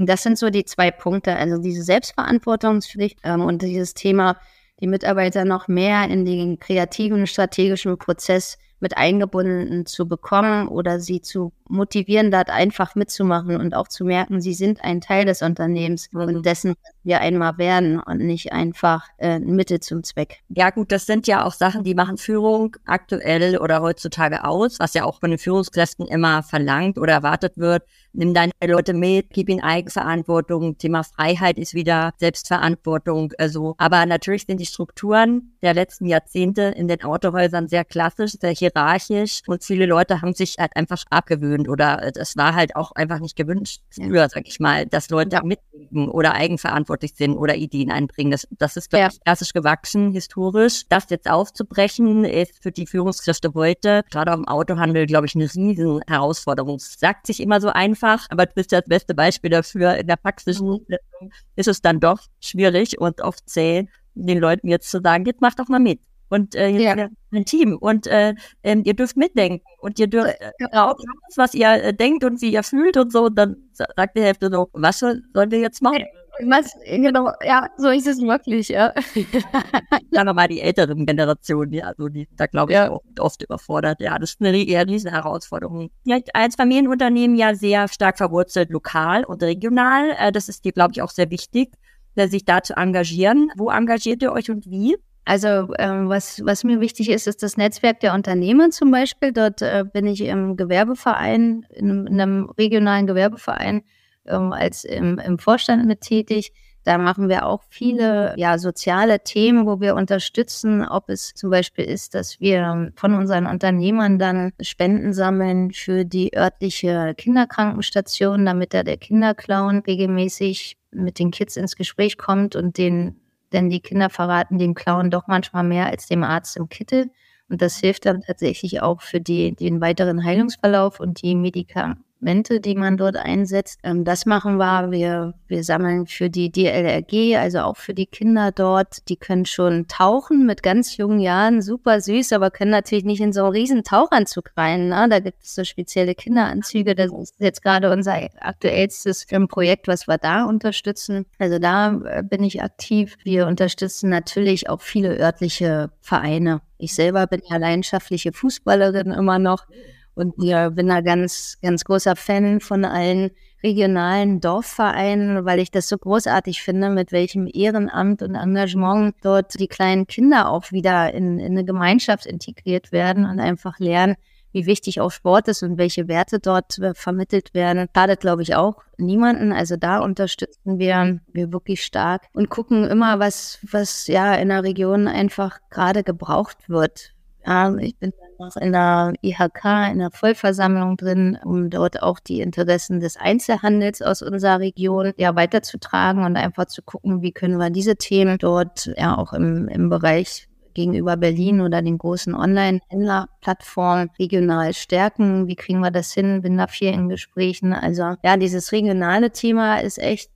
Und 0.00 0.06
das 0.08 0.22
sind 0.22 0.38
so 0.38 0.48
die 0.48 0.64
zwei 0.64 0.90
Punkte, 0.90 1.36
also 1.36 1.58
diese 1.58 1.82
Selbstverantwortungspflicht 1.82 3.18
ähm, 3.22 3.42
und 3.42 3.60
dieses 3.60 3.92
Thema 3.92 4.38
die 4.80 4.86
Mitarbeiter 4.86 5.44
noch 5.44 5.68
mehr 5.68 6.08
in 6.08 6.24
den 6.24 6.58
kreativen, 6.58 7.26
strategischen 7.26 7.98
Prozess 7.98 8.56
mit 8.80 8.96
eingebunden 8.96 9.84
zu 9.84 10.08
bekommen 10.08 10.68
oder 10.68 11.00
sie 11.00 11.20
zu 11.20 11.52
motivieren, 11.70 12.30
dort 12.30 12.50
einfach 12.50 12.94
mitzumachen 12.94 13.56
und 13.56 13.74
auch 13.74 13.88
zu 13.88 14.04
merken, 14.04 14.40
sie 14.40 14.54
sind 14.54 14.82
ein 14.82 15.00
Teil 15.00 15.24
des 15.24 15.42
Unternehmens 15.42 16.08
mhm. 16.12 16.20
und 16.20 16.46
dessen 16.46 16.74
wir 17.02 17.20
einmal 17.20 17.58
werden 17.58 18.00
und 18.00 18.18
nicht 18.18 18.52
einfach 18.52 19.06
äh, 19.18 19.38
Mittel 19.38 19.80
zum 19.80 20.04
Zweck. 20.04 20.40
Ja 20.48 20.70
gut, 20.70 20.92
das 20.92 21.06
sind 21.06 21.26
ja 21.26 21.44
auch 21.44 21.52
Sachen, 21.52 21.84
die 21.84 21.94
machen 21.94 22.18
Führung 22.18 22.76
aktuell 22.84 23.58
oder 23.58 23.80
heutzutage 23.80 24.44
aus, 24.44 24.78
was 24.78 24.94
ja 24.94 25.04
auch 25.04 25.20
von 25.20 25.30
den 25.30 25.38
Führungskräften 25.38 26.06
immer 26.06 26.42
verlangt 26.42 26.98
oder 26.98 27.14
erwartet 27.14 27.56
wird. 27.56 27.84
Nimm 28.12 28.34
deine 28.34 28.52
Leute 28.64 28.92
mit, 28.92 29.30
gib 29.30 29.48
ihnen 29.48 29.62
Eigenverantwortung. 29.62 30.76
Thema 30.78 31.04
Freiheit 31.04 31.58
ist 31.58 31.74
wieder 31.74 32.12
Selbstverantwortung. 32.18 33.32
Also, 33.38 33.76
aber 33.78 34.04
natürlich 34.04 34.46
sind 34.46 34.58
die 34.58 34.66
Strukturen 34.66 35.52
der 35.62 35.74
letzten 35.74 36.06
Jahrzehnte 36.06 36.62
in 36.62 36.88
den 36.88 37.02
Autohäusern 37.04 37.68
sehr 37.68 37.84
klassisch, 37.84 38.32
sehr 38.32 38.50
hierarchisch 38.50 39.42
und 39.46 39.62
viele 39.62 39.86
Leute 39.86 40.22
haben 40.22 40.34
sich 40.34 40.56
halt 40.58 40.74
einfach 40.74 41.04
abgewöhnt 41.10 41.59
oder 41.68 42.10
das 42.14 42.36
war 42.36 42.54
halt 42.54 42.76
auch 42.76 42.92
einfach 42.92 43.20
nicht 43.20 43.36
gewünscht 43.36 43.82
früher, 43.90 44.28
sag 44.28 44.46
ich 44.46 44.60
mal, 44.60 44.86
dass 44.86 45.10
Leute 45.10 45.40
mitdenken 45.44 46.08
oder 46.08 46.34
eigenverantwortlich 46.34 47.14
sind 47.14 47.36
oder 47.36 47.56
Ideen 47.56 47.90
einbringen. 47.90 48.30
Das, 48.30 48.46
das 48.50 48.76
ist 48.76 48.92
ja. 48.92 49.08
klassisch 49.24 49.52
gewachsen, 49.52 50.12
historisch. 50.12 50.84
Das 50.88 51.10
jetzt 51.10 51.28
aufzubrechen, 51.30 52.24
ist 52.24 52.62
für 52.62 52.72
die 52.72 52.86
Führungskräfte 52.86 53.52
heute, 53.54 54.02
gerade 54.10 54.32
auch 54.32 54.38
im 54.38 54.48
Autohandel, 54.48 55.06
glaube 55.06 55.26
ich, 55.26 55.34
eine 55.34 55.44
riesen 55.44 56.00
Herausforderung. 56.06 56.76
Es 56.76 56.98
sagt 56.98 57.26
sich 57.26 57.40
immer 57.40 57.60
so 57.60 57.68
einfach, 57.68 58.26
aber 58.30 58.46
du 58.46 58.52
bist 58.54 58.72
ja 58.72 58.80
das 58.80 58.88
beste 58.88 59.14
Beispiel 59.14 59.50
dafür. 59.50 59.96
In 59.96 60.06
der 60.06 60.16
praktischen 60.16 60.66
mhm. 60.66 60.74
Umsetzung 60.74 61.32
ist 61.56 61.68
es 61.68 61.80
dann 61.80 62.00
doch 62.00 62.20
schwierig 62.40 63.00
und 63.00 63.20
oft 63.20 63.48
zäh, 63.48 63.86
den 64.14 64.38
Leuten 64.38 64.68
jetzt 64.68 64.90
zu 64.90 65.00
sagen, 65.00 65.24
jetzt 65.24 65.40
macht 65.40 65.58
doch 65.58 65.68
mal 65.68 65.80
mit. 65.80 66.00
Und 66.30 66.54
äh, 66.54 66.68
ja. 66.68 67.08
ein 67.32 67.44
Team 67.44 67.76
und 67.76 68.06
äh, 68.06 68.34
äh, 68.62 68.76
ihr 68.84 68.94
dürft 68.94 69.16
mitdenken 69.16 69.64
und 69.80 69.98
ihr 69.98 70.06
dürft 70.06 70.36
äh, 70.40 70.76
raus, 70.76 71.02
was 71.34 71.54
ihr 71.54 71.70
äh, 71.70 71.92
denkt 71.92 72.22
und 72.22 72.40
wie 72.40 72.52
ihr 72.52 72.62
fühlt 72.62 72.96
und 72.96 73.12
so. 73.12 73.24
Und 73.24 73.34
dann 73.34 73.56
sagt 73.72 74.16
die 74.16 74.22
Hälfte 74.22 74.48
so, 74.50 74.68
was 74.72 75.00
sollen 75.00 75.24
wir 75.34 75.58
jetzt 75.58 75.82
machen? 75.82 76.04
Was, 76.46 76.72
genau, 76.86 77.32
ja, 77.44 77.68
so 77.76 77.88
ist 77.88 78.06
es 78.06 78.20
wirklich, 78.20 78.68
ja. 78.68 78.94
Sagen 80.10 80.26
wir 80.26 80.32
mal 80.32 80.48
die 80.48 80.60
älteren 80.60 81.04
Generationen, 81.04 81.72
ja, 81.72 81.86
also 81.86 82.08
die 82.08 82.28
da 82.36 82.46
glaube 82.46 82.72
ich 82.72 82.76
ja. 82.76 82.90
auch 82.90 83.02
oft 83.18 83.42
überfordert. 83.42 84.00
Ja, 84.00 84.18
das 84.18 84.30
ist 84.30 84.40
eine 84.40 84.56
eher 84.56 84.86
riesen 84.86 85.10
Herausforderung. 85.10 85.90
Ja, 86.04 86.18
als 86.32 86.54
Familienunternehmen 86.54 87.36
ja 87.36 87.54
sehr 87.54 87.88
stark 87.88 88.18
verwurzelt, 88.18 88.70
lokal 88.70 89.24
und 89.24 89.42
regional. 89.42 90.12
Äh, 90.18 90.32
das 90.32 90.48
ist 90.48 90.64
dir, 90.64 90.72
glaube 90.72 90.92
ich, 90.92 91.02
auch 91.02 91.10
sehr 91.10 91.30
wichtig, 91.30 91.72
äh, 92.14 92.28
sich 92.28 92.44
da 92.44 92.62
zu 92.62 92.74
engagieren. 92.74 93.50
Wo 93.56 93.68
engagiert 93.68 94.22
ihr 94.22 94.32
euch 94.32 94.50
und 94.50 94.70
wie? 94.70 94.96
Also 95.30 95.72
ähm, 95.78 96.08
was, 96.08 96.44
was 96.44 96.64
mir 96.64 96.80
wichtig 96.80 97.08
ist, 97.08 97.28
ist 97.28 97.44
das 97.44 97.56
Netzwerk 97.56 98.00
der 98.00 98.14
Unternehmer 98.14 98.70
zum 98.70 98.90
Beispiel. 98.90 99.32
Dort 99.32 99.62
äh, 99.62 99.84
bin 99.84 100.08
ich 100.08 100.22
im 100.22 100.56
Gewerbeverein, 100.56 101.64
in, 101.70 102.08
in 102.08 102.20
einem 102.20 102.50
regionalen 102.58 103.06
Gewerbeverein 103.06 103.82
ähm, 104.26 104.52
als 104.52 104.82
im, 104.82 105.20
im 105.20 105.38
Vorstand 105.38 105.86
mit 105.86 106.00
tätig. 106.00 106.52
Da 106.82 106.98
machen 106.98 107.28
wir 107.28 107.46
auch 107.46 107.62
viele 107.68 108.34
ja, 108.38 108.58
soziale 108.58 109.22
Themen, 109.22 109.66
wo 109.66 109.80
wir 109.80 109.94
unterstützen, 109.94 110.84
ob 110.84 111.08
es 111.08 111.32
zum 111.34 111.50
Beispiel 111.50 111.84
ist, 111.84 112.16
dass 112.16 112.40
wir 112.40 112.90
von 112.96 113.14
unseren 113.14 113.46
Unternehmern 113.46 114.18
dann 114.18 114.50
Spenden 114.60 115.12
sammeln 115.12 115.70
für 115.70 116.04
die 116.04 116.36
örtliche 116.36 117.14
Kinderkrankenstation, 117.16 118.44
damit 118.44 118.74
da 118.74 118.82
der 118.82 118.96
Kinderclown 118.96 119.84
regelmäßig 119.86 120.76
mit 120.90 121.20
den 121.20 121.30
Kids 121.30 121.56
ins 121.56 121.76
Gespräch 121.76 122.18
kommt 122.18 122.56
und 122.56 122.78
den, 122.78 123.19
denn 123.52 123.70
die 123.70 123.80
Kinder 123.80 124.10
verraten 124.10 124.58
dem 124.58 124.74
Clown 124.74 125.10
doch 125.10 125.26
manchmal 125.26 125.64
mehr 125.64 125.86
als 125.86 126.06
dem 126.06 126.24
Arzt 126.24 126.56
im 126.56 126.68
Kittel. 126.68 127.10
Und 127.48 127.62
das 127.62 127.78
hilft 127.78 128.06
dann 128.06 128.22
tatsächlich 128.22 128.80
auch 128.80 129.00
für 129.00 129.20
die, 129.20 129.54
den 129.54 129.80
weiteren 129.80 130.24
Heilungsverlauf 130.24 131.00
und 131.00 131.22
die 131.22 131.34
Medikamente 131.34 132.09
Medikamente, 132.20 132.60
die 132.60 132.74
man 132.74 132.96
dort 132.96 133.16
einsetzt. 133.16 133.80
Ähm, 133.82 134.04
das 134.04 134.26
machen 134.26 134.56
wir. 134.56 134.90
wir. 134.90 135.34
Wir 135.48 135.64
sammeln 135.64 136.06
für 136.06 136.30
die 136.30 136.50
DLRG, 136.52 137.36
also 137.36 137.60
auch 137.60 137.76
für 137.76 137.94
die 137.94 138.06
Kinder 138.06 138.52
dort. 138.52 139.08
Die 139.08 139.16
können 139.16 139.46
schon 139.46 139.88
tauchen 139.88 140.46
mit 140.46 140.62
ganz 140.62 140.96
jungen 140.96 141.18
Jahren, 141.18 141.60
super 141.60 142.00
süß, 142.00 142.32
aber 142.32 142.50
können 142.50 142.70
natürlich 142.70 143.04
nicht 143.04 143.20
in 143.20 143.32
so 143.32 143.44
einen 143.44 143.52
riesen 143.52 143.82
Tauchanzug 143.82 144.52
rein. 144.56 144.88
Ne? 144.88 145.08
Da 145.10 145.18
gibt 145.18 145.42
es 145.42 145.54
so 145.54 145.64
spezielle 145.64 146.14
Kinderanzüge. 146.14 146.94
Das 146.94 147.10
ist 147.12 147.34
jetzt 147.40 147.62
gerade 147.62 147.90
unser 147.90 148.28
aktuellstes 148.40 149.26
Projekt, 149.48 149.88
was 149.88 150.06
wir 150.06 150.18
da 150.18 150.44
unterstützen. 150.44 151.26
Also 151.38 151.58
da 151.58 152.00
äh, 152.04 152.22
bin 152.22 152.44
ich 152.44 152.62
aktiv. 152.62 153.16
Wir 153.24 153.46
unterstützen 153.46 154.10
natürlich 154.10 154.68
auch 154.68 154.82
viele 154.82 155.18
örtliche 155.18 155.90
Vereine. 156.00 156.60
Ich 156.78 156.94
selber 156.94 157.26
bin 157.26 157.42
ja 157.48 157.56
leidenschaftliche 157.56 158.32
Fußballerin 158.32 159.10
immer 159.10 159.38
noch. 159.38 159.66
Und 160.14 160.34
ja, 160.38 160.70
bin 160.70 160.88
da 160.88 161.00
ganz, 161.00 161.58
ganz 161.62 161.84
großer 161.84 162.16
Fan 162.16 162.60
von 162.60 162.84
allen 162.84 163.30
regionalen 163.62 164.40
Dorfvereinen, 164.40 165.44
weil 165.44 165.60
ich 165.60 165.70
das 165.70 165.88
so 165.88 165.98
großartig 165.98 166.62
finde, 166.62 166.90
mit 166.90 167.12
welchem 167.12 167.48
Ehrenamt 167.52 168.22
und 168.22 168.34
Engagement 168.34 169.14
dort 169.22 169.58
die 169.58 169.68
kleinen 169.68 170.06
Kinder 170.06 170.50
auch 170.50 170.72
wieder 170.72 171.12
in, 171.12 171.38
in 171.38 171.52
eine 171.52 171.64
Gemeinschaft 171.64 172.26
integriert 172.26 172.92
werden 172.92 173.24
und 173.26 173.38
einfach 173.38 173.78
lernen, 173.78 174.16
wie 174.52 174.66
wichtig 174.66 175.00
auch 175.00 175.10
Sport 175.10 175.48
ist 175.48 175.62
und 175.62 175.78
welche 175.78 176.08
Werte 176.08 176.38
dort 176.38 176.78
äh, 176.78 176.94
vermittelt 176.94 177.54
werden. 177.54 177.88
Schadet, 177.94 178.20
glaube 178.20 178.42
ich, 178.42 178.54
auch 178.54 178.82
niemanden. 178.98 179.52
Also 179.52 179.76
da 179.76 180.00
unterstützen 180.00 180.78
wir, 180.78 181.20
wir 181.32 181.52
wirklich 181.52 181.84
stark 181.84 182.22
und 182.32 182.50
gucken 182.50 182.84
immer, 182.84 183.18
was, 183.18 183.58
was 183.70 184.06
ja 184.06 184.34
in 184.34 184.48
der 184.48 184.64
Region 184.64 185.06
einfach 185.06 185.60
gerade 185.70 186.02
gebraucht 186.02 186.68
wird. 186.68 187.14
Ja, 187.46 187.74
ich 187.76 187.96
bin 187.96 188.12
noch 188.38 188.56
in 188.56 188.72
der 188.72 189.12
IHK, 189.22 189.92
in 189.92 189.98
der 189.98 190.10
Vollversammlung 190.10 190.96
drin, 190.96 191.38
um 191.44 191.70
dort 191.70 192.02
auch 192.02 192.18
die 192.18 192.40
Interessen 192.40 193.00
des 193.00 193.16
Einzelhandels 193.16 194.02
aus 194.02 194.22
unserer 194.22 194.60
Region 194.60 195.12
ja 195.16 195.34
weiterzutragen 195.36 196.24
und 196.24 196.36
einfach 196.36 196.66
zu 196.66 196.82
gucken, 196.82 197.22
wie 197.22 197.32
können 197.32 197.58
wir 197.58 197.70
diese 197.70 197.96
Themen 197.96 198.38
dort 198.38 198.90
ja 198.96 199.16
auch 199.16 199.32
im, 199.32 199.68
im 199.68 199.88
Bereich 199.88 200.48
gegenüber 200.74 201.16
Berlin 201.16 201.60
oder 201.60 201.82
den 201.82 201.98
großen 201.98 202.34
Online-Händlerplattformen 202.34 204.10
regional 204.18 204.72
stärken. 204.72 205.46
Wie 205.48 205.56
kriegen 205.56 205.80
wir 205.80 205.90
das 205.90 206.12
hin? 206.12 206.42
Bin 206.42 206.56
da 206.56 206.66
viel 206.66 206.92
in 206.92 207.08
Gesprächen. 207.08 207.72
Also 207.72 208.14
ja, 208.22 208.36
dieses 208.36 208.72
regionale 208.72 209.30
Thema 209.32 209.78
ist 209.80 209.98
echt 209.98 210.30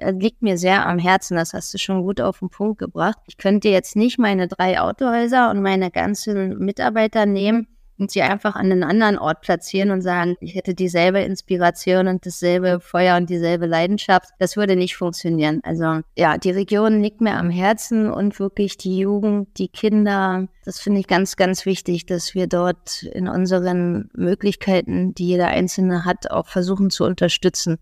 liegt 0.00 0.42
mir 0.42 0.58
sehr 0.58 0.86
am 0.86 0.98
Herzen. 0.98 1.36
Das 1.36 1.52
hast 1.52 1.72
du 1.74 1.78
schon 1.78 2.02
gut 2.02 2.20
auf 2.20 2.40
den 2.40 2.50
Punkt 2.50 2.78
gebracht. 2.78 3.18
Ich 3.26 3.36
könnte 3.36 3.68
jetzt 3.68 3.96
nicht 3.96 4.18
meine 4.18 4.48
drei 4.48 4.80
Autohäuser 4.80 5.50
und 5.50 5.62
meine 5.62 5.90
ganzen 5.90 6.58
Mitarbeiter 6.58 7.26
nehmen 7.26 7.68
und 7.98 8.10
sie 8.10 8.22
einfach 8.22 8.56
an 8.56 8.70
einen 8.70 8.84
anderen 8.84 9.18
Ort 9.18 9.40
platzieren 9.40 9.90
und 9.90 10.02
sagen, 10.02 10.36
ich 10.40 10.54
hätte 10.54 10.74
dieselbe 10.74 11.20
Inspiration 11.20 12.08
und 12.08 12.26
dasselbe 12.26 12.80
Feuer 12.80 13.16
und 13.16 13.30
dieselbe 13.30 13.66
Leidenschaft. 13.66 14.30
Das 14.38 14.56
würde 14.56 14.76
nicht 14.76 14.96
funktionieren. 14.96 15.60
Also 15.64 16.00
ja, 16.16 16.36
die 16.38 16.50
Region 16.50 17.02
liegt 17.02 17.20
mir 17.20 17.34
am 17.34 17.50
Herzen 17.50 18.10
und 18.10 18.38
wirklich 18.38 18.76
die 18.76 18.98
Jugend, 18.98 19.58
die 19.58 19.68
Kinder. 19.68 20.48
Das 20.64 20.80
finde 20.80 21.00
ich 21.00 21.06
ganz, 21.06 21.36
ganz 21.36 21.64
wichtig, 21.64 22.06
dass 22.06 22.34
wir 22.34 22.46
dort 22.46 23.02
in 23.02 23.28
unseren 23.28 24.10
Möglichkeiten, 24.14 25.14
die 25.14 25.28
jeder 25.28 25.48
Einzelne 25.48 26.04
hat, 26.04 26.30
auch 26.30 26.48
versuchen 26.48 26.90
zu 26.90 27.04
unterstützen 27.04 27.78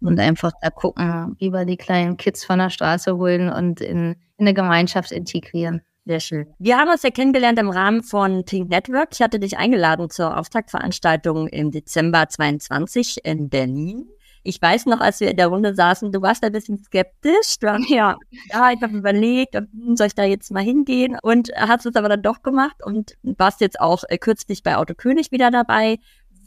und 0.00 0.18
einfach 0.20 0.52
da 0.60 0.70
gucken, 0.70 1.36
wie 1.38 1.52
wir 1.52 1.64
die 1.64 1.76
kleinen 1.76 2.16
Kids 2.16 2.44
von 2.44 2.58
der 2.58 2.70
Straße 2.70 3.16
holen 3.16 3.50
und 3.50 3.80
in, 3.80 4.12
in 4.12 4.16
eine 4.38 4.54
Gemeinschaft 4.54 5.12
integrieren. 5.12 5.82
Sehr 6.04 6.20
schön. 6.20 6.46
Wir 6.58 6.78
haben 6.78 6.88
uns 6.88 7.02
ja 7.02 7.10
kennengelernt 7.10 7.58
im 7.58 7.68
Rahmen 7.68 8.02
von 8.02 8.44
Pink 8.46 8.70
Network. 8.70 9.10
Ich 9.12 9.20
hatte 9.20 9.38
dich 9.38 9.58
eingeladen 9.58 10.08
zur 10.08 10.38
Auftaktveranstaltung 10.38 11.48
im 11.48 11.70
Dezember 11.70 12.26
22 12.28 13.26
in 13.26 13.50
Berlin. 13.50 14.08
Ich 14.42 14.62
weiß 14.62 14.86
noch, 14.86 15.00
als 15.00 15.20
wir 15.20 15.30
in 15.30 15.36
der 15.36 15.48
Runde 15.48 15.74
saßen, 15.74 16.10
du 16.10 16.22
warst 16.22 16.42
ein 16.42 16.52
bisschen 16.52 16.78
skeptisch. 16.78 17.58
Du 17.60 17.70
hast, 17.70 17.90
ja, 17.90 18.16
ja, 18.50 18.72
ich 18.72 18.80
habe 18.80 18.96
überlegt, 18.96 19.54
hm, 19.54 19.96
soll 19.96 20.06
ich 20.06 20.14
da 20.14 20.24
jetzt 20.24 20.50
mal 20.50 20.62
hingehen? 20.62 21.18
Und 21.20 21.50
hast 21.54 21.84
es 21.84 21.96
aber 21.96 22.08
dann 22.08 22.22
doch 22.22 22.42
gemacht 22.42 22.76
und 22.82 23.18
warst 23.22 23.60
jetzt 23.60 23.78
auch 23.78 24.04
äh, 24.08 24.16
kürzlich 24.16 24.62
bei 24.62 24.76
Auto 24.76 24.94
König 24.94 25.30
wieder 25.30 25.50
dabei. 25.50 25.98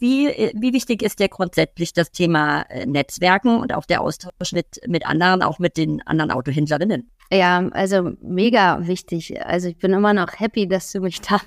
Wie, 0.02 0.30
wie 0.56 0.74
wichtig 0.74 1.04
ist 1.04 1.20
dir 1.20 1.30
grundsätzlich 1.30 1.94
das 1.94 2.12
Thema 2.12 2.64
äh, 2.64 2.88
Netzwerken 2.88 3.60
und 3.60 3.72
auch 3.72 3.86
der 3.86 4.02
Austausch 4.02 4.52
mit, 4.52 4.82
mit 4.88 5.06
anderen, 5.06 5.44
auch 5.44 5.60
mit 5.60 5.78
den 5.78 6.02
anderen 6.08 6.32
Autohändlerinnen? 6.32 7.12
Ja, 7.32 7.60
also 7.72 8.12
mega 8.20 8.80
wichtig. 8.88 9.40
Also 9.46 9.70
ich 9.70 9.78
bin 9.78 9.94
immer 9.94 10.16
noch 10.16 10.40
happy, 10.40 10.68
dass 10.68 10.92
du 10.92 11.02
mich 11.02 11.22
da 11.22 11.40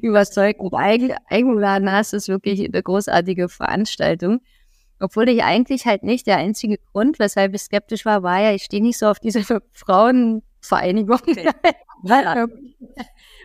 überzeugt 0.00 0.60
und 0.60 0.74
eingeladen 0.74 1.90
hast. 1.90 2.12
Das 2.12 2.22
ist 2.22 2.28
wirklich 2.28 2.64
eine 2.64 2.82
großartige 2.82 3.48
Veranstaltung. 3.48 4.40
Obwohl 5.00 5.28
ich 5.28 5.42
eigentlich 5.42 5.86
halt 5.86 6.04
nicht 6.04 6.28
der 6.28 6.36
einzige 6.36 6.78
Grund, 6.92 7.18
weshalb 7.18 7.52
ich 7.52 7.62
skeptisch 7.62 8.06
war, 8.06 8.22
war 8.22 8.40
ja, 8.40 8.52
ich 8.52 8.62
stehe 8.62 8.82
nicht 8.82 8.96
so 8.96 9.06
auf 9.06 9.18
diese 9.18 9.42
Frauen 9.72 10.42
Vereinigung. 10.60 11.18
Okay. 11.20 11.50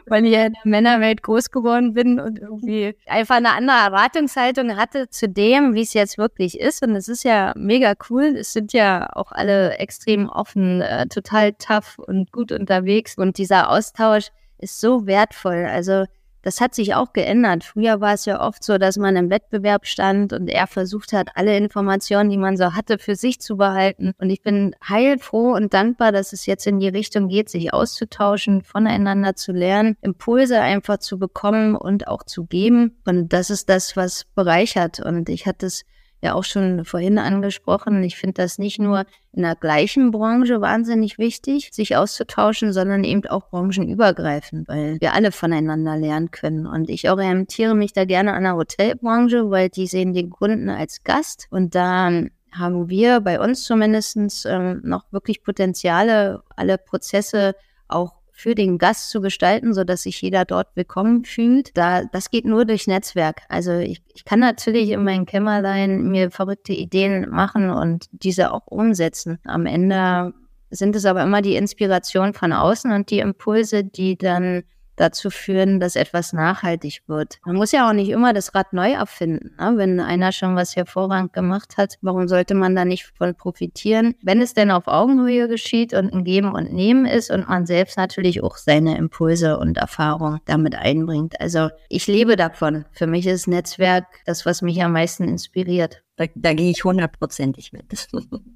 weil 0.08 0.26
ich 0.26 0.34
ja 0.34 0.46
in 0.46 0.54
der 0.54 0.62
Männerwelt 0.66 1.24
groß 1.24 1.52
geworden 1.52 1.94
bin 1.94 2.20
und 2.20 2.40
irgendwie 2.40 2.96
einfach 3.06 3.36
eine 3.36 3.52
andere 3.54 3.78
Erwartungshaltung 3.78 4.76
hatte 4.76 5.10
zu 5.10 5.30
dem, 5.30 5.74
wie 5.74 5.82
es 5.82 5.94
jetzt 5.94 6.18
wirklich 6.18 6.60
ist. 6.60 6.84
Und 6.84 6.96
es 6.96 7.08
ist 7.08 7.24
ja 7.24 7.54
mega 7.56 7.94
cool. 8.10 8.36
Es 8.38 8.54
sind 8.54 8.74
ja 8.74 9.10
auch 9.14 9.32
alle 9.32 9.78
extrem 9.78 10.28
offen, 10.30 10.82
äh, 10.82 11.08
total 11.08 11.54
tough 11.54 12.00
und 12.00 12.32
gut 12.32 12.52
unterwegs. 12.52 13.18
Und 13.18 13.38
dieser 13.38 13.70
Austausch 13.70 14.30
ist 14.58 14.80
so 14.80 15.06
wertvoll. 15.06 15.66
Also 15.66 16.06
das 16.42 16.62
hat 16.62 16.76
sich 16.76 16.96
auch 16.96 17.14
geändert. 17.14 17.64
Früher 17.64 18.02
war 18.02 18.14
es 18.14 18.26
ja 18.26 18.42
oft 18.42 18.64
so, 18.64 18.78
dass 18.78 18.98
man 18.98 19.16
im 19.16 19.30
Wettbewerb 19.30 19.86
stand 19.86 20.34
und 20.34 20.48
er 20.48 20.68
versucht 20.68 21.14
hat, 21.14 21.30
alle 21.36 21.58
Informationen, 21.58 22.30
die 22.30 22.38
man 22.38 22.58
so 22.58 22.74
hatte, 22.74 22.98
für 22.98 23.16
sich 23.16 23.40
zu 23.40 23.58
behalten. 23.58 24.14
Und 24.18 24.30
ich 24.30 24.42
bin 24.42 24.76
heilfroh 24.88 25.54
und 25.54 25.74
dankbar, 25.74 26.12
dass 26.12 26.34
es 26.34 26.46
jetzt 26.46 26.68
in 26.68 26.80
die 26.80 26.88
Richtung 26.88 27.28
geht, 27.28 27.50
sich 27.50 27.74
auszutauschen, 27.74 28.64
voneinander 28.64 29.36
zu 29.36 29.52
lernen, 29.52 29.98
Impulse 30.02 30.60
einfach 30.62 30.98
zu 30.98 31.20
bekommen 31.20 31.76
und 31.76 32.08
auch 32.08 32.24
zu 32.24 32.46
geben. 32.46 32.98
Und 33.06 33.34
das 33.34 33.50
ist 33.50 33.70
das, 33.70 33.96
was 33.96 34.26
bereichert. 34.36 35.00
Und 35.00 35.30
ich 35.30 35.46
hatte 35.46 35.68
es 35.68 35.84
ja 36.22 36.36
auch 36.36 36.44
schon 36.44 36.86
vorhin 36.86 37.18
angesprochen. 37.18 38.04
Ich 38.04 38.16
finde 38.18 38.42
das 38.42 38.58
nicht 38.58 38.80
nur 38.80 39.06
in 39.34 39.42
der 39.42 39.56
gleichen 39.56 40.12
Branche 40.12 40.62
wahnsinnig 40.62 41.18
wichtig, 41.18 41.70
sich 41.72 41.96
auszutauschen, 41.96 42.74
sondern 42.74 43.04
eben 43.04 43.26
auch 43.28 43.50
branchenübergreifend, 43.50 44.68
weil 44.68 45.00
wir 45.02 45.14
alle 45.14 45.32
voneinander 45.32 45.98
lernen 45.98 46.32
können. 46.32 46.68
Und 46.68 46.90
ich 46.90 47.10
orientiere 47.10 47.76
mich 47.76 47.94
da 47.94 48.06
gerne 48.06 48.34
an 48.34 48.44
der 48.44 48.56
Hotelbranche, 48.56 49.50
weil 49.50 49.70
die 49.70 49.88
sehen 49.88 50.14
den 50.14 50.30
Kunden 50.30 50.70
als 50.70 51.04
Gast 51.04 51.48
und 51.50 51.76
da 51.76 52.12
haben 52.52 52.90
wir 52.90 53.22
bei 53.22 53.40
uns 53.40 53.64
zumindest 53.64 54.18
ähm, 54.46 54.82
noch 54.84 55.06
wirklich 55.12 55.42
Potenziale, 55.42 56.44
alle 56.56 56.78
Prozesse 56.78 57.56
auch 57.88 58.21
für 58.42 58.56
den 58.56 58.80
Gast 58.80 59.12
zu 59.12 59.22
gestalten, 59.22 59.76
so 59.76 59.84
dass 59.84 60.02
sich 60.02 60.20
jeder 60.20 60.46
dort 60.46 60.76
willkommen 60.76 61.26
fühlt. 61.26 61.78
Da, 61.78 62.06
das 62.06 62.32
geht 62.32 62.46
nur 62.46 62.66
durch 62.66 62.88
Netzwerk. 62.88 63.44
Also 63.50 63.74
ich, 63.74 64.02
ich 64.16 64.26
kann 64.26 64.40
natürlich 64.40 64.90
in 64.90 65.04
meinem 65.04 65.26
Kämmerlein 65.26 66.10
mir 66.10 66.32
verrückte 66.32 66.74
Ideen 66.74 67.30
machen 67.30 67.70
und 67.70 68.08
diese 68.12 68.52
auch 68.52 68.66
umsetzen. 68.66 69.38
Am 69.46 69.68
Ende 69.68 70.34
sind 70.72 70.96
es 70.96 71.06
aber 71.06 71.22
immer 71.22 71.44
die 71.44 71.56
Inspiration 71.56 72.34
von 72.34 72.52
außen 72.52 72.92
und 72.92 73.12
die 73.12 73.20
Impulse, 73.20 73.84
die 73.84 74.18
dann 74.18 74.64
dazu 75.02 75.30
führen, 75.30 75.80
dass 75.80 75.96
etwas 75.96 76.32
nachhaltig 76.32 77.02
wird. 77.08 77.40
Man 77.46 77.56
muss 77.56 77.72
ja 77.72 77.90
auch 77.90 77.94
nicht 77.94 78.10
immer 78.10 78.34
das 78.34 78.54
Rad 78.54 78.72
neu 78.74 78.92
erfinden. 78.92 79.56
Ne? 79.60 79.74
Wenn 79.76 80.00
einer 80.00 80.32
schon 80.32 80.56
was 80.56 80.76
hervorragend 80.76 81.34
gemacht 81.34 81.78
hat, 81.78 81.96
warum 82.02 82.28
sollte 82.28 82.54
man 82.54 82.76
da 82.76 82.86
nicht 82.86 83.12
von 83.18 83.36
profitieren? 83.36 84.16
Wenn 84.22 84.42
es 84.42 84.54
denn 84.54 84.72
auf 84.72 84.88
Augenhöhe 84.88 85.48
geschieht 85.48 85.94
und 85.94 86.14
ein 86.14 86.24
Geben 86.24 86.54
und 86.54 86.72
Nehmen 86.72 87.06
ist 87.06 87.32
und 87.32 87.50
man 87.50 87.66
selbst 87.66 87.98
natürlich 87.98 88.44
auch 88.44 88.58
seine 88.58 88.98
Impulse 88.98 89.58
und 89.58 89.78
Erfahrungen 89.78 90.40
damit 90.46 90.76
einbringt. 90.76 91.40
Also 91.42 91.70
ich 91.90 92.08
lebe 92.08 92.36
davon. 92.36 92.86
Für 92.92 93.08
mich 93.08 93.26
ist 93.26 93.48
Netzwerk 93.48 94.06
das, 94.26 94.46
was 94.46 94.62
mich 94.62 94.82
am 94.84 94.94
meisten 94.94 95.28
inspiriert. 95.28 96.04
Da, 96.22 96.28
da 96.36 96.54
gehe 96.54 96.70
ich 96.70 96.84
hundertprozentig 96.84 97.74
mit. 97.74 97.86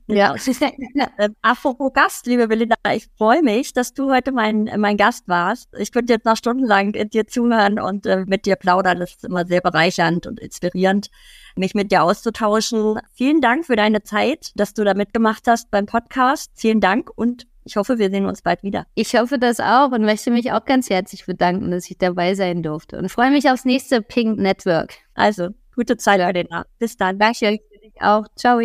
Ja. 0.06 0.36
äh, 1.18 1.30
apropos 1.42 1.92
Gast, 1.94 2.28
liebe 2.28 2.48
Belinda, 2.48 2.76
ich 2.94 3.08
freue 3.18 3.42
mich, 3.42 3.74
dass 3.74 3.94
du 3.94 4.12
heute 4.12 4.32
mein, 4.32 4.70
mein 4.78 4.98
Gast 4.98 5.28
warst. 5.28 5.70
Ich 5.80 5.92
könnte 5.92 6.14
jetzt 6.14 6.26
noch 6.26 6.38
stundenlang 6.38 6.92
dir 6.92 7.26
zuhören 7.26 7.80
und 7.80 8.06
äh, 8.06 8.24
mit 8.28 8.46
dir 8.46 8.56
plaudern. 8.56 9.00
Das 9.00 9.16
ist 9.16 9.26
immer 9.26 9.48
sehr 9.48 9.62
bereichernd 9.62 10.28
und 10.28 10.40
inspirierend, 10.40 11.10
mich 11.56 11.74
mit 11.74 11.92
dir 11.92 12.04
auszutauschen. 12.04 13.00
Vielen 13.14 13.42
Dank 13.42 13.66
für 13.66 13.76
deine 13.76 14.04
Zeit, 14.04 14.52
dass 14.56 14.76
du 14.76 14.84
da 14.84 14.94
mitgemacht 14.94 15.48
hast 15.48 15.72
beim 15.72 15.88
Podcast. 15.88 16.52
Vielen 16.54 16.82
Dank 16.82 17.10
und 17.16 17.48
ich 17.64 17.78
hoffe, 17.78 17.98
wir 17.98 18.12
sehen 18.12 18.28
uns 18.28 18.44
bald 18.44 18.62
wieder. 18.62 18.86
Ich 18.94 19.16
hoffe 19.16 19.40
das 19.40 19.60
auch 19.60 19.92
und 19.92 20.06
möchte 20.06 20.30
mich 20.30 20.52
auch 20.52 20.66
ganz 20.66 20.92
herzlich 20.92 21.26
bedanken, 21.26 21.72
dass 21.72 21.90
ich 21.90 21.98
dabei 21.98 22.36
sein 22.36 22.62
durfte 22.62 23.00
und 23.00 23.10
freue 23.10 23.32
mich 23.32 23.50
aufs 23.50 23.66
nächste 23.66 24.04
Pink 24.04 24.38
Network. 24.38 24.94
Also, 25.16 25.50
Gute 25.76 25.98
Zeit, 25.98 26.20
Elena. 26.22 26.66
Bis 26.80 26.96
dann. 26.98 27.20
Danke. 27.20 27.60
Auch. 28.00 28.26
Ciao. 28.36 28.60